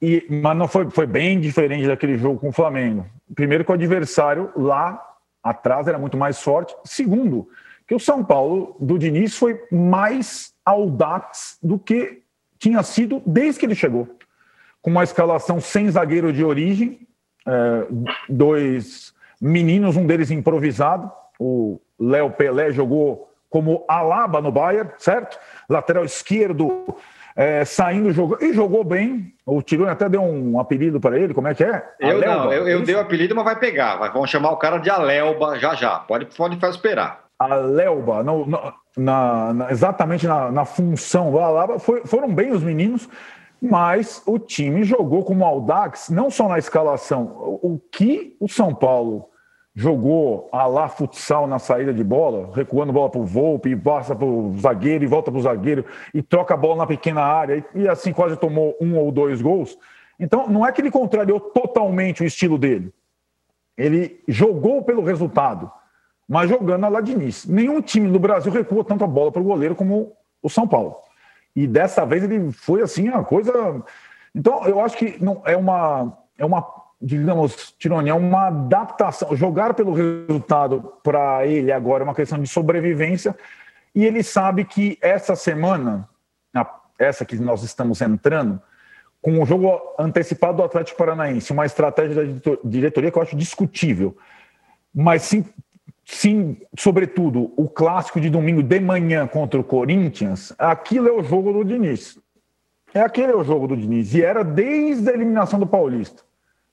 E, 0.00 0.26
mas 0.28 0.56
não 0.56 0.68
foi, 0.68 0.90
foi 0.90 1.06
bem 1.06 1.40
diferente 1.40 1.86
daquele 1.86 2.18
jogo 2.18 2.38
com 2.38 2.48
o 2.48 2.52
Flamengo. 2.52 3.06
Primeiro, 3.34 3.64
que 3.64 3.70
o 3.70 3.74
adversário 3.74 4.50
lá 4.56 5.00
atrás 5.42 5.86
era 5.86 5.98
muito 5.98 6.16
mais 6.16 6.40
forte. 6.40 6.74
Segundo, 6.84 7.48
que 7.86 7.94
o 7.94 8.00
São 8.00 8.24
Paulo 8.24 8.76
do 8.80 8.98
Diniz 8.98 9.36
foi 9.36 9.60
mais 9.70 10.52
audaz 10.64 11.58
do 11.62 11.78
que 11.78 12.22
tinha 12.58 12.82
sido 12.82 13.22
desde 13.26 13.60
que 13.60 13.66
ele 13.66 13.74
chegou. 13.74 14.08
Com 14.84 14.90
uma 14.90 15.02
escalação 15.02 15.62
sem 15.62 15.90
zagueiro 15.90 16.30
de 16.30 16.44
origem, 16.44 17.00
é, 17.46 17.86
dois 18.28 19.14
meninos, 19.40 19.96
um 19.96 20.06
deles 20.06 20.30
improvisado. 20.30 21.10
O 21.40 21.80
Léo 21.98 22.30
Pelé 22.32 22.70
jogou 22.70 23.30
como 23.48 23.82
Alaba 23.88 24.42
no 24.42 24.52
Bayern, 24.52 24.90
certo? 24.98 25.38
Lateral 25.70 26.04
esquerdo, 26.04 26.94
é, 27.34 27.64
saindo 27.64 28.12
jogando. 28.12 28.44
E 28.44 28.52
jogou 28.52 28.84
bem. 28.84 29.32
O 29.46 29.62
Tirone 29.62 29.90
até 29.90 30.06
deu 30.06 30.20
um 30.20 30.60
apelido 30.60 31.00
para 31.00 31.18
ele, 31.18 31.32
como 31.32 31.48
é 31.48 31.54
que 31.54 31.64
é? 31.64 31.82
Eu 31.98 32.16
Alelba, 32.16 32.44
não, 32.44 32.52
eu, 32.52 32.68
eu 32.68 32.82
dei 32.82 32.94
o 32.94 33.00
apelido, 33.00 33.34
mas 33.34 33.44
vai 33.44 33.58
pegar. 33.58 33.96
Vai, 33.96 34.12
vão 34.12 34.26
chamar 34.26 34.50
o 34.50 34.58
cara 34.58 34.76
de 34.76 34.90
Alelba 34.90 35.58
já 35.58 35.74
já. 35.74 35.98
Pode, 36.00 36.26
pode 36.26 36.60
fazer 36.60 36.74
esperar. 36.74 37.24
Alelba, 37.38 38.22
no, 38.22 38.44
no, 38.44 38.74
na, 38.96 39.54
na, 39.54 39.70
exatamente 39.70 40.26
na, 40.26 40.50
na 40.50 40.64
função 40.64 41.30
do 41.30 41.38
Alaba, 41.38 41.78
foi, 41.78 42.02
foram 42.04 42.32
bem 42.32 42.52
os 42.52 42.62
meninos, 42.62 43.08
mas 43.64 44.22
o 44.26 44.38
time 44.38 44.84
jogou 44.84 45.24
como 45.24 45.42
Aldax, 45.42 46.10
não 46.10 46.30
só 46.30 46.46
na 46.46 46.58
escalação. 46.58 47.58
O, 47.62 47.80
que 47.90 48.36
o 48.38 48.46
São 48.46 48.74
Paulo 48.74 49.30
jogou 49.74 50.50
a 50.52 50.66
lá 50.66 50.86
futsal 50.86 51.46
na 51.46 51.58
saída 51.58 51.92
de 51.92 52.04
bola, 52.04 52.50
recuando 52.54 52.92
bola 52.92 53.08
para 53.08 53.20
o 53.20 53.24
Volpe, 53.24 53.74
passa 53.74 54.14
para 54.14 54.26
o 54.26 54.54
zagueiro 54.58 55.04
e 55.04 55.06
volta 55.06 55.30
para 55.30 55.38
o 55.38 55.42
zagueiro 55.42 55.84
e 56.12 56.22
troca 56.22 56.52
a 56.52 56.56
bola 56.58 56.76
na 56.76 56.86
pequena 56.86 57.22
área 57.22 57.64
e, 57.74 57.88
assim 57.88 58.12
quase 58.12 58.36
tomou 58.36 58.76
um 58.78 58.98
ou 58.98 59.10
dois 59.10 59.40
gols. 59.40 59.78
Então, 60.20 60.46
não 60.46 60.66
é 60.66 60.70
que 60.70 60.82
ele 60.82 60.90
contrariou 60.90 61.40
totalmente 61.40 62.22
o 62.22 62.26
estilo 62.26 62.58
dele. 62.58 62.92
Ele 63.78 64.22
jogou 64.28 64.82
pelo 64.82 65.02
resultado, 65.02 65.72
mas 66.28 66.50
jogando 66.50 66.84
a 66.84 66.88
lá 66.88 67.00
Nenhum 67.48 67.80
time 67.80 68.08
no 68.08 68.18
Brasil 68.18 68.52
recua 68.52 68.84
tanto 68.84 69.02
a 69.04 69.08
bola 69.08 69.32
para 69.32 69.40
o 69.40 69.44
goleiro 69.44 69.74
como 69.74 70.12
o 70.42 70.50
São 70.50 70.68
Paulo. 70.68 70.96
E 71.54 71.66
dessa 71.66 72.04
vez 72.04 72.24
ele 72.24 72.50
foi 72.52 72.82
assim, 72.82 73.08
a 73.08 73.22
coisa. 73.22 73.82
Então, 74.34 74.64
eu 74.66 74.80
acho 74.80 74.96
que 74.96 75.22
não 75.22 75.42
é 75.44 75.56
uma, 75.56 76.18
é 76.36 76.44
uma 76.44 76.62
digamos, 77.00 77.74
Tironi, 77.78 78.08
é 78.08 78.14
uma 78.14 78.46
adaptação. 78.46 79.36
Jogar 79.36 79.74
pelo 79.74 79.92
resultado 79.92 80.94
para 81.02 81.46
ele 81.46 81.70
agora 81.70 82.02
é 82.02 82.06
uma 82.06 82.14
questão 82.14 82.40
de 82.40 82.48
sobrevivência. 82.48 83.36
E 83.94 84.04
ele 84.04 84.22
sabe 84.22 84.64
que 84.64 84.98
essa 85.00 85.36
semana, 85.36 86.08
essa 86.98 87.24
que 87.24 87.36
nós 87.36 87.62
estamos 87.62 88.00
entrando, 88.00 88.60
com 89.20 89.40
o 89.40 89.46
jogo 89.46 89.80
antecipado 89.98 90.58
do 90.58 90.64
Atlético 90.64 90.98
Paranaense, 90.98 91.52
uma 91.52 91.64
estratégia 91.64 92.24
da 92.24 92.56
diretoria 92.64 93.10
que 93.10 93.18
eu 93.18 93.22
acho 93.22 93.36
discutível, 93.36 94.16
mas 94.94 95.22
sim, 95.22 95.44
sim, 96.04 96.56
sobretudo, 96.78 97.52
o 97.56 97.68
clássico 97.68 98.20
de 98.20 98.30
domingo 98.30 98.62
de 98.62 98.80
manhã 98.80 99.26
contra 99.26 99.58
o 99.58 99.64
Corinthians, 99.64 100.54
aquilo 100.58 101.08
é 101.08 101.12
o 101.12 101.22
jogo 101.22 101.52
do 101.52 101.64
Diniz. 101.64 102.18
É 102.92 103.00
aquele 103.00 103.32
é 103.32 103.36
o 103.36 103.42
jogo 103.42 103.66
do 103.66 103.76
Diniz. 103.76 104.14
E 104.14 104.22
era 104.22 104.44
desde 104.44 105.10
a 105.10 105.12
eliminação 105.12 105.58
do 105.58 105.66
Paulista 105.66 106.22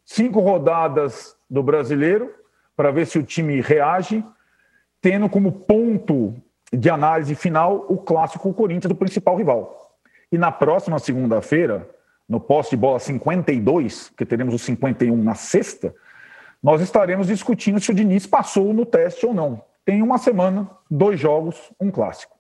cinco 0.06 0.42
rodadas 0.42 1.36
do 1.50 1.64
brasileiro 1.64 2.34
para 2.76 2.92
ver 2.92 3.06
se 3.06 3.18
o 3.18 3.24
time 3.24 3.62
reage, 3.62 4.24
tendo 5.02 5.30
como 5.30 5.52
ponto 5.52 6.36
de 6.72 6.90
análise 6.90 7.34
final 7.36 7.86
o 7.88 7.98
clássico 7.98 8.54
Corinthians 8.54 8.90
do 8.90 8.96
principal 8.96 9.36
rival. 9.36 9.98
E 10.32 10.38
na 10.38 10.52
próxima 10.52 11.00
segunda-feira, 11.00 11.90
no 12.28 12.40
poste 12.40 12.72
de 12.72 12.78
bola 12.78 13.00
52, 13.00 14.12
que 14.16 14.26
teremos 14.26 14.54
o 14.54 14.60
51 14.60 15.16
na 15.16 15.36
sexta, 15.36 15.94
nós 16.62 16.82
estaremos 16.82 17.28
discutindo 17.28 17.80
se 17.80 17.92
o 17.92 17.94
Diniz 17.94 18.28
passou 18.28 18.74
no 18.74 18.86
teste 18.86 19.26
ou 19.26 19.34
não. 19.34 19.62
Tem 19.84 20.02
uma 20.02 20.18
semana, 20.18 20.70
dois 20.90 21.20
jogos, 21.20 21.58
um 21.80 21.90
clássico. 21.90 22.36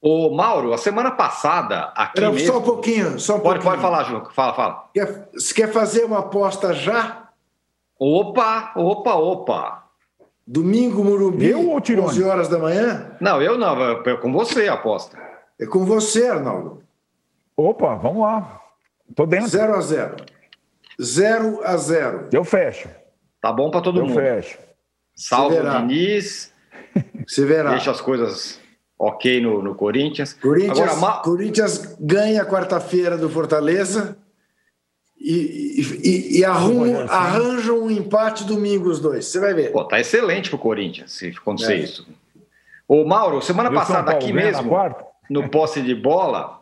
Ô, 0.00 0.30
Mauro, 0.30 0.72
a 0.72 0.78
semana 0.78 1.10
passada, 1.10 1.92
aqui 1.96 2.20
Era, 2.20 2.30
mesmo... 2.30 2.46
Só 2.46 2.58
um 2.58 2.62
pouquinho, 2.62 3.18
só 3.18 3.36
um 3.36 3.40
pode, 3.40 3.60
pouquinho. 3.60 3.70
Pode 3.70 3.82
falar, 3.82 4.04
João. 4.04 4.24
Fala, 4.30 4.54
fala. 4.54 4.90
Quer, 4.94 5.28
você 5.32 5.54
quer 5.54 5.72
fazer 5.72 6.04
uma 6.04 6.20
aposta 6.20 6.72
já? 6.72 7.28
Opa, 7.98 8.72
opa, 8.76 9.14
opa. 9.14 9.86
Domingo, 10.46 11.02
Morumbi, 11.02 11.50
eu 11.50 11.70
ou 11.70 11.76
11 11.78 12.22
horas 12.22 12.48
da 12.48 12.58
manhã? 12.58 13.16
Não, 13.20 13.42
eu 13.42 13.58
não, 13.58 14.00
é 14.00 14.16
com 14.16 14.32
você 14.32 14.68
a 14.68 14.74
aposta. 14.74 15.18
É 15.58 15.66
com 15.66 15.84
você, 15.84 16.28
Arnaldo. 16.28 16.82
Opa, 17.56 17.96
vamos 17.96 18.22
lá. 18.22 18.60
Tô 19.14 19.26
dentro. 19.26 19.48
0 19.48 19.74
a 19.74 19.80
0 19.80 20.16
0 21.00 21.60
a 21.64 21.76
0 21.76 22.28
Eu 22.32 22.44
fecho. 22.44 22.88
Tá 23.46 23.52
bom 23.52 23.70
para 23.70 23.80
todo 23.80 24.00
eu 24.00 24.06
mundo. 24.06 24.18
Eu 24.18 24.42
fecho. 24.42 24.58
Salve 25.14 25.56
o 25.60 25.70
Diniz. 25.70 26.52
Você 27.24 27.46
verá. 27.46 27.70
Deixa 27.70 27.92
as 27.92 28.00
coisas 28.00 28.58
ok 28.98 29.40
no, 29.40 29.62
no 29.62 29.72
Corinthians. 29.72 30.32
Corinthians, 30.32 30.80
Agora, 30.80 31.18
Corinthians 31.18 31.96
ganha 32.00 32.44
quarta-feira 32.44 33.16
do 33.16 33.30
Fortaleza 33.30 34.18
e, 35.16 35.80
e, 36.02 36.38
e 36.38 36.44
arruma, 36.44 37.04
arranja 37.04 37.72
um 37.72 37.88
empate 37.88 38.42
domingo 38.42 38.90
os 38.90 38.98
dois. 38.98 39.26
Você 39.26 39.38
vai 39.38 39.54
ver. 39.54 39.70
Pô, 39.70 39.84
tá 39.84 40.00
excelente 40.00 40.50
pro 40.50 40.58
Corinthians 40.58 41.12
se 41.12 41.28
acontecer 41.28 41.74
é. 41.74 41.78
isso. 41.78 42.04
Ô, 42.88 43.04
Mauro, 43.04 43.40
semana 43.40 43.70
passada 43.70 44.10
aqui 44.10 44.32
mesmo, 44.32 44.76
no 45.30 45.48
posse 45.48 45.80
de 45.80 45.94
bola, 45.94 46.60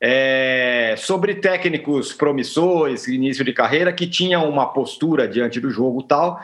é, 0.00 0.94
sobre 0.96 1.34
técnicos 1.36 2.12
promissores, 2.12 3.08
início 3.08 3.44
de 3.44 3.52
carreira, 3.52 3.92
que 3.92 4.06
tinham 4.06 4.48
uma 4.48 4.66
postura 4.66 5.26
diante 5.26 5.60
do 5.60 5.70
jogo 5.70 6.02
tal, 6.02 6.40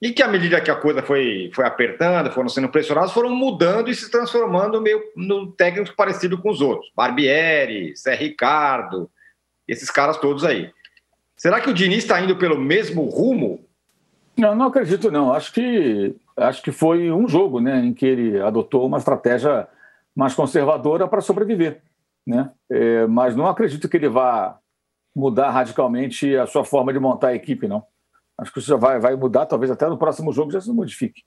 e 0.00 0.12
que 0.12 0.22
à 0.22 0.28
medida 0.28 0.60
que 0.60 0.70
a 0.70 0.76
coisa 0.76 1.02
foi, 1.02 1.50
foi 1.54 1.64
apertando, 1.64 2.30
foram 2.30 2.48
sendo 2.48 2.68
pressionados, 2.68 3.12
foram 3.12 3.30
mudando 3.30 3.90
e 3.90 3.94
se 3.94 4.10
transformando 4.10 4.80
meio 4.80 5.02
no 5.16 5.50
técnico 5.52 5.94
parecido 5.96 6.36
com 6.38 6.50
os 6.50 6.60
outros. 6.60 6.90
Barbieri, 6.94 7.94
Zé 7.96 8.14
Ricardo, 8.14 9.10
esses 9.66 9.90
caras 9.90 10.18
todos 10.18 10.44
aí. 10.44 10.70
Será 11.36 11.60
que 11.60 11.70
o 11.70 11.74
Diniz 11.74 11.98
está 11.98 12.20
indo 12.20 12.36
pelo 12.36 12.58
mesmo 12.58 13.04
rumo? 13.04 13.64
Não, 14.36 14.54
não 14.54 14.66
acredito 14.66 15.10
não. 15.10 15.32
Acho 15.32 15.52
que 15.52 16.14
acho 16.36 16.62
que 16.62 16.70
foi 16.70 17.10
um 17.10 17.26
jogo, 17.26 17.60
né, 17.60 17.78
em 17.78 17.94
que 17.94 18.04
ele 18.04 18.40
adotou 18.40 18.86
uma 18.86 18.98
estratégia 18.98 19.66
mais 20.14 20.34
conservadora 20.34 21.08
para 21.08 21.22
sobreviver, 21.22 21.80
né? 22.26 22.50
É, 22.70 23.06
mas 23.06 23.36
não 23.36 23.46
acredito 23.46 23.88
que 23.88 23.96
ele 23.96 24.08
vá 24.08 24.58
mudar 25.14 25.50
radicalmente 25.50 26.36
a 26.36 26.46
sua 26.46 26.64
forma 26.64 26.92
de 26.92 26.98
montar 26.98 27.28
a 27.28 27.34
equipe, 27.34 27.68
não. 27.68 27.82
Acho 28.36 28.52
que 28.52 28.58
isso 28.58 28.68
já 28.68 28.76
vai, 28.76 28.98
vai 28.98 29.16
mudar, 29.16 29.46
talvez 29.46 29.70
até 29.70 29.88
no 29.88 29.96
próximo 29.96 30.32
jogo 30.32 30.50
já 30.50 30.60
se 30.60 30.70
modifique. 30.70 31.24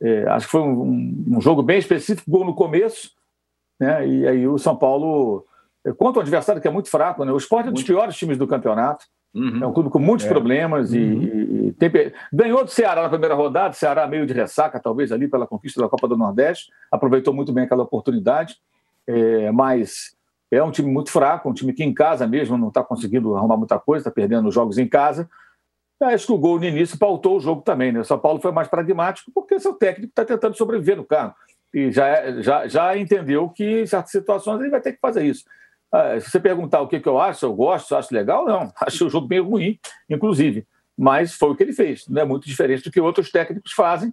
É, 0.00 0.28
acho 0.28 0.46
que 0.46 0.52
foi 0.52 0.60
um, 0.60 1.24
um, 1.28 1.40
jogo 1.40 1.62
bem 1.62 1.78
específico, 1.78 2.30
gol 2.30 2.44
no 2.44 2.54
começo, 2.54 3.12
né? 3.80 4.06
E 4.06 4.26
aí 4.26 4.48
o 4.48 4.58
São 4.58 4.76
Paulo, 4.76 5.46
é, 5.84 5.92
contra 5.92 6.18
um 6.18 6.22
adversário 6.22 6.60
que 6.60 6.68
é 6.68 6.70
muito 6.70 6.90
fraco, 6.90 7.24
né? 7.24 7.32
O 7.32 7.36
esporte 7.36 7.68
é 7.68 7.70
um 7.70 7.72
dos 7.72 7.84
piores 7.84 8.16
times 8.16 8.36
do 8.36 8.46
campeonato. 8.46 9.06
Uhum. 9.32 9.62
É 9.62 9.66
um 9.66 9.72
clube 9.72 9.88
com 9.88 9.98
muitos 9.98 10.26
é. 10.26 10.28
problemas 10.28 10.92
e, 10.92 10.98
uhum. 10.98 11.68
e, 11.68 11.72
tem... 11.72 11.90
ganhou 12.30 12.64
do 12.64 12.70
Ceará 12.70 13.02
na 13.02 13.08
primeira 13.08 13.34
rodada, 13.34 13.72
Ceará 13.72 14.06
meio 14.06 14.26
de 14.26 14.34
ressaca, 14.34 14.78
talvez, 14.78 15.10
ali 15.10 15.26
pela 15.26 15.46
conquista 15.46 15.80
da 15.80 15.88
Copa 15.88 16.06
do 16.06 16.18
Nordeste, 16.18 16.70
aproveitou 16.90 17.32
muito 17.32 17.50
bem 17.50 17.64
aquela 17.64 17.84
oportunidade, 17.84 18.56
é, 19.06 19.50
mas 19.50 20.14
é 20.52 20.62
um 20.62 20.70
time 20.70 20.90
muito 20.90 21.10
fraco, 21.10 21.48
um 21.48 21.54
time 21.54 21.72
que 21.72 21.82
em 21.82 21.94
casa 21.94 22.26
mesmo 22.26 22.56
não 22.58 22.68
está 22.68 22.84
conseguindo 22.84 23.34
arrumar 23.34 23.56
muita 23.56 23.78
coisa, 23.78 24.02
está 24.02 24.10
perdendo 24.10 24.50
jogos 24.50 24.78
em 24.78 24.86
casa. 24.86 25.28
Acho 26.00 26.26
que 26.26 26.32
o 26.32 26.38
gol 26.38 26.58
no 26.58 26.64
início 26.64 26.98
pautou 26.98 27.36
o 27.36 27.40
jogo 27.40 27.62
também, 27.62 27.92
né? 27.92 28.00
O 28.00 28.04
São 28.04 28.18
Paulo 28.18 28.40
foi 28.40 28.52
mais 28.52 28.68
pragmático 28.68 29.30
porque 29.32 29.58
seu 29.58 29.74
técnico 29.74 30.10
está 30.10 30.24
tentando 30.24 30.56
sobreviver 30.56 30.96
no 30.96 31.04
carro 31.04 31.34
e 31.72 31.90
já, 31.90 32.42
já, 32.42 32.68
já 32.68 32.96
entendeu 32.96 33.48
que 33.48 33.82
em 33.82 33.86
certas 33.86 34.10
situações 34.10 34.60
ele 34.60 34.70
vai 34.70 34.80
ter 34.80 34.92
que 34.92 35.00
fazer 35.00 35.24
isso. 35.24 35.44
Ah, 35.90 36.18
se 36.20 36.30
você 36.30 36.40
perguntar 36.40 36.80
o 36.80 36.88
que, 36.88 37.00
que 37.00 37.08
eu 37.08 37.18
acho, 37.18 37.44
eu 37.44 37.54
gosto, 37.54 37.92
eu 37.92 37.98
acho 37.98 38.14
legal, 38.14 38.44
não. 38.44 38.72
Acho 38.80 39.06
o 39.06 39.10
jogo 39.10 39.26
bem 39.26 39.40
ruim, 39.40 39.78
inclusive. 40.08 40.66
Mas 40.96 41.34
foi 41.34 41.50
o 41.50 41.54
que 41.54 41.62
ele 41.62 41.72
fez. 41.72 42.06
Não 42.08 42.22
é 42.22 42.24
muito 42.24 42.46
diferente 42.46 42.84
do 42.84 42.90
que 42.90 43.00
outros 43.00 43.30
técnicos 43.30 43.72
fazem, 43.72 44.12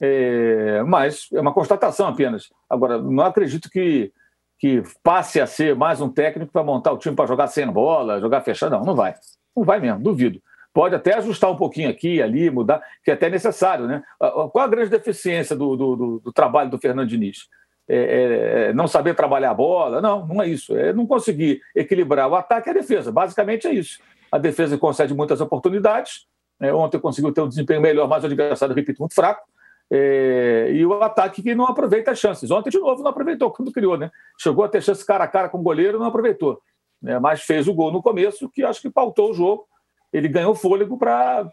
é, 0.00 0.82
mas 0.84 1.28
é 1.32 1.40
uma 1.40 1.52
constatação 1.52 2.06
apenas. 2.06 2.48
Agora, 2.68 3.00
não 3.00 3.24
acredito 3.24 3.70
que, 3.70 4.12
que 4.58 4.82
passe 5.02 5.40
a 5.40 5.46
ser 5.46 5.74
mais 5.74 6.00
um 6.00 6.08
técnico 6.08 6.52
para 6.52 6.64
montar 6.64 6.92
o 6.92 6.98
time 6.98 7.14
para 7.14 7.26
jogar 7.26 7.46
sem 7.48 7.66
bola, 7.66 8.20
jogar 8.20 8.40
fechado. 8.40 8.72
Não, 8.72 8.84
não 8.84 8.94
vai. 8.94 9.14
Não 9.56 9.64
vai 9.64 9.80
mesmo, 9.80 10.00
duvido. 10.00 10.40
Pode 10.72 10.94
até 10.94 11.14
ajustar 11.16 11.50
um 11.50 11.56
pouquinho 11.56 11.88
aqui, 11.88 12.20
ali, 12.20 12.50
mudar, 12.50 12.82
que 13.02 13.10
é 13.10 13.14
até 13.14 13.30
necessário, 13.30 13.86
né? 13.86 14.02
Qual 14.18 14.60
a 14.60 14.68
grande 14.68 14.90
deficiência 14.90 15.56
do, 15.56 15.74
do, 15.74 15.96
do, 15.96 16.20
do 16.20 16.32
trabalho 16.32 16.70
do 16.70 16.78
Fernando 16.78 17.08
Diniz? 17.08 17.48
É, 17.88 17.96
é, 17.96 18.68
é, 18.68 18.72
não 18.72 18.86
saber 18.88 19.14
trabalhar 19.14 19.52
a 19.52 19.54
bola. 19.54 20.00
Não, 20.00 20.26
não 20.26 20.42
é 20.42 20.48
isso. 20.48 20.76
É 20.76 20.92
não 20.92 21.06
conseguir 21.06 21.62
equilibrar 21.74 22.28
o 22.28 22.34
ataque 22.34 22.68
e 22.68 22.70
a 22.70 22.74
defesa. 22.74 23.12
Basicamente 23.12 23.66
é 23.66 23.72
isso. 23.72 24.00
A 24.30 24.38
defesa 24.38 24.76
concede 24.76 25.14
muitas 25.14 25.40
oportunidades. 25.40 26.26
É, 26.60 26.72
ontem 26.72 26.98
conseguiu 26.98 27.32
ter 27.32 27.42
um 27.42 27.48
desempenho 27.48 27.80
melhor, 27.80 28.08
mas 28.08 28.22
o 28.22 28.26
adversário, 28.26 28.74
repito, 28.74 29.00
muito 29.00 29.14
fraco. 29.14 29.46
É, 29.90 30.70
e 30.72 30.84
o 30.84 31.00
ataque 31.02 31.42
que 31.42 31.54
não 31.54 31.66
aproveita 31.66 32.10
as 32.10 32.18
chances. 32.18 32.50
Ontem, 32.50 32.70
de 32.70 32.78
novo, 32.78 33.02
não 33.02 33.10
aproveitou 33.10 33.50
quando 33.50 33.72
criou, 33.72 33.96
né? 33.96 34.10
Chegou 34.38 34.64
a 34.64 34.68
ter 34.68 34.82
chance 34.82 35.06
cara 35.06 35.24
a 35.24 35.28
cara 35.28 35.48
com 35.48 35.58
o 35.58 35.62
goleiro, 35.62 35.98
não 35.98 36.06
aproveitou. 36.06 36.60
Né? 37.00 37.18
Mas 37.18 37.42
fez 37.42 37.68
o 37.68 37.74
gol 37.74 37.92
no 37.92 38.02
começo, 38.02 38.50
que 38.50 38.64
acho 38.64 38.80
que 38.80 38.90
pautou 38.90 39.30
o 39.30 39.34
jogo. 39.34 39.66
Ele 40.12 40.28
ganhou 40.28 40.54
fôlego 40.54 40.98
para 40.98 41.50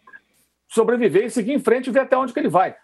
sobreviver 0.67 1.25
e 1.25 1.29
seguir 1.29 1.53
em 1.53 1.59
frente 1.59 1.87
e 1.87 1.91
ver 1.91 2.01
até 2.01 2.17
onde 2.17 2.33
que 2.33 2.39
ele 2.39 2.49
vai. 2.49 2.75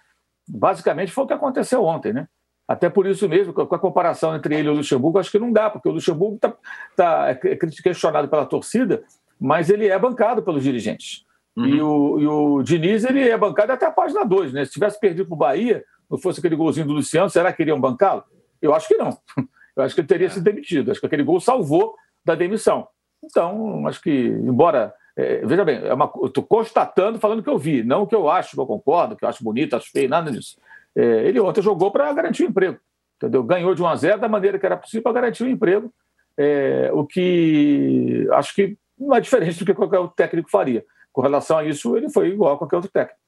Basicamente 0.47 1.12
foi 1.12 1.24
o 1.24 1.28
que 1.28 1.34
aconteceu 1.34 1.84
ontem, 1.84 2.14
né? 2.14 2.28
Até 2.68 2.88
por 2.88 3.08
isso 3.08 3.28
mesmo, 3.28 3.52
com 3.52 3.76
a 3.76 3.80
comparação 3.80 4.36
entre 4.36 4.56
ele 4.56 4.68
e 4.68 4.72
o 4.72 4.76
Luxemburgo, 4.76 5.18
acho 5.18 5.32
que 5.32 5.39
não 5.39 5.52
dá, 5.52 5.72
porque 5.72 5.89
o 5.89 5.91
Luxemburgo 5.91 6.36
está 6.36 6.56
tá, 6.95 7.30
é 7.30 7.56
questionado 7.56 8.28
pela 8.28 8.45
torcida, 8.45 9.04
mas 9.39 9.72
ele 9.72 9.88
é 9.88 9.97
bancado 9.97 10.43
pelos 10.43 10.62
dirigentes. 10.62 11.26
Uhum. 11.60 11.68
E, 11.68 11.82
o, 11.82 12.20
e 12.20 12.28
o 12.28 12.64
Diniz 12.64 13.03
ele 13.03 13.28
é 13.28 13.38
bancado 13.38 13.74
até 13.74 13.86
a 13.86 13.91
página 13.91 14.24
2. 14.24 14.53
Né? 14.53 14.66
Se 14.66 14.72
tivesse 14.72 14.99
perdido 14.99 15.26
para 15.28 15.36
o 15.36 15.38
Bahia, 15.38 15.84
não 16.10 16.18
fosse 16.18 16.39
aquele 16.39 16.55
golzinho 16.55 16.88
do 16.88 16.93
Luciano, 16.93 17.30
será 17.30 17.51
que 17.51 17.62
iriam 17.62 17.80
bancá-lo? 17.80 18.24
Eu 18.62 18.74
acho 18.74 18.88
que 18.88 18.95
não. 18.95 19.18
Eu 19.76 19.84
acho 19.84 19.95
que 19.95 20.01
ele 20.01 20.07
teria 20.07 20.28
é. 20.28 20.30
sido 20.30 20.43
demitido. 20.43 20.91
Acho 20.91 20.99
que 20.99 21.05
aquele 21.05 21.24
gol 21.24 21.39
salvou 21.39 21.95
da 22.26 22.36
demissão. 22.36 22.88
Então, 23.24 23.88
acho 23.88 24.01
que, 24.01 24.12
embora. 24.12 24.93
É, 25.16 25.45
veja 25.45 25.66
bem, 25.66 25.78
é 25.78 26.26
estou 26.26 26.43
constatando, 26.43 27.20
falando 27.20 27.39
o 27.39 27.43
que 27.43 27.49
eu 27.49 27.57
vi, 27.57 27.84
não 27.84 28.03
o 28.03 28.07
que 28.07 28.16
eu 28.16 28.30
acho, 28.30 28.55
que 28.55 28.60
eu 28.60 28.66
concordo, 28.66 29.18
que 29.18 29.26
eu 29.26 29.30
acho 29.30 29.43
bonito, 29.43 29.76
acho 29.76 29.91
feio, 29.91 30.07
nada 30.07 30.32
disso. 30.32 30.57
É, 30.95 31.28
ele 31.28 31.39
ontem 31.41 31.62
jogou 31.62 31.91
para 31.91 32.12
garantir 32.14 32.43
o 32.43 32.47
emprego, 32.47 32.80
entendeu? 33.18 33.43
Ganhou 33.43 33.76
de 33.76 33.84
1 33.84 33.88
a 33.88 33.95
0 33.95 34.22
da 34.22 34.30
maneira 34.30 34.57
que 34.57 34.66
era 34.66 34.78
possível 34.78 35.03
para 35.03 35.14
garantir 35.14 35.43
o 35.43 35.49
emprego, 35.49 35.93
é, 36.38 36.89
o 36.93 37.05
que 37.05 38.30
acho 38.32 38.55
que 38.55 38.78
não 38.97 39.14
é 39.14 39.20
diferente 39.20 39.60
do 39.60 39.66
que 39.66 39.74
qualquer 39.74 39.99
outro 39.99 40.16
técnico 40.16 40.49
faria. 40.49 40.86
Com 41.20 41.24
relação 41.24 41.57
a 41.57 41.65
isso, 41.65 41.97
ele 41.97 42.09
foi 42.09 42.30
igual 42.30 42.53
a 42.53 42.57
qualquer 42.57 42.78
outro 42.78 42.89
técnico. 42.89 43.20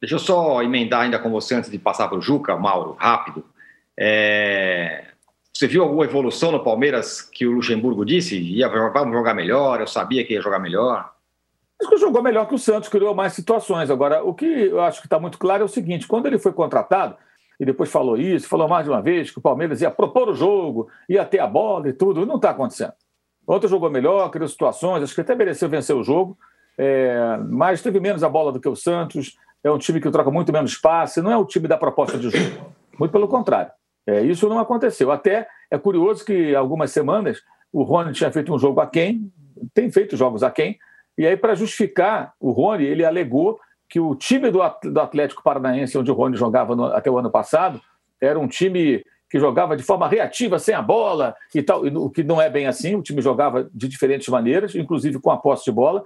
Deixa 0.00 0.16
eu 0.16 0.18
só 0.18 0.60
emendar 0.64 1.02
ainda 1.02 1.16
com 1.16 1.30
você 1.30 1.54
antes 1.54 1.70
de 1.70 1.78
passar 1.78 2.08
para 2.08 2.18
o 2.18 2.20
Juca, 2.20 2.56
Mauro, 2.56 2.96
rápido. 2.98 3.44
É... 3.96 5.04
Você 5.52 5.68
viu 5.68 5.84
alguma 5.84 6.02
evolução 6.06 6.50
no 6.50 6.64
Palmeiras 6.64 7.22
que 7.22 7.46
o 7.46 7.52
Luxemburgo 7.52 8.04
disse? 8.04 8.36
Ia, 8.36 8.68
vamos 8.68 9.14
jogar 9.14 9.32
melhor, 9.32 9.80
eu 9.80 9.86
sabia 9.86 10.24
que 10.24 10.34
ia 10.34 10.40
jogar 10.40 10.58
melhor. 10.58 11.08
Acho 11.80 11.88
que 11.88 11.98
jogou 11.98 12.20
melhor 12.20 12.48
que 12.48 12.54
o 12.56 12.58
Santos, 12.58 12.88
criou 12.88 13.14
mais 13.14 13.32
situações. 13.32 13.92
Agora, 13.92 14.24
o 14.24 14.34
que 14.34 14.44
eu 14.44 14.80
acho 14.80 15.00
que 15.00 15.06
está 15.06 15.20
muito 15.20 15.38
claro 15.38 15.62
é 15.62 15.66
o 15.66 15.68
seguinte: 15.68 16.08
quando 16.08 16.26
ele 16.26 16.40
foi 16.40 16.52
contratado, 16.52 17.16
e 17.60 17.64
depois 17.64 17.92
falou 17.92 18.16
isso, 18.16 18.48
falou 18.48 18.66
mais 18.66 18.86
de 18.86 18.90
uma 18.90 19.00
vez 19.00 19.30
que 19.30 19.38
o 19.38 19.40
Palmeiras 19.40 19.80
ia 19.80 19.90
propor 19.92 20.30
o 20.30 20.34
jogo, 20.34 20.88
ia 21.08 21.24
ter 21.24 21.38
a 21.38 21.46
bola 21.46 21.90
e 21.90 21.92
tudo, 21.92 22.26
não 22.26 22.34
está 22.34 22.50
acontecendo. 22.50 22.94
Ontem 23.46 23.68
jogou 23.68 23.88
melhor, 23.88 24.28
criou 24.30 24.48
situações, 24.48 25.04
acho 25.04 25.14
que 25.14 25.20
até 25.20 25.36
mereceu 25.36 25.68
vencer 25.68 25.94
o 25.94 26.02
jogo, 26.02 26.36
é, 26.78 27.38
mas 27.48 27.82
teve 27.82 28.00
menos 28.00 28.22
a 28.22 28.28
bola 28.28 28.52
do 28.52 28.60
que 28.60 28.68
o 28.68 28.76
Santos. 28.76 29.36
É 29.62 29.70
um 29.70 29.78
time 29.78 30.00
que 30.00 30.10
troca 30.10 30.30
muito 30.30 30.52
menos 30.52 30.76
passe, 30.76 31.22
não 31.22 31.30
é 31.30 31.36
o 31.36 31.44
time 31.44 31.66
da 31.66 31.78
proposta 31.78 32.18
de 32.18 32.30
jogo. 32.30 32.72
Muito 32.98 33.12
pelo 33.12 33.28
contrário. 33.28 33.72
É, 34.06 34.20
isso 34.20 34.48
não 34.48 34.58
aconteceu. 34.58 35.10
Até 35.10 35.48
é 35.70 35.78
curioso 35.78 36.24
que 36.24 36.54
algumas 36.54 36.90
semanas 36.90 37.40
o 37.72 37.82
Rony 37.82 38.12
tinha 38.12 38.30
feito 38.30 38.54
um 38.54 38.58
jogo 38.58 38.80
a 38.80 38.86
quem, 38.86 39.32
tem 39.72 39.90
feito 39.90 40.16
jogos 40.16 40.42
a 40.42 40.50
quem, 40.50 40.78
e 41.16 41.26
aí, 41.26 41.36
para 41.36 41.54
justificar 41.54 42.34
o 42.40 42.50
Rony, 42.50 42.84
ele 42.84 43.04
alegou 43.04 43.58
que 43.88 44.00
o 44.00 44.14
time 44.14 44.50
do 44.50 44.60
Atlético 44.62 45.42
Paranaense, 45.42 45.96
onde 45.96 46.10
o 46.10 46.14
Rony 46.14 46.36
jogava 46.36 46.74
no, 46.74 46.86
até 46.86 47.10
o 47.10 47.18
ano 47.18 47.30
passado, 47.30 47.80
era 48.20 48.38
um 48.38 48.48
time 48.48 49.04
que 49.30 49.38
jogava 49.38 49.76
de 49.76 49.82
forma 49.82 50.08
reativa, 50.08 50.58
sem 50.58 50.74
a 50.74 50.82
bola 50.82 51.34
e 51.54 51.62
tal, 51.62 51.84
o 51.84 52.10
que 52.10 52.22
não 52.22 52.40
é 52.40 52.48
bem 52.48 52.66
assim, 52.66 52.94
o 52.94 53.02
time 53.02 53.20
jogava 53.20 53.68
de 53.72 53.88
diferentes 53.88 54.28
maneiras, 54.28 54.74
inclusive 54.74 55.20
com 55.20 55.30
a 55.30 55.36
posse 55.36 55.64
de 55.64 55.72
bola, 55.72 56.04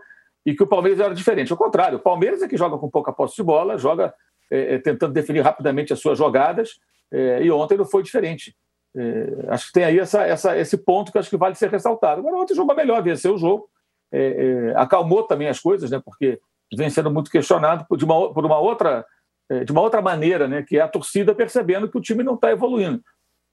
e 0.49 0.57
que 0.57 0.63
o 0.63 0.67
Palmeiras 0.67 0.99
era 0.99 1.15
diferente. 1.15 1.53
Ao 1.53 1.59
contrário, 1.59 1.99
o 1.99 2.01
Palmeiras 2.01 2.41
é 2.41 2.49
que 2.49 2.57
joga 2.57 2.79
com 2.79 2.89
pouca 2.89 3.13
posse 3.13 3.37
de 3.37 3.43
bola, 3.43 3.77
joga 3.77 4.15
é, 4.51 4.77
é 4.77 4.79
tentando 4.79 5.13
definir 5.13 5.43
rapidamente 5.43 5.93
as 5.93 6.01
suas 6.01 6.17
jogadas, 6.17 6.81
é, 7.13 7.43
e 7.43 7.51
ontem 7.51 7.77
não 7.77 7.85
foi 7.85 8.03
diferente. 8.03 8.57
É, 8.97 9.47
acho 9.49 9.67
que 9.67 9.73
tem 9.75 9.85
aí 9.85 9.99
essa, 9.99 10.23
essa, 10.23 10.57
esse 10.57 10.79
ponto 10.79 11.13
que 11.13 11.19
acho 11.19 11.29
que 11.29 11.37
vale 11.37 11.55
ser 11.55 11.69
ressaltado. 11.69 12.21
Agora, 12.21 12.37
ontem 12.37 12.55
jogou 12.55 12.75
melhor, 12.75 13.03
venceu 13.03 13.35
o 13.35 13.39
jogo, 13.39 13.69
é, 14.11 14.71
é, 14.73 14.73
acalmou 14.75 15.23
também 15.23 15.49
as 15.49 15.61
coisas, 15.61 15.91
né? 15.91 16.01
Porque 16.03 16.41
vem 16.75 16.89
sendo 16.89 17.11
muito 17.11 17.31
questionado 17.31 17.85
por, 17.87 18.03
uma, 18.03 18.33
por 18.33 18.45
uma 18.47 18.59
outra 18.59 19.05
de 19.65 19.73
uma 19.73 19.81
outra 19.81 20.03
maneira, 20.03 20.47
né? 20.47 20.63
Que 20.63 20.79
é 20.79 20.83
a 20.83 20.89
torcida 20.89 21.35
percebendo 21.35 21.91
que 21.91 21.97
o 21.97 22.03
time 22.03 22.23
não 22.23 22.35
está 22.35 22.51
evoluindo. 22.51 23.03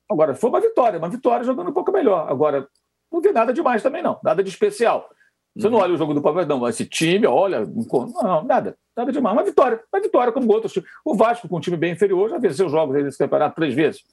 Agora 0.10 0.36
foi 0.36 0.50
uma 0.50 0.60
vitória, 0.60 1.00
uma 1.00 1.10
vitória 1.10 1.46
jogando 1.46 1.70
um 1.70 1.74
pouco 1.74 1.92
melhor. 1.92 2.30
Agora 2.30 2.68
não 3.12 3.22
vi 3.22 3.32
nada 3.32 3.54
demais 3.54 3.82
também 3.82 4.04
não, 4.04 4.20
nada 4.24 4.44
de 4.44 4.50
especial. 4.50 5.10
Você 5.56 5.70
não 5.70 5.80
olha 5.80 5.94
o 5.94 5.98
jogo 5.98 6.14
do 6.14 6.22
Palmeiras, 6.22 6.50
não. 6.50 6.68
Esse 6.68 6.86
time, 6.86 7.26
olha. 7.26 7.66
Não, 7.66 8.44
nada. 8.44 8.78
Nada 8.96 9.12
demais. 9.12 9.36
Uma 9.36 9.44
vitória. 9.44 9.82
Uma 9.92 10.02
vitória, 10.02 10.34
como 10.34 10.52
outros 10.52 10.74
times. 10.74 10.90
O 11.04 11.16
Vasco, 11.16 11.48
com 11.48 11.58
um 11.58 11.62
time 11.62 11.78
bem 11.78 11.94
inferior, 11.94 12.30
já 12.30 12.38
venceu 12.38 12.68
jogos 12.68 13.02
desse 13.02 13.18
campeonato 13.18 13.56
três 13.56 13.74
vezes. 13.74 14.04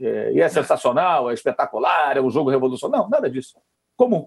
É, 0.00 0.32
e 0.32 0.40
é 0.40 0.48
sensacional, 0.48 1.30
é 1.30 1.34
espetacular, 1.34 2.16
é 2.16 2.20
um 2.20 2.30
jogo 2.30 2.50
revolucionário. 2.50 3.04
Não, 3.04 3.10
nada 3.10 3.30
disso. 3.30 3.56
Comum. 3.96 4.26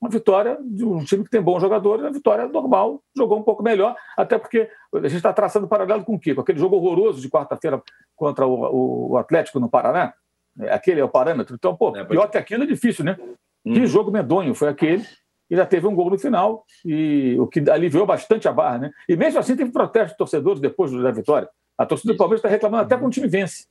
Uma 0.00 0.10
vitória 0.10 0.58
de 0.60 0.84
um 0.84 1.02
time 1.04 1.22
que 1.22 1.30
tem 1.30 1.40
bons 1.40 1.60
jogadores, 1.60 2.04
uma 2.04 2.12
vitória 2.12 2.46
normal, 2.48 3.00
jogou 3.16 3.38
um 3.38 3.42
pouco 3.42 3.62
melhor, 3.62 3.94
até 4.16 4.36
porque 4.36 4.68
a 4.92 4.98
gente 5.02 5.14
está 5.14 5.32
traçando 5.32 5.68
paralelo 5.68 6.04
com 6.04 6.16
o 6.16 6.18
quê? 6.18 6.34
Com 6.34 6.40
aquele 6.40 6.58
jogo 6.58 6.74
horroroso 6.74 7.20
de 7.20 7.30
quarta-feira 7.30 7.80
contra 8.16 8.44
o, 8.44 9.12
o, 9.12 9.16
Atlético 9.16 9.60
no 9.60 9.70
Paraná. 9.70 10.12
É, 10.60 10.74
aquele 10.74 11.00
é 11.00 11.04
o 11.04 11.08
parâmetro. 11.08 11.54
Então, 11.54 11.76
pô, 11.76 11.96
é, 11.96 12.04
pior 12.04 12.28
que 12.28 12.36
aquilo 12.36 12.64
é 12.64 12.66
difícil, 12.66 13.04
né? 13.04 13.16
Hum. 13.64 13.74
Que 13.74 13.86
jogo 13.86 14.10
medonho 14.10 14.56
foi 14.56 14.68
aquele 14.68 15.06
e 15.52 15.56
já 15.56 15.66
teve 15.66 15.86
um 15.86 15.94
gol 15.94 16.08
no 16.08 16.18
final, 16.18 16.64
e 16.82 17.36
o 17.38 17.46
que 17.46 17.60
aliviou 17.70 18.06
bastante 18.06 18.48
a 18.48 18.52
barra, 18.52 18.78
né? 18.78 18.90
E 19.06 19.14
mesmo 19.14 19.38
assim 19.38 19.54
teve 19.54 19.70
protesto 19.70 20.12
de 20.12 20.16
torcedores 20.16 20.62
depois 20.62 20.90
da 20.90 21.10
vitória. 21.10 21.46
A 21.76 21.84
torcida 21.84 22.14
do 22.14 22.16
Palmeiras 22.16 22.38
está 22.38 22.48
reclamando 22.48 22.84
até 22.84 22.96
quando 22.96 23.08
o 23.08 23.10
time 23.14 23.28
vence. 23.28 23.66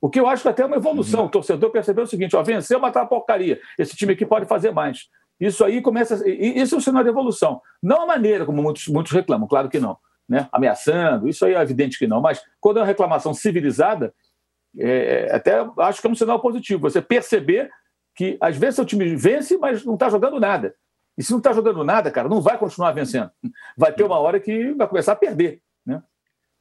O 0.00 0.08
que 0.08 0.20
eu 0.20 0.28
acho 0.28 0.44
que 0.44 0.48
até 0.48 0.62
é 0.62 0.66
uma 0.66 0.76
evolução. 0.76 1.22
Uhum. 1.22 1.26
O 1.26 1.30
torcedor 1.30 1.70
percebeu 1.70 2.04
o 2.04 2.06
seguinte: 2.06 2.36
ó, 2.36 2.42
venceu, 2.44 2.78
mas 2.78 2.92
tá 2.92 3.00
uma 3.00 3.08
porcaria. 3.08 3.58
Esse 3.76 3.96
time 3.96 4.12
aqui 4.12 4.24
pode 4.24 4.46
fazer 4.46 4.70
mais. 4.70 5.08
Isso 5.40 5.64
aí 5.64 5.82
começa. 5.82 6.22
Isso 6.24 6.76
é 6.76 6.78
um 6.78 6.80
sinal 6.80 7.02
de 7.02 7.08
evolução. 7.08 7.60
Não 7.82 8.02
a 8.02 8.06
maneira 8.06 8.46
como 8.46 8.62
muitos, 8.62 8.86
muitos 8.86 9.10
reclamam, 9.10 9.48
claro 9.48 9.68
que 9.68 9.80
não. 9.80 9.96
Né? 10.28 10.48
Ameaçando, 10.52 11.28
isso 11.28 11.44
aí 11.44 11.54
é 11.54 11.60
evidente 11.60 11.98
que 11.98 12.06
não. 12.06 12.20
Mas 12.20 12.40
quando 12.60 12.76
é 12.76 12.80
uma 12.82 12.86
reclamação 12.86 13.34
civilizada, 13.34 14.14
é, 14.78 15.30
até 15.32 15.66
acho 15.78 16.00
que 16.00 16.06
é 16.06 16.10
um 16.10 16.14
sinal 16.14 16.38
positivo. 16.38 16.82
Você 16.82 17.02
perceber 17.02 17.68
que 18.14 18.38
às 18.40 18.56
vezes 18.56 18.76
seu 18.76 18.84
time 18.84 19.16
vence, 19.16 19.58
mas 19.58 19.84
não 19.84 19.94
está 19.94 20.08
jogando 20.08 20.38
nada. 20.38 20.76
E 21.16 21.22
se 21.22 21.30
não 21.30 21.38
está 21.38 21.52
jogando 21.52 21.84
nada, 21.84 22.10
cara, 22.10 22.28
não 22.28 22.40
vai 22.40 22.58
continuar 22.58 22.92
vencendo. 22.92 23.30
Vai 23.76 23.92
ter 23.92 24.02
uma 24.02 24.18
hora 24.18 24.40
que 24.40 24.72
vai 24.72 24.86
começar 24.88 25.12
a 25.12 25.16
perder. 25.16 25.60
Né? 25.86 26.02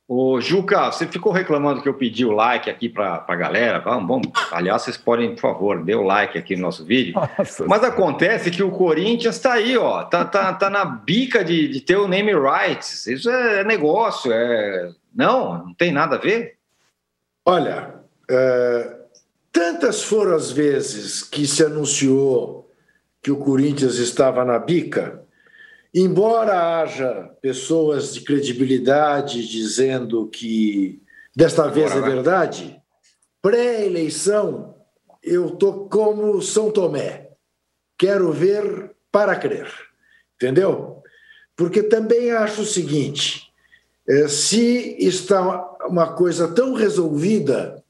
Ô, 0.08 0.39
Juca, 0.39 0.91
você 0.91 1.08
ficou 1.08 1.32
reclamando 1.32 1.82
que 1.82 1.89
eu 1.89 1.93
pedi 1.93 2.26
o 2.26 2.32
like 2.32 2.70
aqui 2.70 2.88
para 2.88 3.26
a 3.28 3.36
galera. 3.36 3.80
Vamos, 3.80 4.08
vamos. 4.08 4.28
Aliás, 4.51 4.84
vocês 4.84 4.97
podem, 4.97 5.34
por 5.34 5.41
favor, 5.41 5.84
dê 5.84 5.95
o 5.95 6.04
like 6.04 6.38
aqui 6.38 6.56
no 6.56 6.64
nosso 6.64 6.86
vídeo. 6.86 7.14
Nossa. 7.16 7.66
Mas 7.66 7.84
acontece 7.84 8.51
que 8.51 8.62
o 8.62 8.70
Corinthians 8.70 9.38
está 9.38 9.54
aí, 9.54 9.76
ó. 9.78 10.04
Tá, 10.04 10.26
tá, 10.26 10.54
tá 10.54 10.70
na 10.70 10.86
bica 10.86 11.43
de, 11.43 11.68
de 11.70 11.82
ter 11.82 11.95
o 11.95 12.08
name 12.08 12.34
rights. 12.34 13.08
Isso 13.08 13.30
é 13.30 13.64
negócio. 13.64 14.32
É... 14.32 14.91
Não, 15.16 15.66
não 15.66 15.74
tem 15.74 15.91
nada 15.91 16.18
a 16.18 16.20
ver. 16.20 16.58
Olha, 17.45 17.95
é... 18.30 18.95
tantas 19.51 20.04
foram 20.04 20.36
as 20.36 20.51
vezes 20.51 21.24
que 21.24 21.47
se 21.47 21.64
anunciou 21.64 22.62
que 23.24 23.32
o 23.32 23.38
Corinthians 23.38 23.95
estava 23.95 24.43
na 24.43 24.59
bica, 24.59 25.24
embora 25.95 26.82
haja 26.82 27.32
pessoas 27.41 28.13
de 28.13 28.21
credibilidade 28.21 29.47
dizendo 29.47 30.28
que 30.28 31.01
desta 31.34 31.69
vez 31.69 31.95
é 31.95 32.01
verdade, 32.01 32.80
pré-eleição 33.41 34.76
eu 35.24 35.51
tô 35.51 35.86
como 35.88 36.41
São 36.41 36.69
Tomé. 36.69 37.30
Quero 37.97 38.34
ver 38.34 38.91
para 39.09 39.38
crer. 39.38 39.71
Entendeu? 40.36 41.01
Porque 41.55 41.82
também 41.82 42.32
acho 42.32 42.63
o 42.63 42.65
seguinte: 42.65 43.53
é, 44.07 44.28
se 44.28 44.97
está 44.99 45.41
uma 45.88 46.13
coisa 46.13 46.53
tão 46.53 46.74
resolvida, 46.74 47.82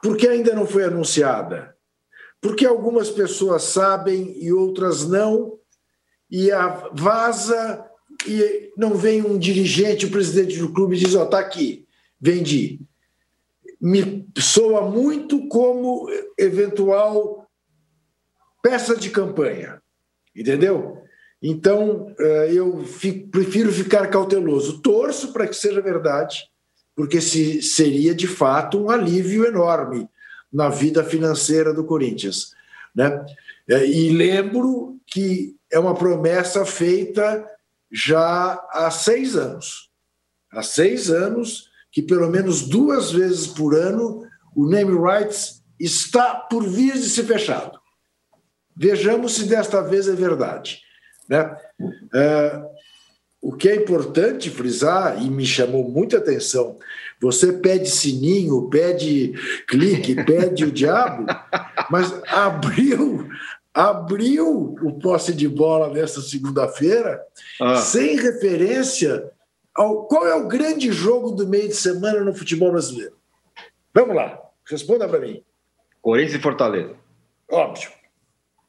por 0.00 0.16
que 0.16 0.28
ainda 0.28 0.54
não 0.54 0.66
foi 0.66 0.84
anunciada? 0.84 1.74
Porque 2.40 2.64
algumas 2.64 3.10
pessoas 3.10 3.64
sabem 3.64 4.36
e 4.42 4.52
outras 4.52 5.06
não, 5.06 5.58
e 6.30 6.50
a 6.50 6.88
vaza 6.92 7.84
e 8.26 8.72
não 8.76 8.94
vem 8.94 9.22
um 9.22 9.38
dirigente, 9.38 10.06
o 10.06 10.10
presidente 10.10 10.58
do 10.58 10.72
clube 10.72 10.96
diz, 10.96 11.14
ó, 11.14 11.22
oh, 11.22 11.26
tá 11.26 11.38
aqui, 11.38 11.86
vendi. 12.20 12.80
Me 13.80 14.26
soa 14.38 14.90
muito 14.90 15.48
como 15.48 16.06
eventual 16.38 17.46
peça 18.62 18.94
de 18.94 19.10
campanha, 19.10 19.80
entendeu? 20.36 20.98
Então, 21.42 22.14
eh, 22.18 22.50
eu 22.52 22.84
prefiro 23.30 23.72
ficar 23.72 24.08
cauteloso. 24.08 24.82
Torço 24.82 25.32
para 25.32 25.48
que 25.48 25.56
seja 25.56 25.80
verdade, 25.80 26.46
porque 26.94 27.20
se, 27.22 27.62
seria 27.62 28.14
de 28.14 28.26
fato 28.26 28.78
um 28.78 28.90
alívio 28.90 29.46
enorme 29.46 30.06
na 30.52 30.68
vida 30.68 31.04
financeira 31.04 31.72
do 31.72 31.84
Corinthians. 31.84 32.54
Né? 32.94 33.24
É, 33.68 33.86
e 33.86 34.10
lembro 34.10 34.98
que 35.06 35.56
é 35.70 35.78
uma 35.78 35.94
promessa 35.94 36.64
feita 36.64 37.48
já 37.90 38.60
há 38.70 38.90
seis 38.90 39.36
anos. 39.36 39.90
Há 40.52 40.62
seis 40.62 41.10
anos 41.10 41.70
que 41.92 42.02
pelo 42.02 42.28
menos 42.28 42.68
duas 42.68 43.10
vezes 43.10 43.46
por 43.46 43.74
ano 43.74 44.26
o 44.54 44.68
name 44.68 44.96
rights 44.96 45.62
está 45.78 46.34
por 46.34 46.66
vir 46.68 46.94
de 46.94 47.08
ser 47.08 47.24
fechado. 47.24 47.78
Vejamos 48.76 49.34
se 49.34 49.44
desta 49.44 49.82
vez 49.82 50.08
é 50.08 50.12
verdade. 50.12 50.80
Né? 51.28 51.56
É, 52.14 52.62
o 53.42 53.52
que 53.52 53.68
é 53.68 53.76
importante 53.76 54.50
frisar, 54.50 55.22
e 55.22 55.30
me 55.30 55.46
chamou 55.46 55.88
muita 55.88 56.18
atenção, 56.18 56.76
você 57.20 57.52
pede 57.52 57.88
sininho, 57.88 58.68
pede 58.68 59.32
clique, 59.66 60.14
pede 60.24 60.64
o 60.64 60.72
diabo, 60.72 61.26
mas 61.90 62.12
abriu 62.28 63.28
abriu 63.72 64.74
o 64.82 64.98
posse 64.98 65.32
de 65.32 65.46
bola 65.46 65.88
nesta 65.88 66.20
segunda-feira 66.20 67.22
ah. 67.60 67.76
sem 67.76 68.16
referência 68.16 69.30
ao 69.72 70.06
qual 70.06 70.26
é 70.26 70.34
o 70.34 70.48
grande 70.48 70.90
jogo 70.90 71.30
do 71.30 71.46
meio 71.46 71.68
de 71.68 71.76
semana 71.76 72.20
no 72.20 72.34
futebol 72.34 72.72
brasileiro. 72.72 73.16
Vamos 73.94 74.16
lá, 74.16 74.40
responda 74.68 75.08
para 75.08 75.20
mim. 75.20 75.42
Corinthians 76.02 76.34
e 76.40 76.42
Fortaleza. 76.42 76.94
Óbvio, 77.48 77.90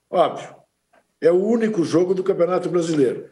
óbvio. 0.09 0.55
É 1.19 1.31
o 1.31 1.43
único 1.43 1.83
jogo 1.83 2.13
do 2.13 2.23
Campeonato 2.23 2.69
Brasileiro. 2.69 3.30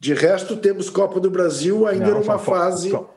De 0.00 0.14
resto, 0.14 0.56
temos 0.56 0.88
Copa 0.88 1.18
do 1.18 1.30
Brasil 1.30 1.86
ainda 1.86 2.06
não, 2.06 2.20
numa 2.20 2.38
fase 2.38 2.90
São, 2.90 3.10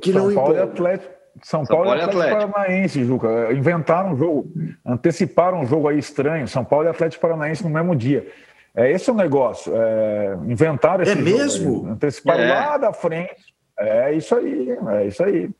que 0.00 0.12
São 0.12 0.26
não 0.26 0.34
Paulo 0.34 0.52
importa. 0.52 0.72
Atlético, 0.72 1.14
São, 1.42 1.64
São 1.64 1.76
Paulo, 1.76 1.84
Paulo 1.84 2.00
e 2.00 2.04
Atlético, 2.04 2.34
Atlético 2.34 2.52
Paranaense, 2.52 3.04
Juca. 3.04 3.52
Inventaram 3.52 4.12
um 4.12 4.16
jogo, 4.16 4.52
anteciparam 4.84 5.60
um 5.60 5.66
jogo 5.66 5.88
aí 5.88 5.98
estranho. 5.98 6.46
São 6.46 6.64
Paulo 6.64 6.86
e 6.86 6.90
Atlético 6.90 7.22
Paranaense 7.22 7.64
no 7.64 7.70
mesmo 7.70 7.96
dia. 7.96 8.26
É, 8.74 8.90
esse 8.92 9.08
é 9.08 9.12
o 9.12 9.16
negócio. 9.16 9.72
É, 9.74 10.36
inventaram 10.46 11.02
esse 11.02 11.12
é 11.12 11.14
mesmo? 11.14 11.86
Aí, 11.86 11.92
anteciparam 11.92 12.42
é. 12.42 12.52
lá 12.52 12.76
da 12.76 12.92
frente. 12.92 13.54
É 13.78 14.12
isso 14.12 14.34
aí, 14.34 14.76
é 14.88 15.06
isso 15.06 15.22
aí. 15.24 15.50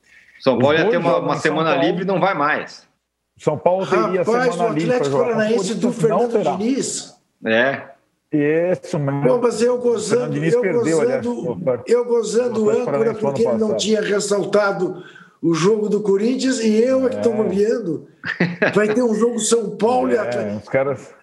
São 0.41 0.59
Paulo 0.59 0.77
ia 0.77 0.91
ter 0.91 0.99
uma, 0.99 1.19
uma 1.19 1.37
semana 1.37 1.71
Paulo, 1.71 1.87
livre 1.87 2.03
e 2.03 2.07
não 2.07 2.21
vai 2.21 2.35
mais. 2.35 2.87
São 3.39 3.57
Paulo 3.57 3.87
teria 3.87 4.23
Rapaz, 4.23 4.55
semana 4.55 4.75
livre. 4.75 4.91
O 4.91 4.95
Atlético 4.95 5.19
Paranaense 5.19 5.75
do 5.75 5.93
Fernando 5.93 6.59
Diniz. 6.59 7.17
É. 7.45 7.96
Isso 8.33 8.99
mesmo. 8.99 9.23
Pô, 9.23 9.39
mas 9.39 9.63
eu 9.63 9.79
gozando, 9.79 10.37
eu 10.37 10.61
perdeu, 10.61 10.83
gozando, 10.83 11.01
aliás, 11.01 11.83
eu 11.87 12.05
gozando 12.05 12.71
âncora 12.71 13.15
porque 13.15 13.43
ele 13.43 13.57
não 13.57 13.77
tinha 13.77 14.01
ressaltado 14.01 15.03
o 15.41 15.55
jogo 15.55 15.89
do 15.89 16.03
Corinthians 16.03 16.59
e 16.59 16.83
eu 16.83 17.07
é 17.07 17.11
que 17.11 17.17
estou 17.17 17.33
é. 17.33 17.37
bobeando. 17.37 18.09
Vai 18.75 18.93
ter 18.93 19.03
um 19.03 19.15
jogo 19.15 19.39
São 19.39 19.77
Paulo 19.77 20.11
é, 20.11 20.15
e 20.15 20.19
Atlético. 20.19 20.57
Os 20.59 20.69
caras... 20.69 21.15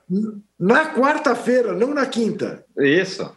Na 0.59 0.93
quarta-feira, 0.93 1.73
não 1.73 1.93
na 1.93 2.05
quinta. 2.05 2.63
Isso. 2.77 3.29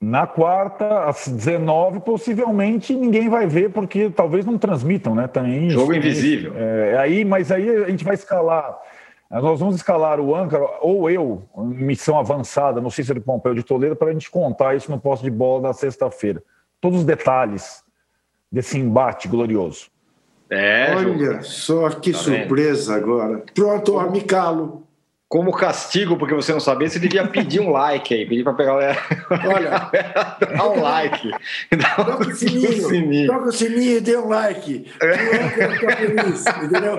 Na 0.00 0.26
quarta, 0.26 1.04
às 1.04 1.28
19, 1.28 2.00
possivelmente 2.00 2.94
ninguém 2.94 3.28
vai 3.28 3.46
ver, 3.46 3.70
porque 3.70 4.10
talvez 4.10 4.44
não 4.44 4.58
transmitam, 4.58 5.14
né? 5.14 5.26
Tem 5.26 5.70
Jogo 5.70 5.92
isso, 5.92 6.00
invisível. 6.00 6.52
É, 6.56 6.98
aí, 6.98 7.24
mas 7.24 7.50
aí 7.50 7.68
a 7.68 7.88
gente 7.88 8.04
vai 8.04 8.14
escalar 8.14 8.78
nós 9.30 9.58
vamos 9.60 9.76
escalar 9.76 10.20
o 10.20 10.34
âncora, 10.34 10.64
ou 10.80 11.10
eu, 11.10 11.42
missão 11.56 12.18
avançada 12.18 12.80
no 12.80 12.90
Cícero 12.90 13.20
Pompeu 13.20 13.54
de 13.54 13.62
Toledo, 13.62 13.96
para 13.96 14.10
a 14.10 14.12
gente 14.12 14.30
contar 14.30 14.76
isso 14.76 14.90
no 14.90 15.00
posto 15.00 15.22
de 15.22 15.30
bola 15.30 15.62
da 15.62 15.72
sexta-feira. 15.72 16.42
Todos 16.80 17.00
os 17.00 17.04
detalhes 17.04 17.82
desse 18.50 18.78
embate 18.78 19.26
glorioso. 19.26 19.88
É, 20.48 20.94
Olha 20.94 21.42
só 21.42 21.90
que 21.90 22.12
tá 22.12 22.18
surpresa 22.18 22.94
vendo? 22.94 23.04
agora. 23.04 23.42
Pronto, 23.54 23.98
Amicalo 23.98 24.83
como 25.28 25.52
castigo, 25.52 26.16
porque 26.16 26.34
você 26.34 26.52
não 26.52 26.60
sabia, 26.60 26.88
você 26.88 26.98
devia 26.98 27.26
pedir 27.26 27.60
um 27.60 27.70
like 27.70 28.14
aí, 28.14 28.26
pedir 28.26 28.44
para 28.44 28.54
pegar. 28.54 28.74
Olha, 28.74 29.90
dá 30.56 30.68
um 30.68 30.80
like. 30.80 31.30
Dá 31.76 31.94
toca 31.96 32.28
o 32.28 32.34
sininho, 32.34 32.72
sininho. 32.88 33.26
Toca 33.26 33.48
o 33.48 33.52
sininho 33.52 33.96
e 33.96 34.00
dê 34.00 34.16
um 34.16 34.28
like. 34.28 34.92
Feliz, 34.98 36.44
entendeu? 36.62 36.96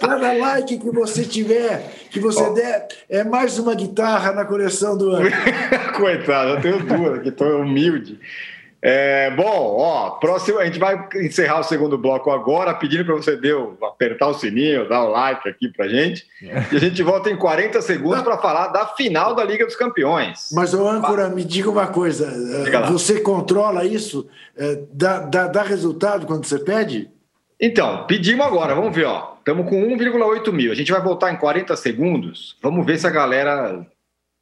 Cada 0.00 0.32
like 0.32 0.76
que 0.76 0.90
você 0.90 1.24
tiver, 1.24 1.90
que 2.10 2.20
você 2.20 2.42
oh. 2.42 2.52
der, 2.52 2.88
é 3.08 3.24
mais 3.24 3.58
uma 3.58 3.74
guitarra 3.74 4.32
na 4.32 4.44
coleção 4.44 4.96
do 4.96 5.10
ano. 5.12 5.30
Coitado, 5.96 6.50
eu 6.50 6.60
tenho 6.60 6.84
duas, 6.84 7.22
que 7.22 7.28
estou 7.28 7.62
humilde. 7.62 8.20
É, 8.80 9.30
bom, 9.32 9.76
ó, 9.76 10.10
próximo, 10.10 10.58
a 10.58 10.64
gente 10.64 10.78
vai 10.78 11.08
encerrar 11.16 11.58
o 11.58 11.64
segundo 11.64 11.98
bloco 11.98 12.30
agora, 12.30 12.72
pedindo 12.72 13.04
para 13.04 13.16
você 13.16 13.36
deu, 13.36 13.76
apertar 13.82 14.28
o 14.28 14.34
sininho, 14.34 14.88
dar 14.88 15.02
o 15.02 15.10
like 15.10 15.48
aqui 15.48 15.68
para 15.68 15.88
gente. 15.88 16.24
E 16.40 16.76
a 16.76 16.78
gente 16.78 17.02
volta 17.02 17.28
em 17.28 17.36
40 17.36 17.82
segundos 17.82 18.22
para 18.22 18.38
falar 18.38 18.68
da 18.68 18.86
final 18.86 19.34
da 19.34 19.42
Liga 19.42 19.66
dos 19.66 19.74
Campeões. 19.74 20.50
Mas, 20.52 20.74
ô 20.74 20.88
âncora, 20.88 21.28
me 21.28 21.44
diga 21.44 21.68
uma 21.68 21.88
coisa: 21.88 22.30
diga 22.64 22.82
você 22.86 23.20
controla 23.20 23.84
isso? 23.84 24.28
É, 24.56 24.78
dá, 24.92 25.20
dá, 25.20 25.48
dá 25.48 25.62
resultado 25.62 26.24
quando 26.26 26.44
você 26.44 26.58
pede? 26.60 27.10
Então, 27.60 28.06
pedimos 28.06 28.46
agora, 28.46 28.74
vamos 28.74 28.94
ver, 28.94 29.06
ó. 29.06 29.34
Estamos 29.38 29.68
com 29.68 29.82
1,8 29.82 30.52
mil. 30.52 30.70
A 30.70 30.74
gente 30.74 30.92
vai 30.92 31.00
voltar 31.00 31.32
em 31.32 31.36
40 31.36 31.74
segundos. 31.74 32.56
Vamos 32.62 32.86
ver 32.86 32.98
se 32.98 33.06
a 33.06 33.10
galera 33.10 33.84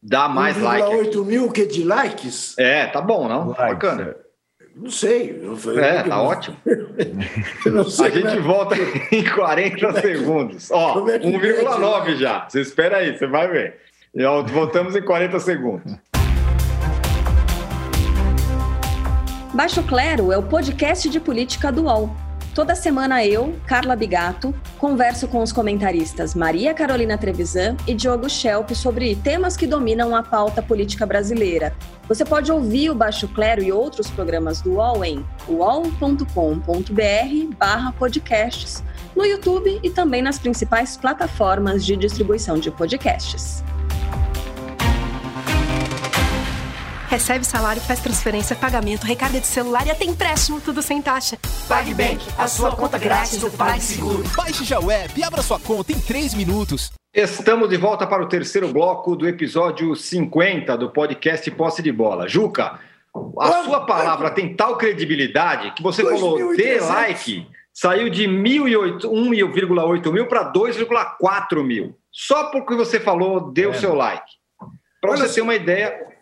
dá 0.03 0.28
mais 0.28 0.59
1, 0.59 0.62
like. 0.62 0.89
1,8 0.89 1.24
mil 1.24 1.51
que 1.51 1.64
de 1.64 1.82
likes? 1.84 2.59
É, 2.59 2.87
tá 2.87 3.01
bom, 3.01 3.26
não? 3.26 3.49
Likes, 3.49 3.68
Bacana. 3.68 4.26
É. 4.77 4.81
Não 4.81 4.91
sei. 4.91 5.41
Eu 5.43 5.81
é, 5.81 6.03
tá 6.03 6.22
ótimo. 6.22 6.57
Sei, 7.89 8.07
a 8.07 8.11
gente 8.11 8.24
né? 8.24 8.41
volta 8.41 8.77
em 9.11 9.24
40 9.24 9.87
é 9.87 10.01
segundos. 10.01 10.70
Ó, 10.70 11.03
1,9 11.03 12.09
é 12.09 12.16
já. 12.16 12.49
Você 12.49 12.61
espera 12.61 12.99
aí, 12.99 13.16
você 13.16 13.27
vai 13.27 13.49
ver. 13.49 13.79
E, 14.14 14.22
ó, 14.24 14.43
voltamos 14.43 14.95
em 14.95 15.03
40 15.03 15.41
segundos. 15.41 15.95
Baixo 19.55 19.83
Clero 19.85 20.31
é 20.31 20.37
o 20.37 20.43
podcast 20.43 21.09
de 21.09 21.18
política 21.18 21.72
do 21.72 21.85
UOL. 21.85 22.26
Toda 22.57 22.74
semana 22.74 23.22
eu, 23.22 23.54
Carla 23.66 23.94
Bigato, 23.94 24.54
converso 24.78 25.28
com 25.28 25.42
os 25.42 25.52
comentaristas 25.52 26.34
Maria 26.34 26.72
Carolina 26.72 27.18
Trevisan 27.18 27.76
e 27.86 27.92
Diogo 27.92 28.30
Schelp 28.30 28.70
sobre 28.70 29.14
temas 29.14 29.59
que 29.59 29.66
dominam 29.66 30.16
a 30.16 30.22
pauta 30.22 30.62
política 30.62 31.04
brasileira. 31.04 31.76
Você 32.09 32.24
pode 32.24 32.50
ouvir 32.50 32.88
o 32.88 32.94
Baixo 32.94 33.28
Clero 33.28 33.62
e 33.62 33.70
outros 33.70 34.09
programas 34.09 34.62
do 34.62 34.76
UOL 34.76 35.04
em 35.04 35.22
uol.com.br 35.46 36.24
podcasts, 37.98 38.82
no 39.14 39.26
YouTube 39.26 39.78
e 39.82 39.90
também 39.90 40.22
nas 40.22 40.38
principais 40.38 40.96
plataformas 40.96 41.84
de 41.84 41.94
distribuição 41.94 42.59
de 42.59 42.70
podcasts. 42.70 43.62
Recebe 47.17 47.47
salário, 47.47 47.81
faz 47.81 47.99
transferência, 47.99 48.55
pagamento, 48.55 49.05
recarga 49.05 49.41
de 49.41 49.47
celular 49.47 49.87
e 49.87 49.91
até 49.91 50.05
empréstimo, 50.05 50.61
tudo 50.61 50.83
sem 50.83 51.01
taxa. 51.01 51.39
PagBank, 51.67 52.23
a 52.37 52.47
sua 52.47 52.77
conta 52.77 52.99
grátis 52.99 53.39
do 53.39 53.51
PagSeguro. 53.51 54.23
Baixe 54.37 54.64
já 54.64 54.79
o 54.79 54.91
app 54.91 55.19
e 55.19 55.25
abra 55.25 55.41
sua 55.41 55.59
conta 55.59 55.93
em 55.93 55.99
3 55.99 56.35
minutos. 56.35 56.93
Estamos 57.14 57.71
de 57.71 57.79
volta 57.79 58.07
para 58.07 58.23
o 58.23 58.29
terceiro 58.29 58.69
bloco 58.69 59.17
do 59.17 59.27
episódio 59.27 59.97
50 59.97 60.77
do 60.77 60.91
podcast 60.91 61.51
Posse 61.53 61.81
de 61.81 61.91
Bola. 61.91 62.29
Juca, 62.29 62.79
a 63.41 63.62
sua 63.64 63.87
palavra 63.87 64.31
tem 64.31 64.55
tal 64.55 64.77
credibilidade 64.77 65.71
que 65.71 65.83
você 65.83 66.03
falou 66.03 66.55
dê 66.55 66.79
like, 66.79 67.47
saiu 67.73 68.11
de 68.11 68.29
1,8 68.29 70.12
mil 70.12 70.27
para 70.27 70.53
2,4 70.53 71.64
mil. 71.64 71.97
Só 72.12 72.51
porque 72.51 72.75
você 72.75 73.01
falou, 73.01 73.51
dê 73.51 73.64
o 73.64 73.71
é. 73.71 73.73
seu 73.73 73.95
like. 73.95 74.33
Para 75.01 75.17
você 75.17 75.33
ter 75.33 75.41
uma 75.41 75.55
ideia, 75.55 76.16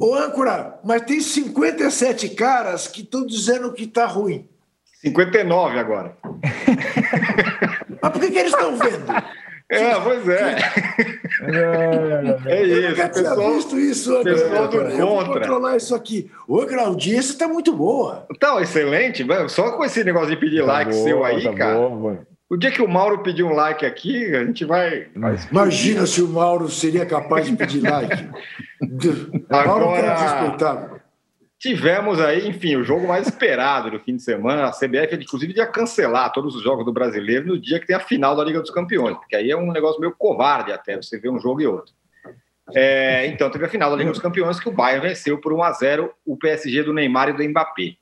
Ô, 0.00 0.14
âncora, 0.14 0.78
mas 0.82 1.02
tem 1.02 1.20
57 1.20 2.30
caras 2.30 2.88
que 2.88 3.02
estão 3.02 3.26
dizendo 3.26 3.70
que 3.72 3.84
está 3.84 4.06
ruim. 4.06 4.48
59 5.02 5.78
agora. 5.78 6.16
mas 8.02 8.12
por 8.12 8.20
que, 8.20 8.30
que 8.30 8.38
eles 8.38 8.52
estão 8.52 8.76
vendo? 8.76 9.04
É, 9.68 10.00
pois 10.00 10.28
é. 10.28 10.56
É, 12.46 12.62
isso. 12.62 12.74
Eu 12.74 12.90
nunca 12.90 13.08
tinha 13.08 13.24
pessoal, 13.24 13.54
visto 13.54 13.78
isso, 13.78 14.16
André. 14.16 14.32
Pessoal 14.32 14.68
do 14.68 14.76
eu 14.76 15.06
vou 15.06 15.26
controlar 15.26 15.76
isso 15.76 15.94
aqui. 15.94 16.30
Ô, 16.48 16.60
a 16.62 16.80
audiência 16.80 17.32
está 17.32 17.46
muito 17.46 17.72
boa. 17.72 18.26
Tá, 18.40 18.60
excelente. 18.60 19.24
Só 19.48 19.72
com 19.72 19.84
esse 19.84 20.02
negócio 20.02 20.30
de 20.30 20.36
pedir 20.36 20.60
tá 20.60 20.66
like 20.66 20.90
boa, 20.90 21.04
seu 21.04 21.24
aí, 21.24 21.44
tá 21.44 21.54
cara. 21.54 21.74
Boa, 21.74 22.26
o 22.50 22.56
dia 22.56 22.72
que 22.72 22.82
o 22.82 22.88
Mauro 22.88 23.22
pedir 23.22 23.44
um 23.44 23.52
like 23.52 23.86
aqui, 23.86 24.34
a 24.34 24.44
gente 24.44 24.64
vai. 24.64 25.06
Imagina 25.50 26.04
se 26.04 26.20
o 26.20 26.26
Mauro 26.26 26.68
seria 26.68 27.06
capaz 27.06 27.46
de 27.46 27.54
pedir 27.54 27.80
like. 27.80 28.28
Agora, 29.48 29.66
Mauro 29.66 29.94
é 29.94 30.18
respeitável. 30.18 31.00
Tivemos 31.60 32.20
aí, 32.20 32.48
enfim, 32.48 32.74
o 32.74 32.82
jogo 32.82 33.06
mais 33.06 33.28
esperado 33.28 33.90
do 33.90 34.00
fim 34.00 34.16
de 34.16 34.22
semana. 34.22 34.64
A 34.64 34.72
CBF, 34.72 35.14
inclusive, 35.14 35.54
ia 35.54 35.66
cancelar 35.66 36.32
todos 36.32 36.56
os 36.56 36.62
jogos 36.62 36.84
do 36.84 36.92
brasileiro 36.92 37.46
no 37.46 37.60
dia 37.60 37.78
que 37.78 37.86
tem 37.86 37.94
a 37.94 38.00
final 38.00 38.34
da 38.34 38.42
Liga 38.42 38.60
dos 38.60 38.70
Campeões, 38.70 39.16
porque 39.16 39.36
aí 39.36 39.50
é 39.50 39.56
um 39.56 39.70
negócio 39.70 40.00
meio 40.00 40.14
covarde 40.18 40.72
até 40.72 40.96
você 40.96 41.20
ver 41.20 41.28
um 41.28 41.38
jogo 41.38 41.60
e 41.60 41.66
outro. 41.68 41.94
É, 42.74 43.26
então, 43.26 43.50
teve 43.50 43.64
a 43.64 43.68
final 43.68 43.90
da 43.90 43.96
Liga 43.96 44.10
dos 44.10 44.20
Campeões 44.20 44.58
que 44.58 44.68
o 44.68 44.72
Bayern 44.72 45.06
venceu 45.06 45.38
por 45.38 45.52
1 45.52 45.62
a 45.62 45.72
0 45.72 46.12
o 46.26 46.36
PSG 46.36 46.82
do 46.82 46.94
Neymar 46.94 47.28
e 47.28 47.32
do 47.32 47.44
Mbappé. 47.44 47.99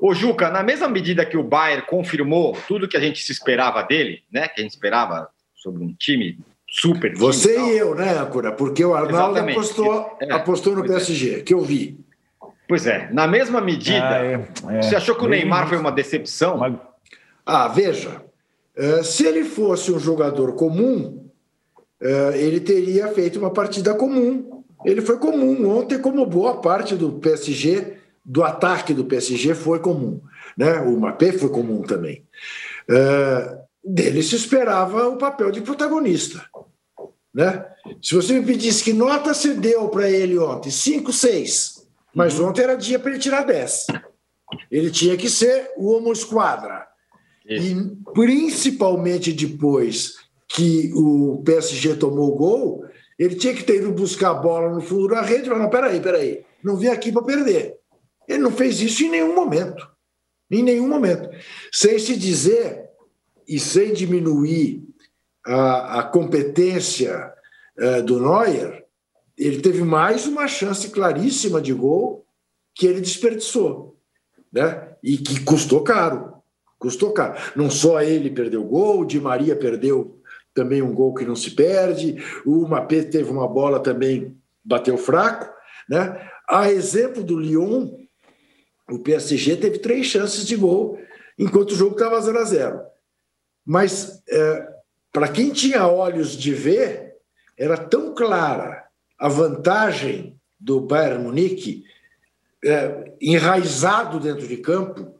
Ô, 0.00 0.14
Juca, 0.14 0.50
na 0.50 0.62
mesma 0.62 0.88
medida 0.88 1.26
que 1.26 1.36
o 1.36 1.42
Bayern 1.42 1.84
confirmou 1.86 2.56
tudo 2.66 2.88
que 2.88 2.96
a 2.96 3.00
gente 3.00 3.22
se 3.22 3.32
esperava 3.32 3.82
dele, 3.82 4.22
né? 4.30 4.46
Que 4.48 4.60
a 4.60 4.62
gente 4.62 4.72
esperava 4.72 5.28
sobre 5.54 5.82
um 5.82 5.92
time 5.92 6.38
super. 6.68 7.10
Time 7.10 7.18
Você 7.18 7.58
e, 7.58 7.74
e 7.74 7.78
eu, 7.78 7.94
né, 7.94 8.18
Ancora? 8.18 8.52
Porque 8.52 8.84
o 8.84 8.94
Arnaldo 8.94 9.40
apostou, 9.40 10.16
é, 10.20 10.32
apostou 10.32 10.76
no 10.76 10.84
PSG, 10.84 11.36
é. 11.36 11.40
que 11.40 11.52
eu 11.52 11.60
vi. 11.60 11.98
Pois 12.68 12.86
é, 12.86 13.08
na 13.12 13.26
mesma 13.26 13.60
medida, 13.60 14.08
ah, 14.08 14.24
é, 14.24 14.48
é. 14.68 14.82
você 14.82 14.94
achou 14.94 15.14
que 15.14 15.24
o 15.24 15.28
Neymar 15.28 15.68
foi 15.68 15.78
uma 15.78 15.90
decepção? 15.90 16.78
Ah, 17.44 17.66
veja, 17.66 18.22
eh, 18.76 19.02
se 19.02 19.26
ele 19.26 19.42
fosse 19.42 19.90
um 19.90 19.98
jogador 19.98 20.54
comum, 20.54 21.28
eh, 22.00 22.32
ele 22.36 22.60
teria 22.60 23.08
feito 23.08 23.38
uma 23.38 23.50
partida 23.50 23.94
comum. 23.94 24.62
Ele 24.84 25.00
foi 25.00 25.18
comum 25.18 25.78
ontem, 25.78 25.98
como 25.98 26.24
boa 26.26 26.60
parte 26.60 26.94
do 26.94 27.12
PSG 27.12 27.97
do 28.28 28.44
ataque 28.44 28.92
do 28.92 29.06
PSG 29.06 29.54
foi 29.54 29.78
comum. 29.78 30.20
Né? 30.56 30.78
O 30.82 30.98
Mbappé 30.98 31.32
foi 31.32 31.48
comum 31.48 31.80
também. 31.82 32.26
Uh, 32.86 33.58
dele 33.82 34.22
se 34.22 34.36
esperava 34.36 35.08
o 35.08 35.16
papel 35.16 35.50
de 35.50 35.62
protagonista. 35.62 36.44
Né? 37.34 37.64
Se 38.02 38.14
você 38.14 38.38
me 38.38 38.44
pedisse 38.44 38.84
que 38.84 38.92
nota 38.92 39.32
você 39.32 39.54
deu 39.54 39.88
para 39.88 40.10
ele 40.10 40.38
ontem, 40.38 40.70
5, 40.70 41.10
6, 41.10 41.88
mas 42.14 42.38
uhum. 42.38 42.48
ontem 42.48 42.62
era 42.62 42.76
dia 42.76 42.98
para 42.98 43.12
ele 43.12 43.20
tirar 43.20 43.46
10. 43.46 43.86
Ele 44.70 44.90
tinha 44.90 45.16
que 45.16 45.30
ser 45.30 45.70
o 45.78 45.90
homo 45.90 46.12
esquadra. 46.12 46.86
E 47.48 47.74
principalmente 48.12 49.32
depois 49.32 50.16
que 50.46 50.92
o 50.94 51.42
PSG 51.46 51.94
tomou 51.94 52.34
o 52.34 52.36
gol, 52.36 52.84
ele 53.18 53.36
tinha 53.36 53.54
que 53.54 53.64
ter 53.64 53.76
ido 53.76 53.90
buscar 53.92 54.30
a 54.30 54.34
bola 54.34 54.68
no 54.68 54.82
fundo 54.82 55.08
da 55.08 55.22
rede 55.22 55.44
e 55.44 55.46
falar: 55.46 55.62
não, 55.62 55.70
peraí, 55.70 55.98
peraí, 55.98 56.44
não 56.62 56.76
vim 56.76 56.88
aqui 56.88 57.10
para 57.10 57.22
perder. 57.22 57.78
Ele 58.28 58.38
não 58.38 58.52
fez 58.52 58.80
isso 58.80 59.02
em 59.04 59.10
nenhum 59.10 59.34
momento. 59.34 59.88
Em 60.50 60.62
nenhum 60.62 60.88
momento. 60.88 61.30
Sem 61.72 61.98
se 61.98 62.16
dizer 62.16 62.88
e 63.46 63.58
sem 63.58 63.92
diminuir 63.92 64.86
a, 65.46 66.00
a 66.00 66.02
competência 66.02 67.32
uh, 67.78 68.02
do 68.02 68.20
Neuer, 68.20 68.84
ele 69.36 69.60
teve 69.60 69.82
mais 69.82 70.26
uma 70.26 70.46
chance 70.46 70.90
claríssima 70.90 71.60
de 71.60 71.72
gol 71.72 72.26
que 72.74 72.86
ele 72.86 73.00
desperdiçou. 73.00 73.96
Né? 74.52 74.94
E 75.02 75.16
que 75.16 75.40
custou 75.44 75.82
caro. 75.82 76.34
Custou 76.78 77.12
caro. 77.12 77.38
Não 77.56 77.70
só 77.70 78.02
ele 78.02 78.30
perdeu 78.30 78.64
gol, 78.64 79.00
o 79.00 79.04
Di 79.04 79.20
Maria 79.20 79.56
perdeu 79.56 80.18
também 80.54 80.82
um 80.82 80.92
gol 80.92 81.14
que 81.14 81.24
não 81.24 81.36
se 81.36 81.52
perde, 81.52 82.16
o 82.44 82.66
Mapé 82.66 83.02
teve 83.02 83.30
uma 83.30 83.46
bola 83.46 83.78
também, 83.78 84.36
bateu 84.64 84.98
fraco. 84.98 85.48
Né? 85.88 86.20
A 86.48 86.70
exemplo 86.70 87.22
do 87.22 87.38
Lyon, 87.38 87.90
o 88.90 88.98
PSG 88.98 89.56
teve 89.56 89.78
três 89.78 90.06
chances 90.06 90.46
de 90.46 90.56
gol, 90.56 90.98
enquanto 91.38 91.72
o 91.72 91.76
jogo 91.76 91.92
estava 91.92 92.20
0 92.20 92.38
a 92.38 92.44
0 92.44 92.80
Mas, 93.64 94.22
é, 94.28 94.68
para 95.12 95.28
quem 95.28 95.52
tinha 95.52 95.86
olhos 95.86 96.36
de 96.36 96.52
ver, 96.52 97.16
era 97.56 97.76
tão 97.76 98.14
clara 98.14 98.84
a 99.18 99.28
vantagem 99.28 100.38
do 100.58 100.80
Bayern 100.80 101.24
Munique, 101.24 101.84
é, 102.64 103.12
enraizado 103.20 104.18
dentro 104.18 104.46
de 104.46 104.56
campo, 104.56 105.18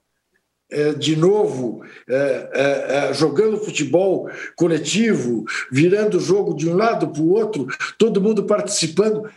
é, 0.71 0.93
de 0.93 1.16
novo 1.16 1.83
é, 2.07 2.51
é, 2.53 2.97
é, 3.11 3.14
jogando 3.14 3.57
futebol 3.57 4.29
coletivo, 4.55 5.45
virando 5.73 6.19
o 6.19 6.21
jogo 6.21 6.55
de 6.55 6.69
um 6.69 6.77
lado 6.77 7.09
para 7.09 7.23
o 7.23 7.31
outro, 7.31 7.66
todo 7.97 8.21
mundo 8.21 8.45
participando 8.45 9.31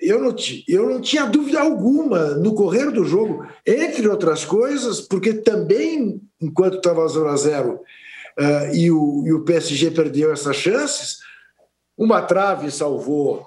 eu 0.00 0.20
não, 0.20 0.34
eu 0.68 0.88
não 0.88 1.00
tinha 1.00 1.26
dúvida 1.26 1.60
alguma 1.60 2.34
no 2.34 2.54
correr 2.54 2.90
do 2.90 3.04
jogo, 3.04 3.46
entre 3.66 4.08
outras 4.08 4.44
coisas, 4.44 5.00
porque 5.00 5.32
também, 5.32 6.20
enquanto 6.40 6.76
estava 6.76 7.06
0 7.08 7.28
a 7.28 7.36
0 7.36 7.72
uh, 7.72 8.74
e, 8.74 8.90
o, 8.90 9.24
e 9.26 9.32
o 9.32 9.44
PSG 9.44 9.90
perdeu 9.90 10.32
essas 10.32 10.56
chances, 10.56 11.18
uma 11.96 12.20
trave 12.20 12.70
salvou 12.70 13.46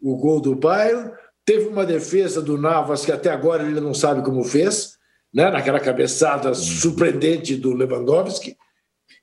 o 0.00 0.16
gol 0.16 0.40
do 0.40 0.54
Bayern, 0.54 1.10
teve 1.44 1.66
uma 1.66 1.84
defesa 1.84 2.40
do 2.40 2.56
Navas 2.56 3.04
que 3.04 3.10
até 3.10 3.30
agora 3.30 3.64
ele 3.64 3.80
não 3.80 3.92
sabe 3.92 4.22
como 4.22 4.44
fez, 4.44 4.96
né, 5.34 5.50
naquela 5.50 5.80
cabeçada 5.80 6.54
surpreendente 6.54 7.56
do 7.56 7.74
Lewandowski. 7.74 8.56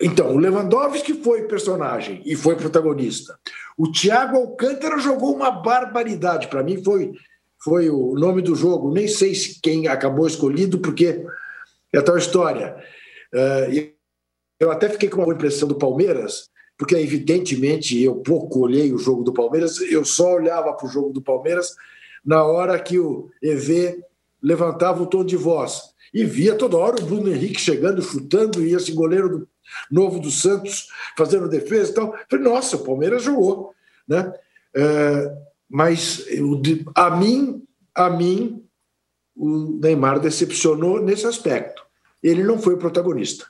Então, 0.02 0.34
o 0.34 0.38
Lewandowski 0.38 1.14
foi 1.14 1.44
personagem 1.44 2.22
e 2.26 2.36
foi 2.36 2.56
protagonista. 2.56 3.40
O 3.78 3.92
Thiago 3.92 4.38
Alcântara 4.38 4.98
jogou 5.00 5.36
uma 5.36 5.52
barbaridade. 5.52 6.48
Para 6.48 6.64
mim, 6.64 6.82
foi, 6.84 7.12
foi 7.64 7.90
o 7.90 8.14
nome 8.16 8.42
do 8.42 8.56
jogo. 8.56 8.94
Nem 8.94 9.08
sei 9.08 9.36
se 9.36 9.60
quem 9.62 9.88
acabou 9.88 10.26
escolhido, 10.26 10.80
porque 10.80 11.26
é 11.94 12.02
tal 12.02 12.18
história. 12.18 12.76
Uh, 13.34 13.94
eu 14.60 14.72
até 14.72 14.88
fiquei 14.88 15.10
com 15.10 15.24
uma 15.24 15.34
impressão 15.34 15.68
do 15.68 15.78
Palmeiras, 15.78 16.50
porque 16.78 16.96
evidentemente 16.96 18.02
eu 18.02 18.16
pouco 18.16 18.60
olhei 18.60 18.94
o 18.94 18.98
jogo 18.98 19.24
do 19.24 19.34
Palmeiras, 19.34 19.80
eu 19.82 20.06
só 20.06 20.36
olhava 20.36 20.74
para 20.74 20.88
o 20.88 20.90
jogo 20.90 21.12
do 21.12 21.22
Palmeiras 21.22 21.76
na 22.26 22.44
hora 22.44 22.80
que 22.80 22.98
o 22.98 23.30
EV 23.42 24.02
levantava 24.42 25.04
o 25.04 25.06
tom 25.08 25.24
de 25.24 25.36
voz. 25.36 25.94
E 26.14 26.24
via 26.24 26.56
toda 26.56 26.78
hora 26.78 27.02
o 27.02 27.06
Bruno 27.06 27.30
Henrique 27.30 27.60
chegando, 27.60 28.02
chutando, 28.02 28.66
e 28.66 28.74
esse 28.74 28.92
goleiro 28.94 29.30
do, 29.30 29.50
novo 29.90 30.20
do 30.20 30.32
Santos 30.32 30.88
fazendo 31.18 31.50
defesa 31.50 31.92
e 31.92 31.94
tal. 31.94 32.16
Falei, 32.30 32.46
nossa, 32.46 32.76
o 32.78 32.84
Palmeiras 32.84 33.24
jogou. 33.24 33.74
Né? 34.08 34.32
É, 34.76 35.38
mas 35.70 36.26
eu, 36.30 36.62
a 36.96 37.16
mim, 37.16 37.64
a 37.94 38.10
mim, 38.10 38.64
o 39.36 39.80
Neymar 39.82 40.20
decepcionou 40.20 41.02
nesse 41.02 41.26
aspecto. 41.26 41.84
Ele 42.22 42.44
não 42.44 42.58
foi 42.58 42.78
protagonista. 42.78 43.46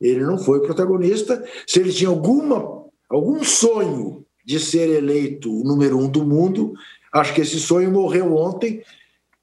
Ele 0.00 0.20
não 0.20 0.38
foi 0.38 0.60
protagonista. 0.60 1.44
Se 1.66 1.80
ele 1.80 1.92
tinha 1.92 2.10
alguma, 2.10 2.84
algum 3.08 3.42
sonho 3.42 4.24
de 4.44 4.58
ser 4.58 4.88
eleito 4.88 5.52
o 5.52 5.64
número 5.64 5.98
um 5.98 6.08
do 6.08 6.24
mundo, 6.24 6.72
acho 7.12 7.34
que 7.34 7.40
esse 7.40 7.58
sonho 7.58 7.90
morreu 7.90 8.36
ontem. 8.36 8.82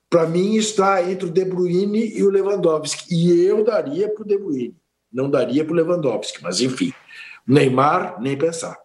Para 0.09 0.28
mim, 0.28 0.55
está 0.55 1.03
entre 1.09 1.28
o 1.28 1.32
De 1.32 1.43
Bruyne 1.43 2.15
e 2.15 2.23
o 2.23 2.30
Lewandowski. 2.30 3.13
E 3.13 3.43
eu 3.43 3.63
daria 3.63 4.07
para 4.09 4.23
o 4.23 4.28
De 4.28 4.38
Bruyne. 4.38 4.76
Não 5.16 5.30
daria 5.30 5.63
para 5.63 5.72
o 5.72 5.76
Lewandowski, 5.78 6.43
mas 6.43 6.59
enfim. 6.59 6.93
Neymar, 7.47 8.22
nem 8.22 8.38
pensar. 8.38 8.78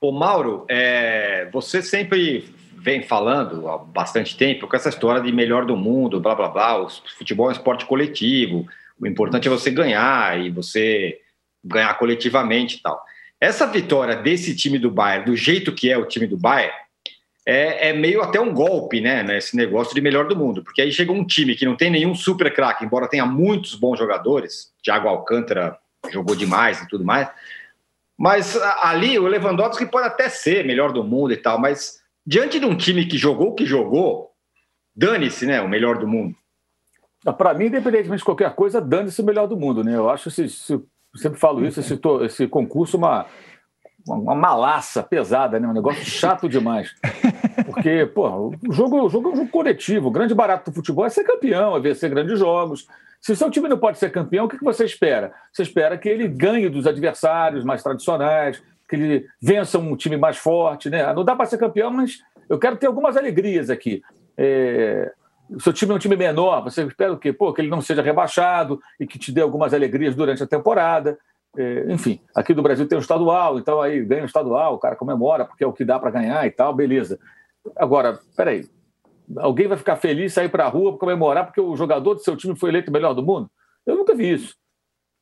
Ô 0.00 0.10
Mauro, 0.10 0.66
é, 0.68 1.48
você 1.52 1.80
sempre 1.80 2.52
vem 2.76 3.04
falando 3.04 3.68
há 3.68 3.78
bastante 3.78 4.36
tempo 4.36 4.66
com 4.66 4.74
essa 4.74 4.88
história 4.88 5.22
de 5.22 5.30
melhor 5.30 5.64
do 5.64 5.76
mundo, 5.76 6.20
blá 6.20 6.34
blá 6.34 6.48
blá, 6.48 6.82
o 6.82 6.88
futebol 7.16 7.46
é 7.46 7.48
um 7.50 7.52
esporte 7.52 7.86
coletivo, 7.86 8.66
o 8.98 9.06
importante 9.06 9.46
é 9.46 9.50
você 9.50 9.70
ganhar 9.70 10.40
e 10.40 10.50
você 10.50 11.20
ganhar 11.64 11.94
coletivamente 11.94 12.76
e 12.76 12.82
tal. 12.82 13.00
Essa 13.40 13.68
vitória 13.68 14.16
desse 14.16 14.56
time 14.56 14.80
do 14.80 14.90
Bayern, 14.90 15.26
do 15.26 15.36
jeito 15.36 15.72
que 15.72 15.90
é 15.90 15.96
o 15.96 16.06
time 16.06 16.26
do 16.26 16.36
Bayern, 16.36 16.74
é, 17.46 17.90
é, 17.90 17.92
meio 17.92 18.20
até 18.22 18.40
um 18.40 18.52
golpe, 18.52 19.00
né, 19.00 19.22
nesse 19.22 19.56
negócio 19.56 19.94
de 19.94 20.00
melhor 20.00 20.26
do 20.26 20.34
mundo, 20.34 20.64
porque 20.64 20.82
aí 20.82 20.90
chega 20.90 21.12
um 21.12 21.24
time 21.24 21.54
que 21.54 21.64
não 21.64 21.76
tem 21.76 21.88
nenhum 21.88 22.12
super 22.12 22.52
craque, 22.52 22.84
embora 22.84 23.08
tenha 23.08 23.24
muitos 23.24 23.76
bons 23.76 23.96
jogadores, 23.96 24.72
Thiago 24.82 25.06
Alcântara 25.06 25.78
jogou 26.10 26.34
demais 26.34 26.82
e 26.82 26.88
tudo 26.88 27.04
mais, 27.04 27.30
mas 28.18 28.56
ali 28.82 29.16
o 29.16 29.28
Lewandowski 29.28 29.86
pode 29.86 30.08
até 30.08 30.28
ser 30.28 30.64
melhor 30.64 30.92
do 30.92 31.04
mundo 31.04 31.32
e 31.32 31.36
tal, 31.36 31.56
mas 31.60 32.00
diante 32.26 32.58
de 32.58 32.66
um 32.66 32.76
time 32.76 33.06
que 33.06 33.16
jogou 33.16 33.50
o 33.50 33.54
que 33.54 33.64
jogou, 33.64 34.32
dane-se, 34.94 35.46
né, 35.46 35.60
o 35.60 35.68
melhor 35.68 35.98
do 35.98 36.08
mundo. 36.08 36.34
Ah, 37.24 37.32
Para 37.32 37.54
mim, 37.54 37.66
independentemente 37.66 38.20
de 38.20 38.24
qualquer 38.24 38.54
coisa, 38.54 38.80
dane-se 38.80 39.20
o 39.20 39.24
melhor 39.24 39.46
do 39.46 39.56
mundo. 39.56 39.84
Né? 39.84 39.94
Eu 39.94 40.08
acho, 40.08 40.28
esse, 40.28 40.44
esse, 40.44 40.80
sempre 41.14 41.38
falo 41.38 41.64
isso, 41.64 41.78
esse, 41.78 41.98
esse 42.24 42.48
concurso 42.48 42.96
uma, 42.96 43.26
uma 44.06 44.34
malaça 44.34 45.02
pesada, 45.02 45.58
né? 45.58 45.66
um 45.66 45.72
negócio 45.72 46.04
chato 46.04 46.48
demais. 46.48 46.94
Porque, 47.66 48.06
pô, 48.06 48.54
o 48.68 48.72
jogo, 48.72 49.04
o 49.04 49.08
jogo 49.08 49.28
é 49.28 49.32
um 49.32 49.36
jogo 49.36 49.50
coletivo. 49.50 50.08
O 50.08 50.10
grande 50.10 50.34
barato 50.34 50.70
do 50.70 50.74
futebol 50.74 51.04
é 51.04 51.08
ser 51.08 51.24
campeão, 51.24 51.76
é 51.76 51.80
vencer 51.80 52.10
grandes 52.10 52.38
jogos. 52.38 52.86
Se 53.20 53.32
o 53.32 53.36
seu 53.36 53.50
time 53.50 53.68
não 53.68 53.78
pode 53.78 53.98
ser 53.98 54.10
campeão, 54.10 54.46
o 54.46 54.48
que 54.48 54.62
você 54.62 54.84
espera? 54.84 55.32
Você 55.52 55.62
espera 55.62 55.98
que 55.98 56.08
ele 56.08 56.28
ganhe 56.28 56.68
dos 56.68 56.86
adversários 56.86 57.64
mais 57.64 57.82
tradicionais, 57.82 58.62
que 58.88 58.94
ele 58.94 59.26
vença 59.40 59.78
um 59.78 59.96
time 59.96 60.16
mais 60.16 60.36
forte. 60.36 60.88
Né? 60.88 61.12
Não 61.12 61.24
dá 61.24 61.34
para 61.34 61.46
ser 61.46 61.58
campeão, 61.58 61.90
mas 61.90 62.18
eu 62.48 62.58
quero 62.58 62.76
ter 62.76 62.86
algumas 62.86 63.16
alegrias 63.16 63.70
aqui. 63.70 64.02
É 64.36 65.12
o 65.50 65.60
seu 65.60 65.72
time 65.72 65.92
é 65.92 65.94
um 65.94 65.98
time 65.98 66.16
menor, 66.16 66.62
você 66.62 66.82
espera 66.82 67.12
o 67.12 67.18
quê? 67.18 67.32
Pô, 67.32 67.52
que 67.52 67.60
ele 67.60 67.70
não 67.70 67.80
seja 67.80 68.02
rebaixado 68.02 68.80
e 68.98 69.06
que 69.06 69.18
te 69.18 69.30
dê 69.30 69.40
algumas 69.40 69.72
alegrias 69.72 70.14
durante 70.14 70.42
a 70.42 70.46
temporada. 70.46 71.18
É, 71.56 71.92
enfim, 71.92 72.20
aqui 72.34 72.52
do 72.52 72.62
Brasil 72.62 72.86
tem 72.86 72.98
o 72.98 73.00
estadual, 73.00 73.58
então 73.58 73.80
aí 73.80 74.04
ganha 74.04 74.22
o 74.22 74.26
estadual, 74.26 74.74
o 74.74 74.78
cara 74.78 74.94
comemora 74.94 75.44
porque 75.44 75.64
é 75.64 75.66
o 75.66 75.72
que 75.72 75.84
dá 75.84 75.98
para 75.98 76.10
ganhar 76.10 76.46
e 76.46 76.50
tal, 76.50 76.74
beleza. 76.74 77.18
Agora, 77.74 78.18
peraí, 78.36 78.68
alguém 79.38 79.66
vai 79.66 79.78
ficar 79.78 79.96
feliz 79.96 80.32
sair 80.32 80.48
para 80.48 80.66
a 80.66 80.68
rua 80.68 80.98
comemorar 80.98 81.46
porque 81.46 81.60
o 81.60 81.76
jogador 81.76 82.14
do 82.14 82.20
seu 82.20 82.36
time 82.36 82.54
foi 82.54 82.70
eleito 82.70 82.90
o 82.90 82.92
melhor 82.92 83.14
do 83.14 83.22
mundo? 83.22 83.50
Eu 83.86 83.96
nunca 83.96 84.14
vi 84.14 84.32
isso. 84.32 84.54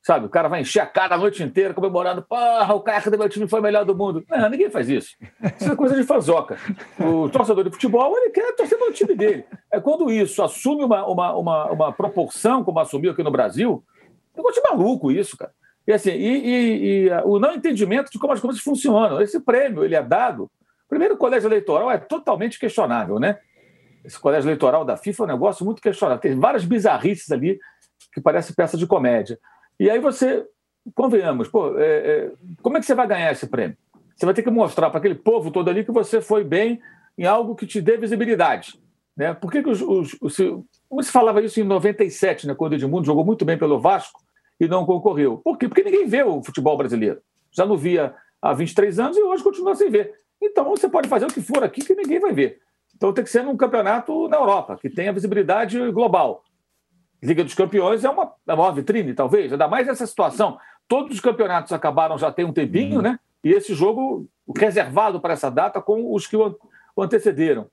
Sabe, 0.03 0.27
o 0.27 0.29
cara 0.29 0.49
vai 0.49 0.61
encher 0.61 0.81
a 0.81 0.87
cara 0.87 1.15
a 1.15 1.19
noite 1.19 1.43
inteira 1.43 1.73
comemorando, 1.73 2.21
porra, 2.21 2.75
o 2.75 2.81
cara 2.81 3.11
do 3.11 3.17
meu 3.17 3.27
time 3.27 3.49
foi 3.49 3.61
o 3.61 3.63
melhor 3.63 3.87
do 3.87 3.97
mundo. 3.97 4.23
Não, 4.29 4.51
ninguém 4.51 4.69
faz 4.69 4.87
isso. 4.91 5.17
Isso 5.59 5.73
é 5.73 5.75
coisa 5.75 5.97
de 5.97 6.03
fanzoca. 6.03 6.59
O 7.01 7.27
torcedor 7.31 7.65
de 7.65 7.71
futebol, 7.71 8.15
ele 8.19 8.29
quer 8.29 8.55
torcer 8.55 8.77
para 8.77 8.91
o 8.91 8.93
time 8.93 9.15
dele. 9.15 9.47
É 9.73 9.81
quando 9.81 10.13
isso 10.13 10.43
assume 10.43 10.85
uma, 10.85 11.07
uma, 11.07 11.35
uma, 11.35 11.73
uma 11.73 11.93
proporção, 11.93 12.63
como 12.63 12.81
assumiu 12.81 13.13
aqui 13.13 13.23
no 13.23 13.31
Brasil, 13.31 13.83
um 14.35 14.37
negócio 14.37 14.63
de 14.63 14.69
maluco 14.69 15.11
isso, 15.11 15.39
cara. 15.39 15.53
E, 15.87 15.93
assim, 15.93 16.11
e, 16.11 16.47
e, 16.47 17.07
e, 17.07 17.11
o 17.25 17.39
não 17.39 17.53
entendimento 17.55 18.11
de 18.11 18.19
como 18.19 18.33
as 18.33 18.41
coisas 18.41 18.63
funcionam. 18.63 19.21
Esse 19.21 19.39
prêmio 19.41 19.85
ele 19.85 19.95
é 19.95 20.03
dado. 20.03 20.51
Primeiro, 20.89 21.15
o 21.15 21.19
colégio 21.19 21.49
eleitoral 21.49 21.91
é 21.91 21.99
totalmente 21.99 22.59
questionável, 22.59 23.19
né? 23.19 23.39
Esse 24.05 24.19
colégio 24.19 24.49
eleitoral 24.49 24.85
da 24.85 24.97
FIFA 24.97 25.23
é 25.23 25.25
um 25.25 25.29
negócio 25.29 25.65
muito 25.65 25.83
questionável. 25.83 26.21
Tem 26.21 26.39
várias 26.39 26.65
bizarrices 26.65 27.31
ali 27.31 27.59
que 28.13 28.21
parece 28.21 28.55
peça 28.55 28.77
de 28.77 28.87
comédia. 28.87 29.39
E 29.79 29.91
aí 29.91 29.99
você, 29.99 30.47
convenhamos, 30.95 31.49
pô, 31.49 31.79
é, 31.79 31.85
é, 31.85 32.33
como 32.63 32.77
é 32.77 32.81
que 32.81 32.87
você 32.87 32.95
vai 32.95 33.07
ganhar 33.07 33.33
esse 33.33 33.47
prêmio? 33.47 33.77
Você 34.15 34.25
vai 34.25 34.35
ter 34.35 34.43
que 34.43 34.51
mostrar 34.51 34.91
para 34.91 34.99
aquele 34.99 35.15
povo 35.15 35.51
todo 35.51 35.69
ali 35.69 35.85
que 35.85 35.93
você 35.93 36.21
foi 36.21 36.45
bem 36.45 36.81
em 37.17 37.25
algo 37.25 37.55
que 37.55 37.67
te 37.67 37.81
dê 37.81 37.97
visibilidade. 37.97 38.79
Né? 39.17 39.35
Por 39.35 39.51
que, 39.51 39.63
que 39.63 39.71
os, 39.71 39.81
os, 39.81 40.17
os, 40.21 40.37
como 40.89 41.03
se 41.03 41.11
falava 41.11 41.41
isso 41.41 41.61
em 41.61 41.65
97, 41.65 42.47
né, 42.47 42.55
quando 42.55 42.73
o 42.73 42.75
Edmundo 42.77 43.07
jogou 43.07 43.25
muito 43.25 43.45
bem 43.45 43.59
pelo 43.59 43.81
Vasco 43.81 44.24
e 44.59 44.69
não 44.69 44.87
concorreu? 44.87 45.39
Por 45.39 45.59
quê? 45.59 45.69
Porque 45.69 45.83
ninguém 45.83 46.07
vê 46.07 46.23
o 46.23 46.43
futebol 46.43 46.77
brasileiro. 46.77 47.21
Já 47.53 47.67
não 47.67 47.77
via 47.77 48.15
há 48.41 48.53
23 48.53 48.99
anos 48.99 49.17
e 49.17 49.23
hoje 49.23 49.43
continua 49.43 49.75
sem 49.75 49.91
ver. 49.91 50.13
Então 50.43 50.65
você 50.65 50.89
pode 50.89 51.09
fazer 51.09 51.27
o 51.27 51.33
que 51.33 51.41
for 51.41 51.63
aqui 51.63 51.85
que 51.85 51.95
ninguém 51.95 52.21
vai 52.21 52.33
ver. 52.33 52.61
Então 52.95 53.13
tem 53.13 53.25
que 53.25 53.31
ser 53.31 53.43
num 53.43 53.57
campeonato 53.57 54.29
na 54.29 54.37
Europa, 54.37 54.79
que 54.81 54.89
tenha 54.89 55.13
visibilidade 55.13 55.79
global. 55.91 56.45
Liga 57.23 57.43
dos 57.43 57.55
Campeões 57.55 58.05
é 58.05 58.11
uma, 58.11 58.33
é 58.47 58.53
a 58.53 58.57
maior 58.57 58.73
vitrine, 58.73 59.15
talvez, 59.15 59.51
ainda 59.51 59.67
mais 59.67 59.89
essa 59.89 60.07
situação. 60.07 60.59
Todos 60.87 61.15
os 61.15 61.21
campeonatos 61.21 61.73
acabaram 61.73 62.19
já 62.19 62.31
tem 62.31 62.45
um 62.45 62.53
tempinho, 62.53 62.97
uhum. 62.97 63.03
né? 63.03 63.19
E 63.43 63.51
esse 63.51 63.75
jogo 63.75 64.29
reservado 64.57 65.21
para 65.21 65.33
essa 65.33 65.51
data 65.51 65.81
com 65.81 66.13
os 66.15 66.27
que 66.27 66.37
o 66.37 66.59
antecederam. 66.99 67.67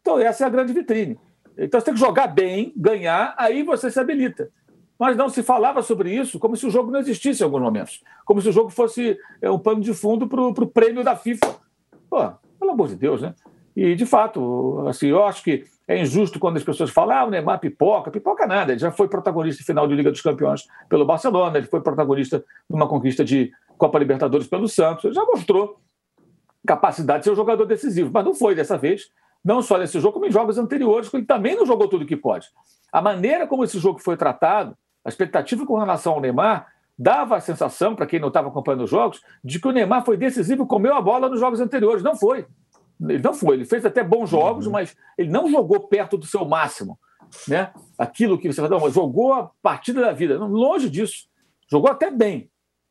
Então, 0.00 0.18
essa 0.18 0.44
é 0.44 0.46
a 0.46 0.50
grande 0.50 0.72
vitrine. 0.72 1.18
Então, 1.56 1.80
você 1.80 1.86
tem 1.86 1.94
que 1.94 2.00
jogar 2.00 2.26
bem, 2.28 2.72
ganhar, 2.76 3.34
aí 3.38 3.62
você 3.62 3.90
se 3.90 3.98
habilita. 3.98 4.50
Mas 4.98 5.16
não 5.16 5.28
se 5.28 5.42
falava 5.42 5.80
sobre 5.82 6.12
isso 6.12 6.38
como 6.38 6.56
se 6.56 6.66
o 6.66 6.70
jogo 6.70 6.90
não 6.90 6.98
existisse 6.98 7.42
em 7.42 7.44
alguns 7.44 7.62
momentos. 7.62 8.02
Como 8.24 8.40
se 8.42 8.48
o 8.48 8.52
jogo 8.52 8.70
fosse 8.70 9.16
é, 9.40 9.50
um 9.50 9.58
pano 9.58 9.80
de 9.80 9.94
fundo 9.94 10.26
para 10.26 10.40
o 10.42 10.66
prêmio 10.66 11.04
da 11.04 11.14
FIFA. 11.14 11.56
Pô, 12.10 12.32
pelo 12.58 12.72
amor 12.72 12.88
de 12.88 12.96
Deus, 12.96 13.22
né? 13.22 13.34
E, 13.76 13.94
de 13.94 14.04
fato, 14.04 14.84
assim, 14.88 15.06
eu 15.06 15.24
acho 15.24 15.44
que 15.44 15.64
é 15.86 16.00
injusto 16.00 16.40
quando 16.40 16.56
as 16.56 16.64
pessoas 16.64 16.90
falam, 16.90 17.16
ah, 17.16 17.24
o 17.26 17.30
Neymar 17.30 17.60
pipoca. 17.60 18.10
Pipoca 18.10 18.44
nada, 18.44 18.72
ele 18.72 18.80
já 18.80 18.90
foi 18.90 19.06
protagonista 19.06 19.62
em 19.62 19.64
final 19.64 19.86
de 19.86 19.94
Liga 19.94 20.10
dos 20.10 20.20
Campeões 20.20 20.66
pelo 20.88 21.04
Barcelona, 21.04 21.58
ele 21.58 21.68
foi 21.68 21.80
protagonista 21.80 22.44
numa 22.68 22.88
conquista 22.88 23.24
de 23.24 23.52
Copa 23.78 23.98
Libertadores 24.00 24.48
pelo 24.48 24.68
Santos, 24.68 25.04
ele 25.04 25.14
já 25.14 25.24
mostrou 25.24 25.80
capacidade 26.66 27.20
de 27.20 27.24
ser 27.24 27.30
um 27.30 27.36
jogador 27.36 27.64
decisivo, 27.64 28.10
mas 28.12 28.24
não 28.24 28.34
foi 28.34 28.54
dessa 28.54 28.76
vez, 28.76 29.10
não 29.44 29.62
só 29.62 29.78
nesse 29.78 29.98
jogo, 30.00 30.14
como 30.14 30.26
em 30.26 30.30
jogos 30.32 30.58
anteriores, 30.58 31.12
ele 31.14 31.24
também 31.24 31.54
não 31.56 31.64
jogou 31.64 31.88
tudo 31.88 32.04
que 32.04 32.16
pode. 32.16 32.48
A 32.92 33.00
maneira 33.00 33.46
como 33.46 33.64
esse 33.64 33.78
jogo 33.78 34.00
foi 34.00 34.16
tratado, 34.16 34.76
a 35.08 35.10
expectativa 35.10 35.64
com 35.64 35.78
relação 35.78 36.12
ao 36.12 36.20
Neymar, 36.20 36.68
dava 36.98 37.36
a 37.36 37.40
sensação, 37.40 37.94
para 37.94 38.06
quem 38.06 38.20
não 38.20 38.28
estava 38.28 38.48
acompanhando 38.48 38.84
os 38.84 38.90
jogos, 38.90 39.22
de 39.42 39.58
que 39.58 39.66
o 39.66 39.72
Neymar 39.72 40.04
foi 40.04 40.16
decisivo 40.16 40.64
e 40.64 40.66
comeu 40.66 40.94
a 40.94 41.00
bola 41.00 41.28
nos 41.28 41.40
jogos 41.40 41.60
anteriores. 41.60 42.02
Não 42.02 42.14
foi. 42.14 42.46
Ele 43.00 43.22
não 43.22 43.32
foi, 43.32 43.56
ele 43.56 43.64
fez 43.64 43.86
até 43.86 44.02
bons 44.02 44.28
jogos, 44.28 44.66
uhum. 44.66 44.72
mas 44.72 44.96
ele 45.16 45.30
não 45.30 45.48
jogou 45.48 45.80
perto 45.80 46.18
do 46.18 46.26
seu 46.26 46.44
máximo. 46.44 46.98
Né? 47.46 47.70
Aquilo 47.96 48.38
que 48.38 48.52
você 48.52 48.60
fala, 48.60 48.90
jogou 48.90 49.32
a 49.32 49.50
partida 49.62 50.00
da 50.00 50.12
vida. 50.12 50.36
Longe 50.38 50.90
disso. 50.90 51.28
Jogou 51.70 51.90
até 51.90 52.10
bem, 52.10 52.50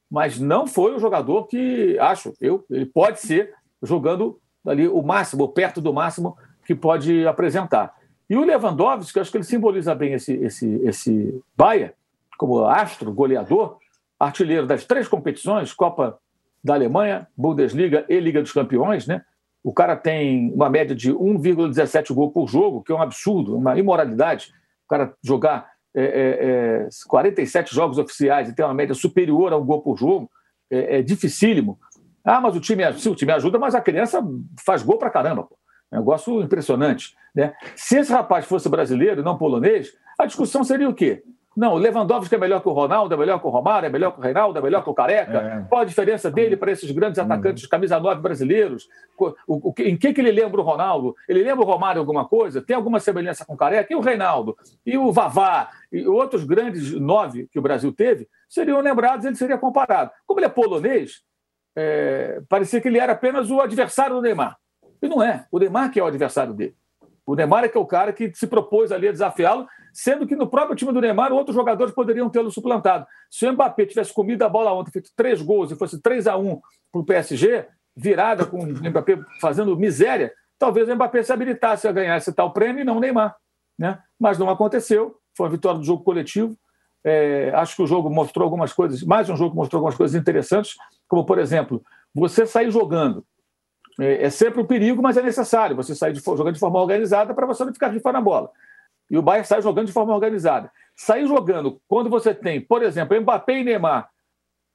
mas 0.09 0.39
não 0.39 0.65
foi 0.65 0.95
o 0.95 0.99
jogador 0.99 1.45
que, 1.45 1.97
acho 1.99 2.33
eu, 2.39 2.63
ele 2.69 2.85
pode 2.85 3.19
ser 3.19 3.53
jogando 3.81 4.39
ali 4.65 4.87
o 4.87 5.01
máximo, 5.01 5.47
perto 5.49 5.81
do 5.81 5.93
máximo 5.93 6.37
que 6.65 6.73
pode 6.73 7.27
apresentar. 7.27 7.93
E 8.29 8.35
o 8.35 8.43
Lewandowski, 8.43 9.19
acho 9.19 9.31
que 9.31 9.37
ele 9.37 9.43
simboliza 9.43 9.95
bem 9.95 10.13
esse, 10.13 10.33
esse, 10.33 10.67
esse 10.83 11.41
Baia, 11.55 11.93
como 12.37 12.65
astro, 12.65 13.13
goleador, 13.13 13.77
artilheiro 14.19 14.65
das 14.65 14.85
três 14.85 15.07
competições, 15.07 15.73
Copa 15.73 16.17
da 16.63 16.73
Alemanha, 16.73 17.27
Bundesliga 17.35 18.05
e 18.09 18.19
Liga 18.19 18.41
dos 18.41 18.51
Campeões, 18.51 19.07
né? 19.07 19.21
O 19.63 19.73
cara 19.73 19.95
tem 19.95 20.51
uma 20.53 20.69
média 20.69 20.95
de 20.95 21.11
1,17 21.11 22.13
gol 22.13 22.31
por 22.31 22.47
jogo, 22.47 22.83
que 22.83 22.91
é 22.91 22.95
um 22.95 23.01
absurdo, 23.01 23.57
uma 23.57 23.77
imoralidade. 23.77 24.53
O 24.85 24.87
cara 24.87 25.13
jogar 25.23 25.69
é, 25.95 26.85
é, 26.85 26.89
47 27.07 27.71
é, 27.71 27.75
jogos 27.75 27.97
oficiais 27.97 28.49
e 28.49 28.55
ter 28.55 28.63
uma 28.63 28.73
média 28.73 28.95
superior 28.95 29.51
a 29.51 29.57
um 29.57 29.65
gol 29.65 29.81
por 29.81 29.97
jogo 29.97 30.29
é, 30.71 30.99
é 30.99 31.01
dificílimo. 31.01 31.79
Ah, 32.23 32.39
mas 32.39 32.55
o 32.55 32.59
time, 32.59 32.83
se 32.93 33.09
o 33.09 33.15
time 33.15 33.31
ajuda, 33.31 33.57
mas 33.57 33.73
a 33.73 33.81
criança 33.81 34.21
faz 34.65 34.83
gol 34.83 34.97
pra 34.97 35.09
caramba. 35.09 35.43
Pô. 35.43 35.57
Negócio 35.91 36.41
impressionante. 36.41 37.15
Né? 37.33 37.53
Se 37.75 37.97
esse 37.97 38.11
rapaz 38.11 38.45
fosse 38.45 38.67
brasileiro 38.69 39.21
e 39.21 39.23
não 39.23 39.37
polonês, 39.37 39.93
a 40.19 40.25
discussão 40.25 40.63
seria 40.63 40.89
o 40.89 40.93
quê? 40.93 41.23
Não, 41.57 41.73
o 41.73 41.77
Lewandowski 41.79 42.35
é 42.35 42.37
melhor 42.37 42.61
que 42.61 42.69
o 42.69 42.71
Ronaldo, 42.71 43.15
é 43.15 43.17
melhor 43.17 43.39
que 43.39 43.47
o 43.47 43.49
Romário, 43.49 43.87
é 43.87 43.89
melhor 43.89 44.11
que 44.11 44.19
o 44.19 44.21
Reinaldo, 44.21 44.59
é 44.59 44.61
melhor 44.61 44.83
que 44.83 44.91
o 44.91 44.93
Careca. 44.93 45.39
É. 45.39 45.65
Qual 45.67 45.81
a 45.81 45.85
diferença 45.85 46.29
dele 46.29 46.55
para 46.55 46.71
esses 46.71 46.91
grandes 46.91 47.17
atacantes 47.17 47.63
de 47.63 47.67
camisa 47.67 47.99
9 47.99 48.21
brasileiros? 48.21 48.87
O, 49.17 49.33
o, 49.47 49.73
em 49.79 49.97
que, 49.97 50.13
que 50.13 50.21
ele 50.21 50.31
lembra 50.31 50.61
o 50.61 50.63
Ronaldo? 50.63 51.15
Ele 51.27 51.41
lembra 51.41 51.65
o 51.65 51.67
Romário 51.67 51.99
alguma 51.99 52.27
coisa? 52.27 52.61
Tem 52.61 52.75
alguma 52.75 52.99
semelhança 52.99 53.43
com 53.43 53.55
o 53.55 53.57
Careca? 53.57 53.91
E 53.91 53.95
o 53.95 54.01
Reinaldo? 54.01 54.55
E 54.85 54.99
o 54.99 55.11
Vavá? 55.11 55.71
E 55.91 56.07
outros 56.07 56.43
grandes 56.43 56.91
nove 56.91 57.47
que 57.51 57.57
o 57.57 57.61
Brasil 57.61 57.91
teve 57.91 58.27
seriam 58.47 58.79
lembrados, 58.79 59.25
ele 59.25 59.35
seria 59.35 59.57
comparado. 59.57 60.11
Como 60.27 60.39
ele 60.39 60.45
é 60.45 60.49
polonês, 60.49 61.23
é, 61.75 62.39
parecia 62.47 62.79
que 62.79 62.87
ele 62.87 62.99
era 62.99 63.13
apenas 63.13 63.49
o 63.49 63.59
adversário 63.61 64.17
do 64.17 64.21
Neymar. 64.21 64.57
E 65.01 65.07
não 65.07 65.23
é. 65.23 65.47
O 65.51 65.57
Neymar 65.57 65.89
que 65.89 65.99
é 65.99 66.03
o 66.03 66.07
adversário 66.07 66.53
dele. 66.53 66.75
O 67.25 67.33
Neymar 67.33 67.65
é 67.65 67.67
que 67.67 67.77
é 67.77 67.81
o 67.81 67.85
cara 67.85 68.13
que 68.13 68.31
se 68.35 68.45
propôs 68.45 68.91
ali 68.91 69.07
a 69.07 69.11
desafiá-lo 69.11 69.67
sendo 69.97 70.27
que 70.27 70.35
no 70.35 70.45
próprio 70.45 70.75
time 70.75 70.93
do 70.93 71.01
Neymar 71.01 71.33
outros 71.33 71.55
jogadores 71.55 71.91
poderiam 71.91 72.29
tê-lo 72.29 72.51
suplantado. 72.51 73.07
Se 73.31 73.47
o 73.47 73.51
Mbappé 73.51 73.83
tivesse 73.87 74.13
comido 74.13 74.43
a 74.43 74.47
bola 74.49 74.71
ontem, 74.71 74.91
feito 74.91 75.09
três 75.15 75.41
gols 75.41 75.71
e 75.71 75.75
fosse 75.75 75.99
3 75.99 76.27
a 76.27 76.37
1 76.37 76.61
para 76.91 77.01
o 77.01 77.03
PSG, 77.03 77.65
virada 77.95 78.45
com 78.45 78.59
o 78.59 78.67
Mbappé 78.67 79.17
fazendo 79.41 79.75
miséria, 79.75 80.31
talvez 80.59 80.87
o 80.87 80.93
Mbappé 80.93 81.23
se 81.23 81.33
habilitasse 81.33 81.87
a 81.87 81.91
ganhar 81.91 82.15
esse 82.15 82.31
tal 82.31 82.53
prêmio 82.53 82.81
e 82.81 82.83
não 82.83 82.97
o 82.97 82.99
Neymar. 82.99 83.35
Né? 83.75 83.97
Mas 84.19 84.37
não 84.37 84.51
aconteceu, 84.51 85.17
foi 85.35 85.47
a 85.47 85.49
vitória 85.49 85.79
do 85.79 85.85
jogo 85.85 86.03
coletivo. 86.03 86.55
É, 87.03 87.51
acho 87.55 87.75
que 87.75 87.81
o 87.81 87.87
jogo 87.87 88.07
mostrou 88.07 88.43
algumas 88.43 88.71
coisas, 88.71 89.01
mais 89.01 89.27
um 89.31 89.35
jogo 89.35 89.55
mostrou 89.55 89.79
algumas 89.79 89.95
coisas 89.95 90.15
interessantes, 90.15 90.75
como, 91.07 91.25
por 91.25 91.39
exemplo, 91.39 91.81
você 92.13 92.45
sair 92.45 92.69
jogando. 92.69 93.25
É, 93.99 94.25
é 94.25 94.29
sempre 94.29 94.61
um 94.61 94.65
perigo, 94.65 95.01
mas 95.01 95.17
é 95.17 95.23
necessário 95.23 95.75
você 95.75 95.95
sair 95.95 96.13
de, 96.13 96.19
jogando 96.19 96.53
de 96.53 96.59
forma 96.59 96.79
organizada 96.79 97.33
para 97.33 97.47
você 97.47 97.65
não 97.65 97.73
ficar 97.73 97.89
de 97.89 97.99
fora 97.99 98.19
na 98.19 98.21
bola 98.21 98.51
e 99.09 99.17
o 99.17 99.21
Bayern 99.21 99.47
sai 99.47 99.61
jogando 99.61 99.87
de 99.87 99.93
forma 99.93 100.13
organizada. 100.13 100.71
Sair 100.95 101.27
jogando 101.27 101.79
quando 101.87 102.09
você 102.09 102.33
tem, 102.33 102.59
por 102.59 102.83
exemplo, 102.83 103.19
Mbappé 103.21 103.59
e 103.59 103.63
Neymar 103.63 104.09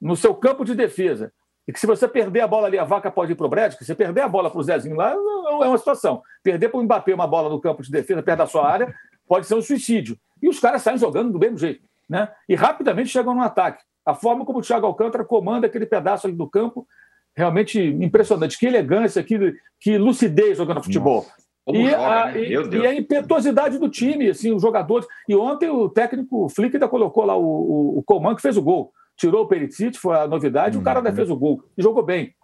no 0.01 0.17
seu 0.17 0.35
campo 0.35 0.65
de 0.65 0.75
defesa, 0.75 1.33
e 1.67 1.73
que 1.73 1.79
se 1.79 1.87
você 1.87 2.09
perder 2.09 2.41
a 2.41 2.47
bola 2.47 2.67
ali, 2.67 2.79
a 2.79 2.85
vaca 2.85 3.11
pode 3.11 3.33
ir 3.33 3.35
para 3.37 3.47
o 3.47 3.49
Brad, 3.49 3.75
que 3.75 3.85
se 3.85 3.95
perder 3.95 4.23
a 4.23 4.29
bola 4.29 4.51
para 4.51 4.59
o 4.59 4.63
Zezinho 4.63 4.97
lá, 4.97 5.13
é 5.13 5.69
uma 5.69 5.79
situação. 5.79 6.23
Perder 6.43 6.69
para 6.69 6.81
o 6.81 6.83
Mbappé 6.83 7.15
uma 7.15 7.27
bola 7.27 7.49
no 7.49 7.61
campo 7.61 7.83
de 7.83 7.91
defesa, 7.91 8.23
perto 8.23 8.39
da 8.39 8.47
sua 8.47 8.69
área, 8.69 8.93
pode 9.29 9.47
ser 9.47 9.55
um 9.55 9.63
suicídio. 9.63 10.19
E 10.43 10.49
os 10.49 10.59
caras 10.59 10.83
saem 10.83 10.99
jogando 10.99 11.33
do 11.33 11.39
mesmo 11.39 11.57
jeito. 11.57 11.85
Né? 12.09 12.29
E 12.49 12.55
rapidamente 12.57 13.11
chegam 13.11 13.35
no 13.35 13.43
ataque. 13.43 13.83
A 14.05 14.13
forma 14.13 14.45
como 14.45 14.59
o 14.59 14.63
Thiago 14.63 14.87
Alcântara 14.87 15.25
comanda 15.25 15.69
aquele 15.69 15.87
pedaço 15.87 16.27
ali 16.27 16.35
do 16.35 16.49
campo, 16.49 16.87
realmente 17.35 17.81
impressionante. 17.81 18.59
Que 18.59 18.67
elegância, 18.67 19.23
que, 19.23 19.55
que 19.81 19.97
lucidez 19.97 20.59
jogando 20.59 20.83
futebol. 20.83 21.23
Nossa. 21.23 21.42
Como 21.65 21.79
e, 21.79 21.91
joga, 21.91 22.07
a, 22.07 22.33
né? 22.33 22.41
e, 22.41 22.53
e, 22.53 22.87
a 22.87 22.95
impetuosidade 22.95 23.79
do 23.79 23.89
time, 23.89 24.29
assim, 24.29 24.53
os 24.53 24.63
jogadores. 24.63 25.07
E 25.29 25.35
ontem 25.35 25.71
o 25.71 25.89
técnico 25.89 26.49
Flick 26.49 26.75
ainda 26.75 26.89
colocou 26.89 27.25
lá 27.25 27.37
o, 27.37 27.45
o, 27.45 27.99
o 27.99 28.03
Coman, 28.03 28.35
que 28.35 28.43
fez 28.43 28.57
o 28.57 28.63
gol. 28.63 28.93
Tirou 29.17 29.45
o 29.45 29.49
Perisic, 29.49 29.99
foi 29.99 30.17
a 30.17 30.27
novidade, 30.27 30.77
uhum. 30.77 30.83
o 30.83 30.85
cara 30.85 30.99
ainda 30.99 31.13
fez 31.13 31.31
o 31.31 31.37
gol. 31.37 31.63
E 31.77 31.83
jogou 31.83 32.03
bem. 32.03 32.35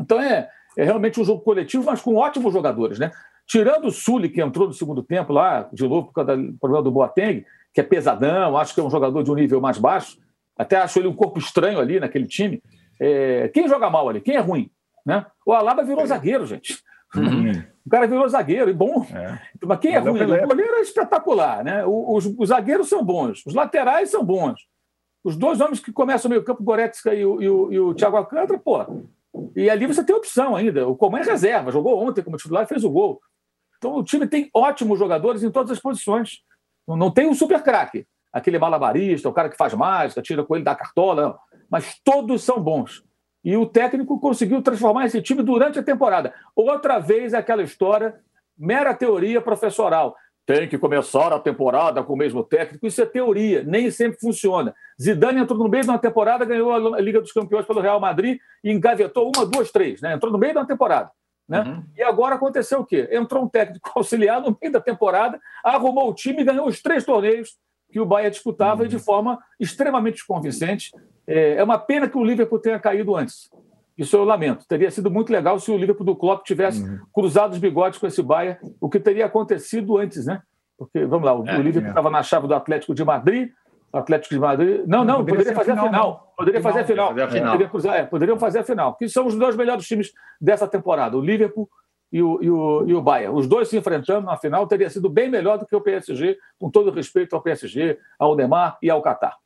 Então 0.00 0.20
é, 0.20 0.48
é 0.76 0.84
realmente 0.84 1.20
um 1.20 1.24
jogo 1.24 1.42
coletivo, 1.42 1.84
mas 1.84 2.00
com 2.00 2.16
ótimos 2.16 2.52
jogadores, 2.52 2.98
né? 2.98 3.10
Tirando 3.46 3.86
o 3.86 3.90
Sully, 3.90 4.28
que 4.28 4.42
entrou 4.42 4.66
no 4.66 4.74
segundo 4.74 5.02
tempo 5.02 5.32
lá, 5.32 5.68
de 5.72 5.86
novo, 5.86 6.08
por 6.08 6.12
causa 6.12 6.36
do 6.36 6.52
problema 6.58 6.82
do 6.82 6.90
Boateng, 6.90 7.44
que 7.72 7.80
é 7.80 7.84
pesadão, 7.84 8.56
acho 8.56 8.74
que 8.74 8.80
é 8.80 8.82
um 8.82 8.90
jogador 8.90 9.22
de 9.22 9.30
um 9.30 9.34
nível 9.34 9.60
mais 9.60 9.78
baixo. 9.78 10.18
Até 10.56 10.76
acho 10.76 10.98
ele 10.98 11.08
um 11.08 11.14
corpo 11.14 11.38
estranho 11.38 11.78
ali 11.78 12.00
naquele 12.00 12.26
time. 12.26 12.60
É, 13.00 13.48
quem 13.48 13.68
joga 13.68 13.88
mal 13.88 14.08
ali? 14.08 14.20
Quem 14.20 14.34
é 14.34 14.40
ruim? 14.40 14.70
Né? 15.06 15.24
O 15.46 15.52
Alaba 15.52 15.84
virou 15.84 16.04
zagueiro, 16.04 16.44
gente. 16.44 16.82
Uhum. 17.14 17.52
O 17.88 17.90
cara 17.90 18.06
virou 18.06 18.28
zagueiro, 18.28 18.68
e 18.68 18.74
bom. 18.74 19.02
É. 19.14 19.40
Mas 19.64 19.78
quem 19.78 19.94
é 19.94 20.00
Mas 20.00 20.10
ruim? 20.10 20.22
O 20.22 20.46
goleiro 20.46 20.74
é 20.74 20.82
espetacular, 20.82 21.64
né? 21.64 21.86
Os, 21.86 22.26
os, 22.38 22.50
zagueiros 22.50 22.86
são 22.86 23.02
bons, 23.02 23.42
os 23.46 23.54
laterais 23.54 24.10
são 24.10 24.22
bons. 24.22 24.60
Os 25.24 25.36
dois 25.36 25.58
homens 25.58 25.80
que 25.80 25.90
começam 25.90 26.28
o 26.28 26.30
meio 26.30 26.44
campo, 26.44 26.60
o 26.60 26.64
Goretzka 26.66 27.14
e 27.14 27.24
o, 27.24 27.40
e 27.40 27.48
o, 27.48 27.72
e 27.72 27.80
o 27.80 27.94
Thiago 27.94 28.18
Alcântara, 28.18 28.58
pô. 28.58 28.84
E 29.56 29.70
ali 29.70 29.86
você 29.86 30.04
tem 30.04 30.14
opção 30.14 30.54
ainda. 30.54 30.86
O 30.86 30.94
Coman 30.94 31.20
é 31.20 31.22
reserva, 31.22 31.72
jogou 31.72 31.98
ontem 31.98 32.22
como 32.22 32.36
titular 32.36 32.64
e 32.64 32.68
fez 32.68 32.84
o 32.84 32.90
gol. 32.90 33.22
Então 33.78 33.94
o 33.94 34.04
time 34.04 34.26
tem 34.26 34.50
ótimos 34.52 34.98
jogadores 34.98 35.42
em 35.42 35.50
todas 35.50 35.70
as 35.70 35.80
posições. 35.80 36.42
Não, 36.86 36.94
não 36.94 37.10
tem 37.10 37.26
um 37.26 37.34
super 37.34 37.62
craque, 37.62 38.06
aquele 38.30 38.58
malabarista, 38.58 39.30
o 39.30 39.32
cara 39.32 39.48
que 39.48 39.56
faz 39.56 39.72
mágica, 39.72 40.20
tira 40.20 40.44
com 40.44 40.54
ele 40.54 40.64
da 40.64 40.74
cartola, 40.74 41.22
não. 41.22 41.38
mas 41.70 41.98
todos 42.04 42.44
são 42.44 42.60
bons. 42.60 43.02
E 43.48 43.56
o 43.56 43.64
técnico 43.64 44.20
conseguiu 44.20 44.60
transformar 44.60 45.06
esse 45.06 45.22
time 45.22 45.42
durante 45.42 45.78
a 45.78 45.82
temporada. 45.82 46.34
Outra 46.54 46.98
vez 46.98 47.32
aquela 47.32 47.62
história, 47.62 48.16
mera 48.58 48.92
teoria 48.92 49.40
professoral. 49.40 50.14
Tem 50.44 50.68
que 50.68 50.76
começar 50.76 51.32
a 51.32 51.38
temporada 51.38 52.02
com 52.02 52.12
o 52.12 52.16
mesmo 52.16 52.44
técnico. 52.44 52.86
Isso 52.86 53.00
é 53.00 53.06
teoria, 53.06 53.62
nem 53.62 53.90
sempre 53.90 54.20
funciona. 54.20 54.74
Zidane 55.00 55.40
entrou 55.40 55.58
no 55.58 55.66
meio 55.66 55.82
de 55.82 55.88
uma 55.88 55.98
temporada, 55.98 56.44
ganhou 56.44 56.94
a 56.94 57.00
Liga 57.00 57.22
dos 57.22 57.32
Campeões 57.32 57.64
pelo 57.64 57.80
Real 57.80 57.98
Madrid 57.98 58.38
e 58.62 58.70
engavetou 58.70 59.32
uma, 59.34 59.46
duas, 59.46 59.72
três. 59.72 60.02
Né? 60.02 60.12
Entrou 60.12 60.30
no 60.30 60.36
meio 60.36 60.52
de 60.52 60.58
uma 60.58 60.66
temporada. 60.66 61.10
Né? 61.48 61.62
Uhum. 61.62 61.82
E 61.96 62.02
agora 62.02 62.34
aconteceu 62.34 62.80
o 62.80 62.84
quê? 62.84 63.08
Entrou 63.10 63.44
um 63.44 63.48
técnico 63.48 63.90
auxiliar 63.96 64.42
no 64.42 64.54
meio 64.60 64.74
da 64.74 64.80
temporada, 64.82 65.40
arrumou 65.64 66.10
o 66.10 66.14
time 66.14 66.42
e 66.42 66.44
ganhou 66.44 66.66
os 66.66 66.82
três 66.82 67.02
torneios 67.02 67.56
que 67.90 68.00
o 68.00 68.06
Bahia 68.06 68.30
disputava 68.30 68.82
uhum. 68.82 68.88
de 68.88 68.98
forma 68.98 69.38
extremamente 69.58 70.26
convincente. 70.26 70.90
É, 71.26 71.54
é 71.56 71.64
uma 71.64 71.78
pena 71.78 72.08
que 72.08 72.18
o 72.18 72.24
Liverpool 72.24 72.58
tenha 72.58 72.78
caído 72.78 73.16
antes. 73.16 73.50
Isso 73.96 74.16
eu 74.16 74.24
lamento. 74.24 74.66
Teria 74.66 74.90
sido 74.90 75.10
muito 75.10 75.32
legal 75.32 75.58
se 75.58 75.70
o 75.70 75.76
Liverpool 75.76 76.06
do 76.06 76.14
Klopp 76.14 76.44
tivesse 76.44 76.82
uhum. 76.82 77.00
cruzado 77.12 77.52
os 77.52 77.58
bigodes 77.58 77.98
com 77.98 78.06
esse 78.06 78.22
Bahia, 78.22 78.58
o 78.80 78.88
que 78.88 79.00
teria 79.00 79.26
acontecido 79.26 79.98
antes, 79.98 80.26
né? 80.26 80.40
Porque, 80.78 81.04
vamos 81.04 81.26
lá, 81.26 81.34
o, 81.34 81.48
é, 81.48 81.58
Liverpool 81.58 81.88
estava 81.88 82.08
é. 82.08 82.12
na 82.12 82.22
chave 82.22 82.46
do 82.46 82.54
Atlético 82.54 82.94
de 82.94 83.04
Madrid, 83.04 83.50
o 83.92 83.98
Atlético 83.98 84.34
de 84.34 84.40
Madrid. 84.40 84.82
Não, 84.86 85.04
não, 85.04 85.24
poderia, 85.24 85.52
poderia 85.52 85.56
fazer 85.56 85.72
a 85.72 85.74
final. 85.74 85.88
final. 85.88 86.34
Poderia 86.36 86.62
fazer 86.62 86.80
a 86.80 86.84
final. 86.84 87.08
Fazer 87.08 87.22
a 87.22 87.28
final. 87.28 87.46
Poderia 87.46 87.68
cruzar, 87.68 87.96
é, 87.96 88.04
poderiam 88.04 88.38
fazer 88.38 88.58
a 88.60 88.64
final. 88.64 88.94
Que 88.94 89.08
são 89.08 89.26
os 89.26 89.34
dois 89.34 89.56
melhores 89.56 89.84
times 89.84 90.12
dessa 90.40 90.68
temporada, 90.68 91.16
o 91.16 91.20
Liverpool 91.20 91.68
e 92.12 92.22
o, 92.22 92.42
e 92.42 92.50
o, 92.50 92.84
e 92.86 92.94
o 92.94 93.02
Bayern. 93.02 93.36
Os 93.36 93.46
dois 93.46 93.68
se 93.68 93.76
enfrentando 93.76 94.26
na 94.26 94.36
final 94.36 94.66
teria 94.66 94.88
sido 94.88 95.08
bem 95.08 95.28
melhor 95.28 95.58
do 95.58 95.66
que 95.66 95.76
o 95.76 95.80
PSG, 95.80 96.38
com 96.58 96.70
todo 96.70 96.90
respeito 96.90 97.36
ao 97.36 97.42
PSG, 97.42 97.98
ao 98.18 98.34
Neymar 98.34 98.78
e 98.82 98.90
ao 98.90 99.02
Qatar. 99.02 99.36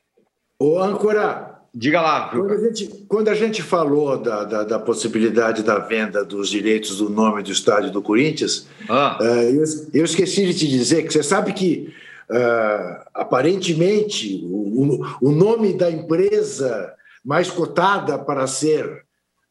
Ô, 0.58 0.78
Âncora, 0.78 1.62
Diga 1.74 2.02
lá. 2.02 2.28
Quando 2.28 2.52
a 2.52 2.58
gente, 2.58 2.86
quando 3.08 3.28
a 3.28 3.34
gente 3.34 3.62
falou 3.62 4.18
da, 4.18 4.44
da, 4.44 4.62
da, 4.62 4.78
possibilidade 4.78 5.62
da 5.62 5.78
venda 5.78 6.22
dos 6.22 6.50
direitos 6.50 6.98
do 6.98 7.08
nome 7.08 7.42
do 7.42 7.50
estádio 7.50 7.90
do 7.90 8.02
Corinthians, 8.02 8.68
ah. 8.90 9.16
uh, 9.18 9.24
eu, 9.24 9.64
eu, 9.94 10.04
esqueci 10.04 10.44
de 10.44 10.52
te 10.52 10.68
dizer 10.68 11.02
que 11.04 11.12
você 11.12 11.22
sabe 11.22 11.54
que 11.54 11.94
uh, 12.28 13.08
aparentemente 13.14 14.42
o, 14.44 15.00
o, 15.22 15.32
nome 15.32 15.72
da 15.72 15.90
empresa 15.90 16.92
mais 17.24 17.50
cotada 17.50 18.18
para 18.18 18.46
ser 18.46 18.84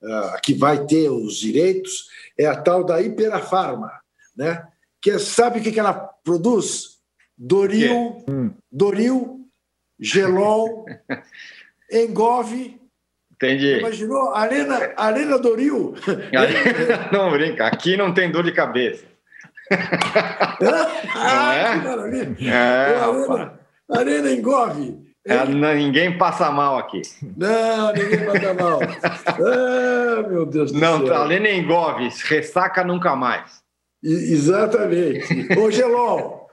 uh, 0.03 0.41
que 0.43 0.53
vai 0.53 0.85
ter 0.85 1.09
os 1.09 1.37
direitos 1.37 2.05
é 2.37 2.45
a 2.45 2.55
tal 2.55 2.83
da 2.83 3.01
Hiperafarma, 3.01 3.91
né? 4.35 4.65
Que 5.01 5.11
é, 5.11 5.19
sabe 5.19 5.59
o 5.59 5.63
que, 5.63 5.71
que 5.71 5.79
ela 5.79 5.93
produz? 5.93 6.99
Doril, 7.37 8.23
Doril, 8.71 9.39
Gelol 9.99 10.85
Engove. 11.91 12.79
Entendi. 13.31 13.79
Imaginou? 13.79 14.33
Arena, 14.35 14.93
Arena 14.95 15.39
Doril. 15.39 15.95
não, 17.11 17.31
brinca. 17.31 17.65
Aqui 17.65 17.97
não 17.97 18.13
tem 18.13 18.31
dor 18.31 18.43
de 18.43 18.51
cabeça. 18.51 19.03
ah, 21.15 21.53
é? 21.55 21.79
que 21.79 21.85
maravilha. 21.87 22.35
É, 22.47 22.99
Arena, 22.99 23.59
Arena 23.89 24.31
Engove. 24.31 25.10
É, 25.25 25.45
ninguém 25.45 26.17
passa 26.17 26.49
mal 26.51 26.77
aqui. 26.77 27.01
Não, 27.37 27.93
ninguém 27.93 28.25
passa 28.25 28.53
mal. 28.55 28.79
ah, 29.27 30.27
meu 30.27 30.45
Deus 30.45 30.71
do 30.71 30.79
não, 30.79 30.97
céu. 30.99 31.07
Não, 31.07 31.23
Arena 31.23 31.49
Engove, 31.49 32.09
ressaca 32.25 32.83
nunca 32.83 33.15
mais. 33.15 33.61
I, 34.03 34.11
exatamente. 34.11 35.59
Ô, 35.59 35.69
Gelol, 35.69 36.49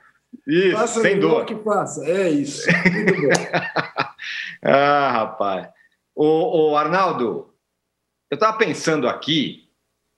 isso, 0.46 0.76
Passa 0.76 1.00
sem 1.00 1.18
dor. 1.18 1.44
que 1.44 1.54
passa, 1.54 2.04
é 2.04 2.28
isso. 2.28 2.66
Muito 2.92 3.14
bom. 3.14 3.28
ah, 4.62 5.10
rapaz. 5.12 5.68
O, 6.14 6.70
o 6.70 6.76
Arnaldo, 6.76 7.50
eu 8.30 8.34
estava 8.34 8.56
pensando 8.58 9.08
aqui, 9.08 9.68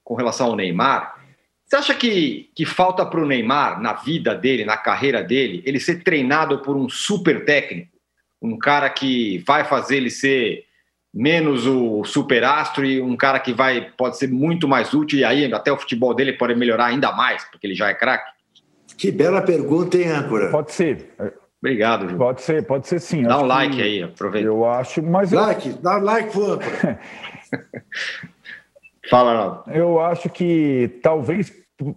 com 0.03 0.15
relação 0.15 0.47
ao 0.47 0.55
Neymar, 0.55 1.21
você 1.65 1.75
acha 1.77 1.95
que, 1.95 2.49
que 2.53 2.65
falta 2.65 3.05
para 3.05 3.21
o 3.21 3.25
Neymar, 3.25 3.81
na 3.81 3.93
vida 3.93 4.35
dele, 4.35 4.65
na 4.65 4.75
carreira 4.75 5.23
dele, 5.23 5.63
ele 5.65 5.79
ser 5.79 6.03
treinado 6.03 6.59
por 6.59 6.75
um 6.75 6.89
super 6.89 7.45
técnico? 7.45 7.90
Um 8.41 8.57
cara 8.57 8.89
que 8.89 9.43
vai 9.45 9.63
fazer 9.63 9.97
ele 9.97 10.09
ser 10.09 10.65
menos 11.13 11.67
o 11.67 12.03
superastro 12.03 12.85
e 12.85 13.01
um 13.01 13.17
cara 13.17 13.39
que 13.39 13.53
vai 13.53 13.91
pode 13.97 14.17
ser 14.17 14.27
muito 14.27 14.67
mais 14.67 14.93
útil 14.93 15.19
e 15.19 15.25
aí 15.25 15.53
até 15.53 15.71
o 15.71 15.77
futebol 15.77 16.13
dele 16.13 16.33
pode 16.33 16.55
melhorar 16.55 16.85
ainda 16.85 17.11
mais, 17.11 17.43
porque 17.45 17.67
ele 17.67 17.75
já 17.75 17.89
é 17.89 17.93
craque? 17.93 18.31
Que 18.97 19.11
bela 19.11 19.41
pergunta, 19.41 19.97
hein, 19.97 20.07
âncora? 20.09 20.49
Pode 20.49 20.71
ser. 20.71 21.13
Obrigado, 21.61 22.09
Ju. 22.09 22.17
Pode 22.17 22.41
ser, 22.41 22.65
pode 22.65 22.87
ser 22.87 22.99
sim. 22.99 23.23
Dá 23.23 23.35
acho 23.35 23.43
um 23.43 23.47
like 23.47 23.81
aí, 23.81 24.03
aproveita. 24.03 24.47
Eu 24.47 24.65
acho, 24.65 25.03
mas. 25.03 25.31
Like, 25.31 25.69
eu... 25.69 25.75
dá 25.75 25.97
like 25.97 26.31
pro 26.31 26.53
âncora. 26.53 26.99
Fala, 29.09 29.31
Arnaldo. 29.31 29.63
Eu 29.71 29.99
acho 29.99 30.29
que 30.29 30.99
talvez 31.03 31.51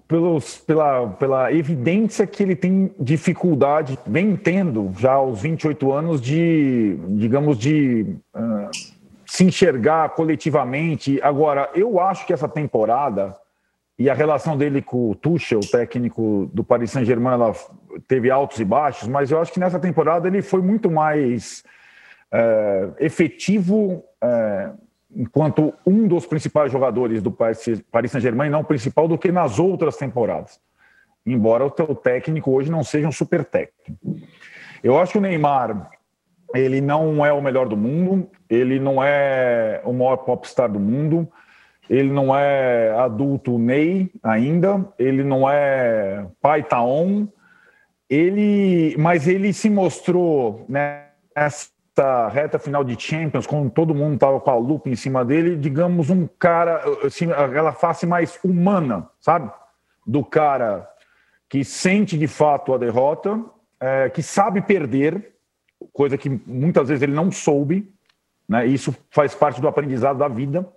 pelos, 0.09 0.59
pela, 0.59 1.09
pela 1.09 1.53
evidência 1.53 2.27
que 2.27 2.43
ele 2.43 2.57
tem 2.57 2.95
dificuldade, 2.99 3.99
vem 4.07 4.37
tendo 4.37 4.93
já 4.99 5.13
aos 5.13 5.43
28 5.43 5.93
anos, 5.93 6.21
de, 6.21 6.99
digamos, 7.11 7.59
de 7.59 8.17
uh, 8.35 8.71
se 9.27 9.45
enxergar 9.45 10.11
coletivamente. 10.11 11.21
Agora, 11.23 11.71
eu 11.75 12.01
acho 12.01 12.27
que 12.27 12.33
essa 12.33 12.49
temporada 12.49 13.35
e 13.99 14.11
a 14.11 14.15
relação 14.15 14.57
dele 14.57 14.83
com 14.83 15.11
o 15.11 15.15
Tuchel, 15.15 15.61
técnico 15.61 16.51
do 16.53 16.65
Paris 16.65 16.91
Saint-Germain, 16.91 17.35
ela 17.35 17.55
teve 18.09 18.31
altos 18.31 18.59
e 18.59 18.65
baixos, 18.65 19.07
mas 19.07 19.31
eu 19.31 19.41
acho 19.41 19.53
que 19.53 19.61
nessa 19.61 19.79
temporada 19.79 20.27
ele 20.27 20.43
foi 20.43 20.61
muito 20.61 20.91
mais 20.91 21.63
uh, 22.33 22.95
efetivo. 22.99 24.05
Uh, 24.23 24.84
enquanto 25.17 25.73
um 25.87 26.07
dos 26.07 26.27
principais 26.27 26.71
jogadores 26.71 27.23
do 27.23 27.31
Paris 27.31 28.11
Saint-Germain, 28.11 28.51
não 28.51 28.61
o 28.61 28.65
principal, 28.65 29.07
do 29.07 29.19
que 29.19 29.31
nas 29.31 29.59
outras 29.59 29.97
temporadas. 29.97 30.61
Embora 31.25 31.65
o 31.65 31.71
teu 31.71 31.95
técnico 31.95 32.51
hoje 32.51 32.71
não 32.71 32.83
seja 32.83 33.09
um 33.09 33.13
super 33.13 33.45
técnico. 33.45 33.99
Eu 34.83 34.99
acho 34.99 35.13
que 35.13 35.19
o 35.19 35.21
Neymar, 35.21 35.91
ele 36.55 36.81
não 36.81 37.25
é 37.25 37.33
o 37.33 37.43
melhor 37.43 37.69
do 37.69 37.77
mundo, 37.77 38.29
ele 38.51 38.79
não 38.79 39.03
é 39.03 39.81
o 39.85 39.93
maior 39.93 40.19
popstar 40.19 40.71
do 40.71 40.79
mundo, 40.79 41.27
ele 41.89 42.11
não 42.11 42.37
é 42.37 42.91
adulto 42.99 43.59
Ney 43.59 44.11
ainda, 44.23 44.87
ele 44.99 45.25
não 45.25 45.49
é 45.49 46.27
pai 46.41 46.63
Taon, 46.63 47.27
ele, 48.09 48.95
mas 48.99 49.27
ele 49.27 49.53
se 49.53 49.71
mostrou 49.71 50.67
nessa 50.69 51.74
essa 51.97 52.29
reta 52.29 52.59
final 52.59 52.83
de 52.83 53.01
Champions, 53.01 53.47
quando 53.47 53.71
todo 53.71 53.95
mundo 53.95 54.15
estava 54.15 54.41
com 54.41 54.51
a 54.51 54.57
lupa 54.57 54.89
em 54.89 54.97
cima 54.97 55.25
dele, 55.25 55.57
digamos, 55.57 56.11
um 56.11 56.27
cara, 56.39 56.83
assim, 57.05 57.31
aquela 57.31 57.73
face 57.73 58.05
mais 58.05 58.39
humana, 58.43 59.09
sabe? 59.21 59.51
Do 60.05 60.25
cara 60.25 60.89
que 61.49 61.65
sente 61.65 62.19
de 62.19 62.27
fato 62.27 62.75
a 62.75 62.79
derrota, 62.79 63.41
é, 63.79 64.11
que 64.11 64.23
sabe 64.23 64.61
perder, 64.61 65.35
coisa 65.93 66.19
que 66.19 66.29
muitas 66.47 66.89
vezes 66.89 67.03
ele 67.03 67.13
não 67.13 67.31
soube, 67.31 67.89
né? 68.49 68.67
Isso 68.67 68.95
faz 69.11 69.35
parte 69.35 69.61
do 69.61 69.69
aprendizado 69.69 70.19
da 70.19 70.27
vida. 70.27 70.69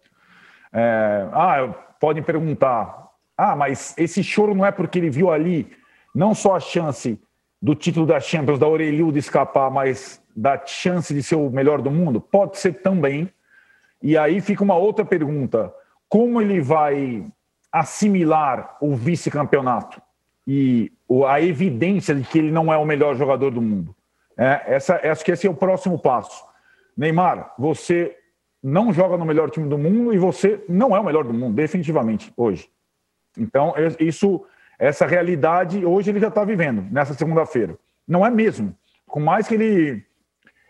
É, 0.71 1.27
ah, 1.31 1.73
podem 1.99 2.21
perguntar, 2.21 3.07
ah, 3.35 3.55
mas 3.55 3.95
esse 3.97 4.23
choro 4.23 4.53
não 4.53 4.65
é 4.65 4.71
porque 4.71 4.99
ele 4.99 5.09
viu 5.09 5.31
ali 5.31 5.67
não 6.13 6.35
só 6.35 6.55
a 6.55 6.59
chance 6.59 7.19
do 7.59 7.73
título 7.73 8.05
da 8.05 8.19
Champions, 8.19 8.59
da 8.59 8.67
Orelhuda 8.67 9.17
escapar, 9.17 9.71
mas 9.71 10.21
da 10.37 10.63
chance 10.63 11.11
de 11.11 11.23
ser 11.23 11.35
o 11.35 11.49
melhor 11.49 11.81
do 11.81 11.89
mundo? 11.89 12.21
Pode 12.21 12.59
ser 12.59 12.73
também. 12.73 13.27
E 13.99 14.15
aí 14.15 14.39
fica 14.39 14.63
uma 14.63 14.75
outra 14.75 15.03
pergunta: 15.03 15.73
como 16.07 16.39
ele 16.39 16.61
vai 16.61 17.25
assimilar 17.71 18.77
o 18.79 18.95
vice-campeonato 18.95 19.99
e 20.45 20.91
a 21.27 21.41
evidência 21.41 22.13
de 22.13 22.23
que 22.23 22.37
ele 22.37 22.51
não 22.51 22.71
é 22.71 22.77
o 22.77 22.85
melhor 22.85 23.15
jogador 23.15 23.49
do 23.49 23.61
mundo? 23.61 23.95
É, 24.37 24.75
essa, 24.75 24.95
acho 25.11 25.25
que 25.25 25.31
esse 25.31 25.47
é 25.47 25.49
o 25.49 25.55
próximo 25.55 25.97
passo. 25.97 26.45
Neymar, 26.95 27.55
você 27.57 28.15
não 28.61 28.93
joga 28.93 29.17
no 29.17 29.25
melhor 29.25 29.49
time 29.49 29.67
do 29.67 29.77
mundo 29.77 30.13
e 30.13 30.19
você 30.19 30.63
não 30.69 30.95
é 30.95 30.99
o 30.99 31.03
melhor 31.03 31.23
do 31.23 31.33
mundo, 31.33 31.55
definitivamente, 31.55 32.31
hoje. 32.37 32.69
Então, 33.35 33.73
é, 33.75 34.03
isso, 34.03 34.45
essa 34.77 35.07
realidade, 35.07 35.83
hoje 35.83 36.11
ele 36.11 36.19
já 36.19 36.27
está 36.27 36.43
vivendo, 36.43 36.85
nessa 36.91 37.15
segunda-feira. 37.15 37.77
Não 38.07 38.23
é 38.25 38.29
mesmo. 38.29 38.75
Com 39.07 39.19
mais 39.19 39.47
que 39.47 39.55
ele 39.55 40.06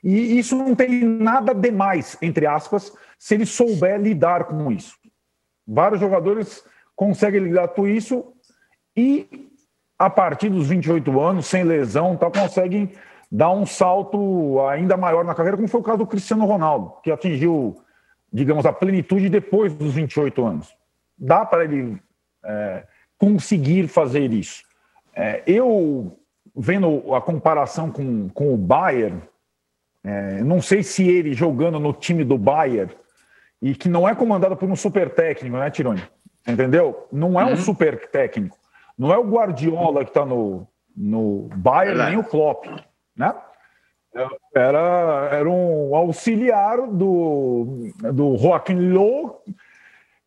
e 0.09 0.39
isso 0.39 0.55
não 0.55 0.73
tem 0.73 1.03
nada 1.03 1.53
demais, 1.53 2.17
entre 2.21 2.47
aspas, 2.47 2.93
se 3.19 3.35
ele 3.35 3.45
souber 3.45 3.99
lidar 3.99 4.45
com 4.45 4.71
isso. 4.71 4.95
Vários 5.67 5.99
jogadores 5.99 6.63
conseguem 6.95 7.41
lidar 7.41 7.67
com 7.67 7.85
isso 7.85 8.31
e, 8.95 9.49
a 9.99 10.09
partir 10.09 10.47
dos 10.47 10.69
28 10.69 11.19
anos, 11.19 11.47
sem 11.47 11.65
lesão, 11.65 12.15
tá, 12.15 12.31
conseguem 12.31 12.93
dar 13.29 13.51
um 13.51 13.65
salto 13.65 14.61
ainda 14.69 14.95
maior 14.95 15.25
na 15.25 15.35
carreira, 15.35 15.57
como 15.57 15.67
foi 15.67 15.81
o 15.81 15.83
caso 15.83 15.97
do 15.97 16.07
Cristiano 16.07 16.45
Ronaldo, 16.45 16.93
que 17.03 17.11
atingiu, 17.11 17.75
digamos, 18.31 18.65
a 18.65 18.71
plenitude 18.71 19.27
depois 19.27 19.73
dos 19.73 19.93
28 19.93 20.45
anos. 20.45 20.73
Dá 21.17 21.45
para 21.45 21.65
ele 21.65 22.01
é, 22.45 22.83
conseguir 23.17 23.89
fazer 23.89 24.31
isso. 24.31 24.63
É, 25.13 25.43
eu, 25.45 26.17
vendo 26.55 27.13
a 27.13 27.19
comparação 27.19 27.91
com, 27.91 28.29
com 28.29 28.53
o 28.53 28.57
Bayern, 28.57 29.21
é, 30.07 30.41
não 30.41 30.61
sei 30.61 30.83
se 30.83 31.05
ele 31.05 31.33
jogando 31.33 31.77
no 31.81 31.91
time 31.91 32.23
do 32.23 32.37
Bayern, 32.37 32.95
e 33.61 33.75
que 33.75 33.89
não 33.89 34.07
é 34.07 34.15
comandado 34.15 34.55
por 34.55 34.69
um 34.69 34.75
super 34.75 35.09
técnico, 35.09 35.57
né, 35.57 35.69
Tironi? 35.69 36.01
Entendeu? 36.47 37.07
Não 37.11 37.37
é 37.37 37.43
um 37.43 37.49
uhum. 37.49 37.57
super 37.57 38.09
técnico. 38.09 38.57
Não 38.97 39.11
é 39.11 39.17
o 39.17 39.27
Guardiola 39.27 40.05
que 40.05 40.09
está 40.09 40.25
no, 40.25 40.65
no 40.95 41.49
Bayern, 41.57 42.05
nem 42.05 42.17
o 42.17 42.23
Klopp, 42.23 42.67
né? 43.17 43.35
Era, 44.55 45.29
era 45.31 45.49
um 45.49 45.93
auxiliar 45.93 46.87
do, 46.87 47.91
do 48.13 48.37
Joaquim 48.37 48.89
Low, 48.89 49.43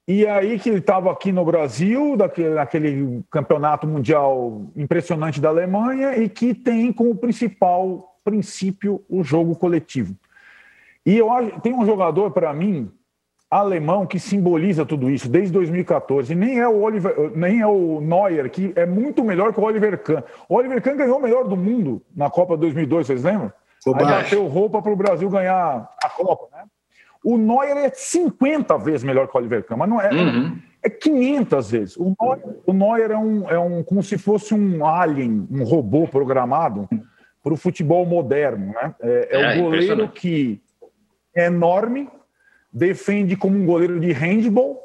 e 0.06 0.26
aí 0.26 0.58
que 0.58 0.68
ele 0.68 0.78
estava 0.78 1.10
aqui 1.10 1.32
no 1.32 1.44
Brasil, 1.44 2.16
daquele, 2.18 2.50
naquele 2.50 3.24
campeonato 3.30 3.86
mundial 3.86 4.62
impressionante 4.76 5.40
da 5.40 5.48
Alemanha, 5.48 6.16
e 6.18 6.28
que 6.28 6.54
tem 6.54 6.92
como 6.92 7.16
principal 7.16 8.09
princípio 8.30 9.04
o 9.08 9.24
jogo 9.24 9.56
coletivo. 9.56 10.14
E 11.04 11.18
eu 11.18 11.28
tem 11.62 11.74
um 11.74 11.84
jogador 11.84 12.30
para 12.30 12.52
mim 12.52 12.90
alemão 13.50 14.06
que 14.06 14.20
simboliza 14.20 14.86
tudo 14.86 15.10
isso 15.10 15.28
desde 15.28 15.52
2014. 15.52 16.34
Nem 16.36 16.60
é 16.60 16.68
o 16.68 16.80
Oliver, 16.80 17.32
nem 17.34 17.60
é 17.60 17.66
o 17.66 18.00
Neuer 18.00 18.48
que 18.48 18.72
é 18.76 18.86
muito 18.86 19.24
melhor 19.24 19.52
que 19.52 19.58
o 19.58 19.64
Oliver 19.64 19.98
Kahn. 19.98 20.22
O 20.48 20.54
Oliver 20.54 20.80
Kahn 20.80 20.96
ganhou 20.96 21.18
o 21.18 21.22
melhor 21.22 21.48
do 21.48 21.56
mundo 21.56 22.00
na 22.14 22.30
Copa 22.30 22.56
2002, 22.56 23.08
vocês 23.08 23.24
lembram? 23.24 23.52
Aí 23.86 23.94
bateu 23.94 24.46
roupa 24.46 24.80
para 24.80 24.92
o 24.92 24.96
Brasil 24.96 25.28
ganhar 25.28 25.90
a 26.02 26.08
Copa, 26.10 26.56
né? 26.56 26.64
O 27.24 27.36
Neuer 27.36 27.76
é 27.76 27.90
50 27.92 28.78
vezes 28.78 29.02
melhor 29.02 29.26
que 29.26 29.36
o 29.36 29.40
Oliver 29.40 29.64
Kahn, 29.64 29.76
mas 29.76 29.88
não 29.88 30.00
é, 30.00 30.10
uhum. 30.10 30.56
é 30.82 30.88
500 30.88 31.70
vezes. 31.70 31.96
O 31.96 32.14
Neuer, 32.18 32.38
o 32.66 32.72
Neuer 32.72 33.10
é, 33.10 33.18
um, 33.18 33.50
é 33.50 33.58
um 33.58 33.82
como 33.82 34.02
se 34.02 34.16
fosse 34.16 34.54
um 34.54 34.86
alien, 34.86 35.46
um 35.50 35.64
robô 35.64 36.06
programado 36.06 36.88
para 37.42 37.54
o 37.54 37.56
futebol 37.56 38.04
moderno. 38.06 38.66
Né? 38.66 38.94
É, 39.00 39.28
é, 39.30 39.42
é 39.42 39.58
um 39.58 39.62
goleiro 39.62 40.08
que 40.08 40.60
é 41.34 41.46
enorme, 41.46 42.08
defende 42.72 43.36
como 43.36 43.56
um 43.56 43.66
goleiro 43.66 43.98
de 43.98 44.12
handball, 44.12 44.80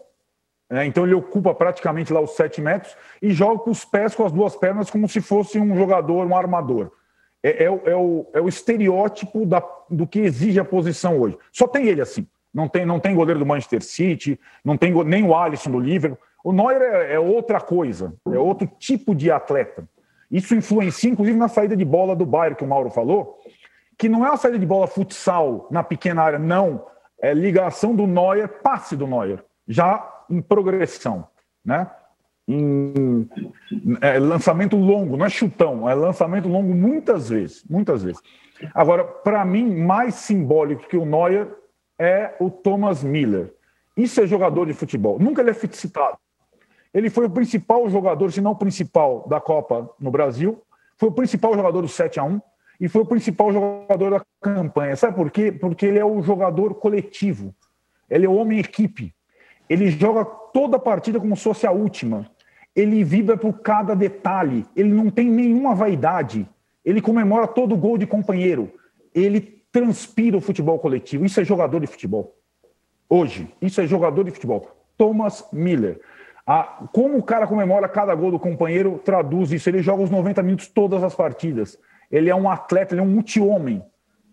né? 0.69 0.85
então 0.85 1.05
ele 1.05 1.13
ocupa 1.13 1.53
praticamente 1.53 2.11
lá 2.11 2.19
os 2.19 2.31
sete 2.31 2.61
metros 2.61 2.95
e 3.21 3.31
joga 3.31 3.59
com 3.59 3.71
os 3.71 3.85
pés, 3.85 4.15
com 4.15 4.25
as 4.25 4.31
duas 4.31 4.55
pernas, 4.55 4.89
como 4.89 5.07
se 5.07 5.21
fosse 5.21 5.59
um 5.59 5.75
jogador, 5.75 6.25
um 6.25 6.35
armador. 6.35 6.91
É, 7.43 7.63
é, 7.63 7.65
é 7.65 7.95
o, 7.95 8.25
é 8.33 8.41
o 8.41 8.47
estereótipo 8.47 9.45
da, 9.45 9.63
do 9.89 10.07
que 10.07 10.19
exige 10.19 10.59
a 10.59 10.65
posição 10.65 11.19
hoje. 11.19 11.37
Só 11.51 11.67
tem 11.67 11.87
ele 11.87 12.01
assim. 12.01 12.27
Não 12.51 12.69
tem, 12.69 12.85
não 12.85 12.99
tem 13.01 13.13
goleiro 13.13 13.39
do 13.39 13.45
Manchester 13.45 13.83
City, 13.83 14.39
não 14.63 14.77
tem 14.77 14.93
nem 15.03 15.23
o 15.23 15.35
Alisson 15.35 15.69
do 15.69 15.79
Liverpool. 15.79 16.17
O 16.43 16.53
Neuer 16.53 16.81
é, 16.81 17.15
é 17.15 17.19
outra 17.19 17.59
coisa, 17.59 18.13
é 18.25 18.37
outro 18.37 18.65
tipo 18.79 19.13
de 19.13 19.29
atleta. 19.29 19.87
Isso 20.31 20.55
influencia, 20.55 21.09
inclusive, 21.09 21.37
na 21.37 21.47
saída 21.47 21.75
de 21.75 21.85
bola 21.85 22.15
do 22.15 22.25
Bayern, 22.25 22.55
que 22.55 22.63
o 22.63 22.67
Mauro 22.67 22.89
falou, 22.89 23.39
que 23.97 24.09
não 24.09 24.25
é 24.25 24.29
uma 24.29 24.37
saída 24.37 24.59
de 24.59 24.65
bola 24.65 24.87
futsal 24.87 25.67
na 25.71 25.83
pequena 25.83 26.21
área, 26.21 26.39
não. 26.39 26.85
É 27.21 27.33
ligação 27.33 27.95
do 27.95 28.05
Neuer, 28.05 28.47
passe 28.61 28.95
do 28.95 29.07
Neuer, 29.07 29.43
já 29.67 30.07
em 30.29 30.41
progressão, 30.41 31.27
né? 31.63 31.89
Em 32.47 33.27
é, 34.01 34.19
lançamento 34.19 34.75
longo, 34.75 35.17
não 35.17 35.25
é 35.25 35.29
chutão, 35.29 35.89
é 35.89 35.95
lançamento 35.95 36.47
longo 36.47 36.75
muitas 36.75 37.29
vezes, 37.29 37.63
muitas 37.67 38.03
vezes. 38.03 38.21
Agora, 38.73 39.03
para 39.03 39.43
mim, 39.43 39.75
mais 39.75 40.15
simbólico 40.15 40.87
que 40.87 40.97
o 40.97 41.05
Neuer 41.05 41.47
é 41.97 42.35
o 42.39 42.49
Thomas 42.49 43.03
Miller. 43.03 43.53
Isso 43.97 44.21
é 44.21 44.27
jogador 44.27 44.65
de 44.65 44.73
futebol. 44.73 45.17
Nunca 45.19 45.41
ele 45.41 45.51
é 45.51 45.53
citado. 45.53 46.17
Ele 46.95 47.09
foi 47.09 47.25
o 47.25 47.29
principal 47.29 47.89
jogador, 47.89 48.31
se 48.31 48.39
não 48.39 48.51
o 48.51 48.55
principal, 48.55 49.27
da 49.27 49.41
Copa 49.41 49.93
no 49.99 50.09
Brasil. 50.09 50.63
Foi 50.95 51.09
o 51.09 51.11
principal 51.11 51.53
jogador 51.53 51.81
do 51.81 51.89
7 51.89 52.21
a 52.21 52.23
1 52.23 52.41
e 52.79 52.87
foi 52.87 53.01
o 53.01 53.05
principal 53.05 53.51
jogador 53.51 54.11
da 54.11 54.25
campanha. 54.41 54.95
Sabe 54.95 55.13
por 55.13 55.29
quê? 55.29 55.51
Porque 55.51 55.85
ele 55.85 55.99
é 55.99 56.05
o 56.05 56.21
jogador 56.21 56.75
coletivo. 56.75 57.53
Ele 58.09 58.25
é 58.25 58.29
o 58.29 58.35
homem 58.35 58.59
equipe. 58.59 59.13
Ele 59.69 59.91
joga 59.91 60.23
toda 60.23 60.77
a 60.77 60.79
partida 60.79 61.19
como 61.19 61.35
se 61.35 61.43
fosse 61.43 61.67
a 61.67 61.71
última. 61.71 62.31
Ele 62.73 63.03
vibra 63.03 63.35
por 63.35 63.59
cada 63.59 63.93
detalhe. 63.93 64.65
Ele 64.73 64.93
não 64.93 65.09
tem 65.09 65.29
nenhuma 65.29 65.75
vaidade. 65.75 66.47
Ele 66.85 67.01
comemora 67.01 67.45
todo 67.45 67.75
gol 67.75 67.97
de 67.97 68.07
companheiro. 68.07 68.71
Ele 69.13 69.41
transpira 69.69 70.37
o 70.37 70.41
futebol 70.41 70.79
coletivo. 70.79 71.25
Isso 71.25 71.41
é 71.41 71.43
jogador 71.43 71.81
de 71.81 71.87
futebol. 71.87 72.37
Hoje, 73.09 73.53
isso 73.61 73.81
é 73.81 73.85
jogador 73.85 74.23
de 74.23 74.31
futebol. 74.31 74.71
Thomas 74.97 75.45
Miller. 75.51 75.99
A, 76.45 76.87
como 76.93 77.17
o 77.17 77.23
cara 77.23 77.47
comemora 77.47 77.87
cada 77.89 78.13
gol 78.13 78.31
do 78.31 78.39
companheiro, 78.39 79.01
traduz 79.03 79.51
isso. 79.51 79.67
Ele 79.67 79.81
joga 79.81 80.03
os 80.03 80.09
90 80.09 80.43
minutos 80.43 80.67
todas 80.67 81.03
as 81.03 81.15
partidas. 81.15 81.77
Ele 82.11 82.29
é 82.29 82.35
um 82.35 82.49
atleta, 82.49 82.93
ele 82.93 83.01
é 83.01 83.03
um 83.03 83.09
multi-homem. 83.09 83.83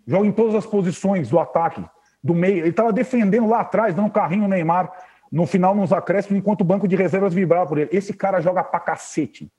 Joga 0.06 0.26
em 0.26 0.32
todas 0.32 0.54
as 0.54 0.66
posições 0.66 1.30
do 1.30 1.38
ataque, 1.38 1.82
do 2.22 2.34
meio. 2.34 2.58
Ele 2.58 2.68
estava 2.68 2.92
defendendo 2.92 3.48
lá 3.48 3.60
atrás, 3.60 3.94
dando 3.94 4.06
um 4.06 4.10
carrinho 4.10 4.42
no 4.42 4.48
Neymar. 4.48 4.92
no 5.30 5.46
final 5.46 5.74
nos 5.74 5.92
acréscimos, 5.92 6.38
enquanto 6.38 6.60
o 6.60 6.64
banco 6.64 6.86
de 6.86 6.94
reservas 6.94 7.32
vibrava 7.32 7.66
por 7.66 7.78
ele. 7.78 7.88
Esse 7.90 8.12
cara 8.12 8.40
joga 8.40 8.62
pra 8.62 8.78
cacete. 8.78 9.50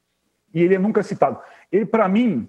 E 0.53 0.61
ele 0.61 0.75
é 0.75 0.79
nunca 0.79 1.01
citado. 1.01 1.39
Ele, 1.71 1.85
para 1.85 2.07
mim, 2.07 2.47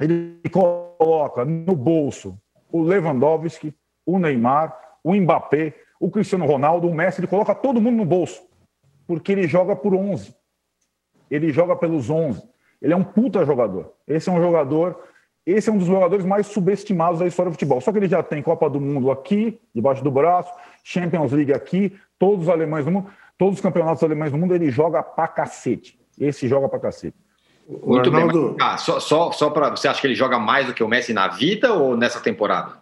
ele 0.00 0.40
coloca 0.50 1.44
no 1.44 1.76
bolso 1.76 2.36
o 2.72 2.82
Lewandowski, 2.82 3.72
o 4.04 4.18
Neymar, 4.18 4.76
o 5.04 5.14
Mbappé, 5.14 5.74
o 6.00 6.10
Cristiano 6.10 6.44
Ronaldo, 6.44 6.88
o 6.88 6.94
Messi, 6.94 7.20
ele 7.20 7.28
coloca 7.28 7.54
todo 7.54 7.80
mundo 7.80 7.98
no 7.98 8.04
bolso. 8.04 8.42
Porque 9.06 9.32
ele 9.32 9.46
joga 9.46 9.76
por 9.76 9.94
11. 9.94 10.34
Ele 11.30 11.52
joga 11.52 11.76
pelos 11.76 12.10
11. 12.10 12.42
Ele 12.80 12.92
é 12.92 12.96
um 12.96 13.04
puta 13.04 13.44
jogador. 13.44 13.92
Esse 14.06 14.28
é 14.28 14.32
um 14.32 14.40
jogador 14.40 14.98
esse 15.46 15.68
é 15.68 15.72
um 15.72 15.76
dos 15.76 15.86
jogadores 15.86 16.24
mais 16.24 16.46
subestimados 16.46 17.20
da 17.20 17.26
história 17.26 17.50
do 17.50 17.54
futebol. 17.54 17.80
Só 17.80 17.92
que 17.92 17.98
ele 17.98 18.08
já 18.08 18.22
tem 18.22 18.42
Copa 18.42 18.68
do 18.70 18.80
Mundo 18.80 19.10
aqui, 19.10 19.60
debaixo 19.74 20.02
do 20.02 20.10
braço, 20.10 20.50
Champions 20.82 21.32
League 21.32 21.52
aqui, 21.52 21.94
todos 22.18 22.44
os 22.44 22.48
alemães 22.48 22.84
do 22.86 22.90
mundo, 22.90 23.10
todos 23.36 23.56
os 23.56 23.60
campeonatos 23.60 24.02
alemães 24.02 24.32
do 24.32 24.38
mundo, 24.38 24.54
ele 24.54 24.70
joga 24.70 25.02
pra 25.02 25.28
cacete. 25.28 25.98
Esse 26.18 26.48
joga 26.48 26.68
pra 26.68 26.78
cacete. 26.78 27.16
Muito 27.68 28.08
Arnaldo... 28.08 28.48
bem. 28.48 28.56
Mas, 28.58 28.74
ah, 28.74 28.76
só 28.78 29.00
só, 29.00 29.32
só 29.32 29.50
para. 29.50 29.70
Você 29.70 29.86
acha 29.86 30.00
que 30.00 30.06
ele 30.06 30.14
joga 30.14 30.38
mais 30.38 30.66
do 30.66 30.74
que 30.74 30.82
o 30.82 30.88
Messi 30.88 31.12
na 31.12 31.28
vida 31.28 31.74
ou 31.74 31.96
nessa 31.96 32.20
temporada? 32.20 32.78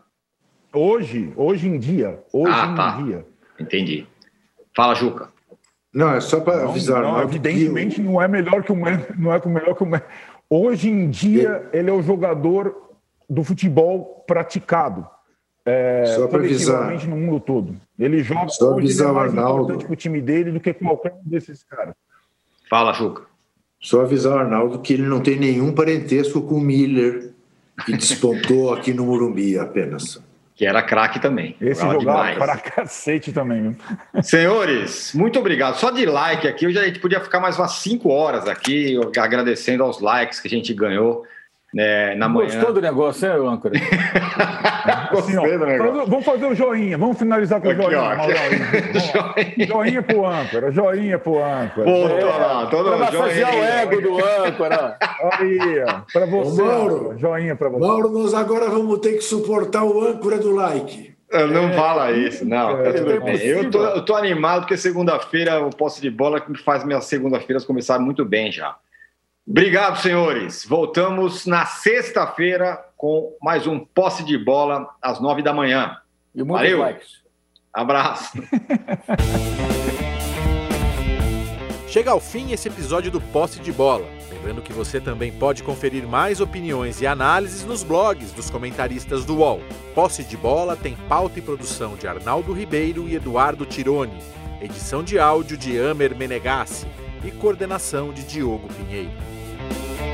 Hoje, 0.72 1.32
hoje 1.36 1.68
em 1.68 1.78
dia. 1.78 2.22
Hoje 2.32 2.52
ah, 2.54 2.66
em 2.66 2.74
tá. 2.74 2.90
dia. 3.02 3.26
Entendi. 3.58 4.06
Fala, 4.74 4.94
Juca. 4.94 5.30
Não, 5.94 6.14
é 6.14 6.20
só 6.20 6.40
para 6.40 6.64
avisar. 6.64 7.02
Não, 7.02 7.20
evidentemente 7.22 7.96
que... 7.96 8.02
não 8.02 8.20
é 8.20 8.26
melhor 8.26 8.62
que 8.62 8.72
o 8.72 8.76
Messi, 8.76 9.06
não 9.18 9.32
é 9.32 9.40
melhor 9.46 9.74
que 9.74 9.82
o 9.82 9.86
Messi. 9.86 10.04
Hoje 10.48 10.88
em 10.88 11.08
dia, 11.10 11.68
ele 11.72 11.90
é 11.90 11.92
o 11.92 12.02
jogador 12.02 12.90
do 13.28 13.44
futebol 13.44 14.24
praticado. 14.26 15.06
É, 15.64 16.04
Só 16.16 16.26
para 16.26 16.40
avisar. 16.40 17.06
no 17.06 17.16
mundo 17.16 17.38
todo. 17.38 17.76
Ele 17.98 18.22
joga 18.22 18.48
Só 18.48 18.74
hoje 18.74 18.92
ele 18.92 19.08
é 19.08 19.12
mais 19.12 19.28
Arnaldo. 19.30 19.62
importante 19.62 19.84
para 19.84 19.92
o 19.92 19.96
time 19.96 20.20
dele 20.20 20.50
do 20.50 20.60
que 20.60 20.72
qualquer 20.74 21.12
um 21.12 21.28
desses 21.28 21.62
caras. 21.62 21.94
Fala, 22.68 22.92
Juca. 22.92 23.22
Só 23.80 24.02
avisar 24.02 24.36
o 24.36 24.38
Arnaldo 24.40 24.80
que 24.80 24.94
ele 24.94 25.04
não 25.04 25.20
tem 25.20 25.38
nenhum 25.38 25.72
parentesco 25.72 26.42
com 26.42 26.56
o 26.56 26.60
Miller, 26.60 27.32
que 27.84 27.92
despontou 27.92 28.72
aqui 28.72 28.92
no 28.92 29.06
Morumbi 29.06 29.58
apenas 29.58 30.20
que 30.54 30.66
era 30.66 30.82
craque 30.82 31.18
também. 31.18 31.56
Esse 31.60 31.82
jogava 31.82 32.34
para 32.36 32.56
cacete 32.58 33.32
também. 33.32 33.76
Senhores, 34.22 35.12
muito 35.14 35.38
obrigado. 35.38 35.76
Só 35.76 35.90
de 35.90 36.04
like 36.04 36.46
aqui, 36.46 36.66
eu 36.66 36.72
já, 36.72 36.82
a 36.82 36.84
gente 36.84 37.00
podia 37.00 37.20
ficar 37.20 37.40
mais 37.40 37.58
umas 37.58 37.72
5 37.72 38.08
horas 38.08 38.46
aqui, 38.46 38.98
agradecendo 39.18 39.82
aos 39.82 40.00
likes 40.00 40.40
que 40.40 40.48
a 40.48 40.50
gente 40.50 40.72
ganhou 40.74 41.26
né, 41.72 42.14
na 42.14 42.28
manhã. 42.28 42.48
Gostou 42.48 42.74
do 42.74 42.80
negócio, 42.80 43.26
hein, 43.26 43.48
âncora? 43.48 43.74
assim, 45.18 45.36
ó, 45.36 46.04
vamos 46.06 46.24
fazer 46.24 46.46
o 46.46 46.54
joinha, 46.54 46.98
vamos 46.98 47.18
finalizar 47.18 47.60
com 47.60 47.68
o 47.68 47.74
joinha. 47.74 48.16
joinha. 49.12 49.66
joinha 49.66 50.02
pro 50.02 50.26
âncora, 50.26 50.72
joinha 50.72 51.18
pro 51.18 51.42
âncora. 51.42 51.84
Pô, 51.84 52.08
é, 52.08 52.70
todo 52.70 52.96
pra 52.96 53.06
fazer 53.06 53.44
o 53.44 53.64
ego 53.64 54.02
do 54.02 54.24
âncora. 54.24 54.96
Aí, 55.32 55.58
para 56.12 56.26
você, 56.26 56.62
Mauro, 56.62 57.14
joinha 57.18 57.56
para 57.56 57.68
você. 57.68 57.86
Mauro, 57.86 58.10
nós 58.10 58.34
agora 58.34 58.68
vamos 58.68 58.98
ter 59.00 59.12
que 59.12 59.22
suportar 59.22 59.84
o 59.84 60.04
âncora 60.04 60.38
do 60.38 60.54
like. 60.54 61.12
Não 61.32 61.68
é, 61.70 61.72
fala 61.72 62.12
isso, 62.12 62.44
não. 62.44 62.78
É, 62.78 62.90
é 62.90 63.58
eu, 63.58 63.70
tô, 63.70 63.82
eu 63.82 64.04
tô 64.04 64.14
animado 64.14 64.60
porque 64.60 64.76
segunda-feira 64.76 65.64
o 65.64 65.70
posse 65.70 66.00
de 66.02 66.10
bola 66.10 66.38
que 66.38 66.54
faz 66.62 66.84
minhas 66.84 67.06
segunda-feiras 67.06 67.64
começar 67.64 67.98
muito 67.98 68.22
bem 68.22 68.52
já. 68.52 68.76
Obrigado, 69.46 70.00
senhores. 70.00 70.64
Voltamos 70.64 71.46
na 71.46 71.66
sexta-feira 71.66 72.78
com 72.96 73.36
mais 73.42 73.66
um 73.66 73.80
posse 73.80 74.22
de 74.24 74.38
bola 74.38 74.88
às 75.02 75.20
nove 75.20 75.42
da 75.42 75.52
manhã. 75.52 75.96
E 76.34 76.42
Valeu. 76.44 76.78
Likes. 76.78 77.22
Abraço. 77.72 78.32
Chega 81.88 82.10
ao 82.10 82.20
fim 82.20 82.52
esse 82.52 82.68
episódio 82.68 83.10
do 83.10 83.20
Posse 83.20 83.58
de 83.60 83.70
Bola. 83.70 84.06
Lembrando 84.30 84.62
que 84.62 84.72
você 84.72 84.98
também 84.98 85.30
pode 85.30 85.62
conferir 85.62 86.06
mais 86.06 86.40
opiniões 86.40 87.02
e 87.02 87.06
análises 87.06 87.66
nos 87.66 87.82
blogs 87.82 88.32
dos 88.32 88.48
comentaristas 88.48 89.26
do 89.26 89.36
UOL. 89.38 89.60
Posse 89.94 90.24
de 90.24 90.36
Bola 90.36 90.74
tem 90.74 90.96
pauta 91.08 91.38
e 91.38 91.42
produção 91.42 91.94
de 91.96 92.06
Arnaldo 92.06 92.52
Ribeiro 92.52 93.06
e 93.08 93.14
Eduardo 93.16 93.66
Tironi. 93.66 94.16
Edição 94.60 95.02
de 95.02 95.18
áudio 95.18 95.58
de 95.58 95.78
Amer 95.78 96.16
Menegassi 96.16 96.86
e 97.24 97.30
coordenação 97.30 98.12
de 98.12 98.22
Diogo 98.22 98.68
Pinheiro. 98.68 99.31
Bye. 99.70 100.11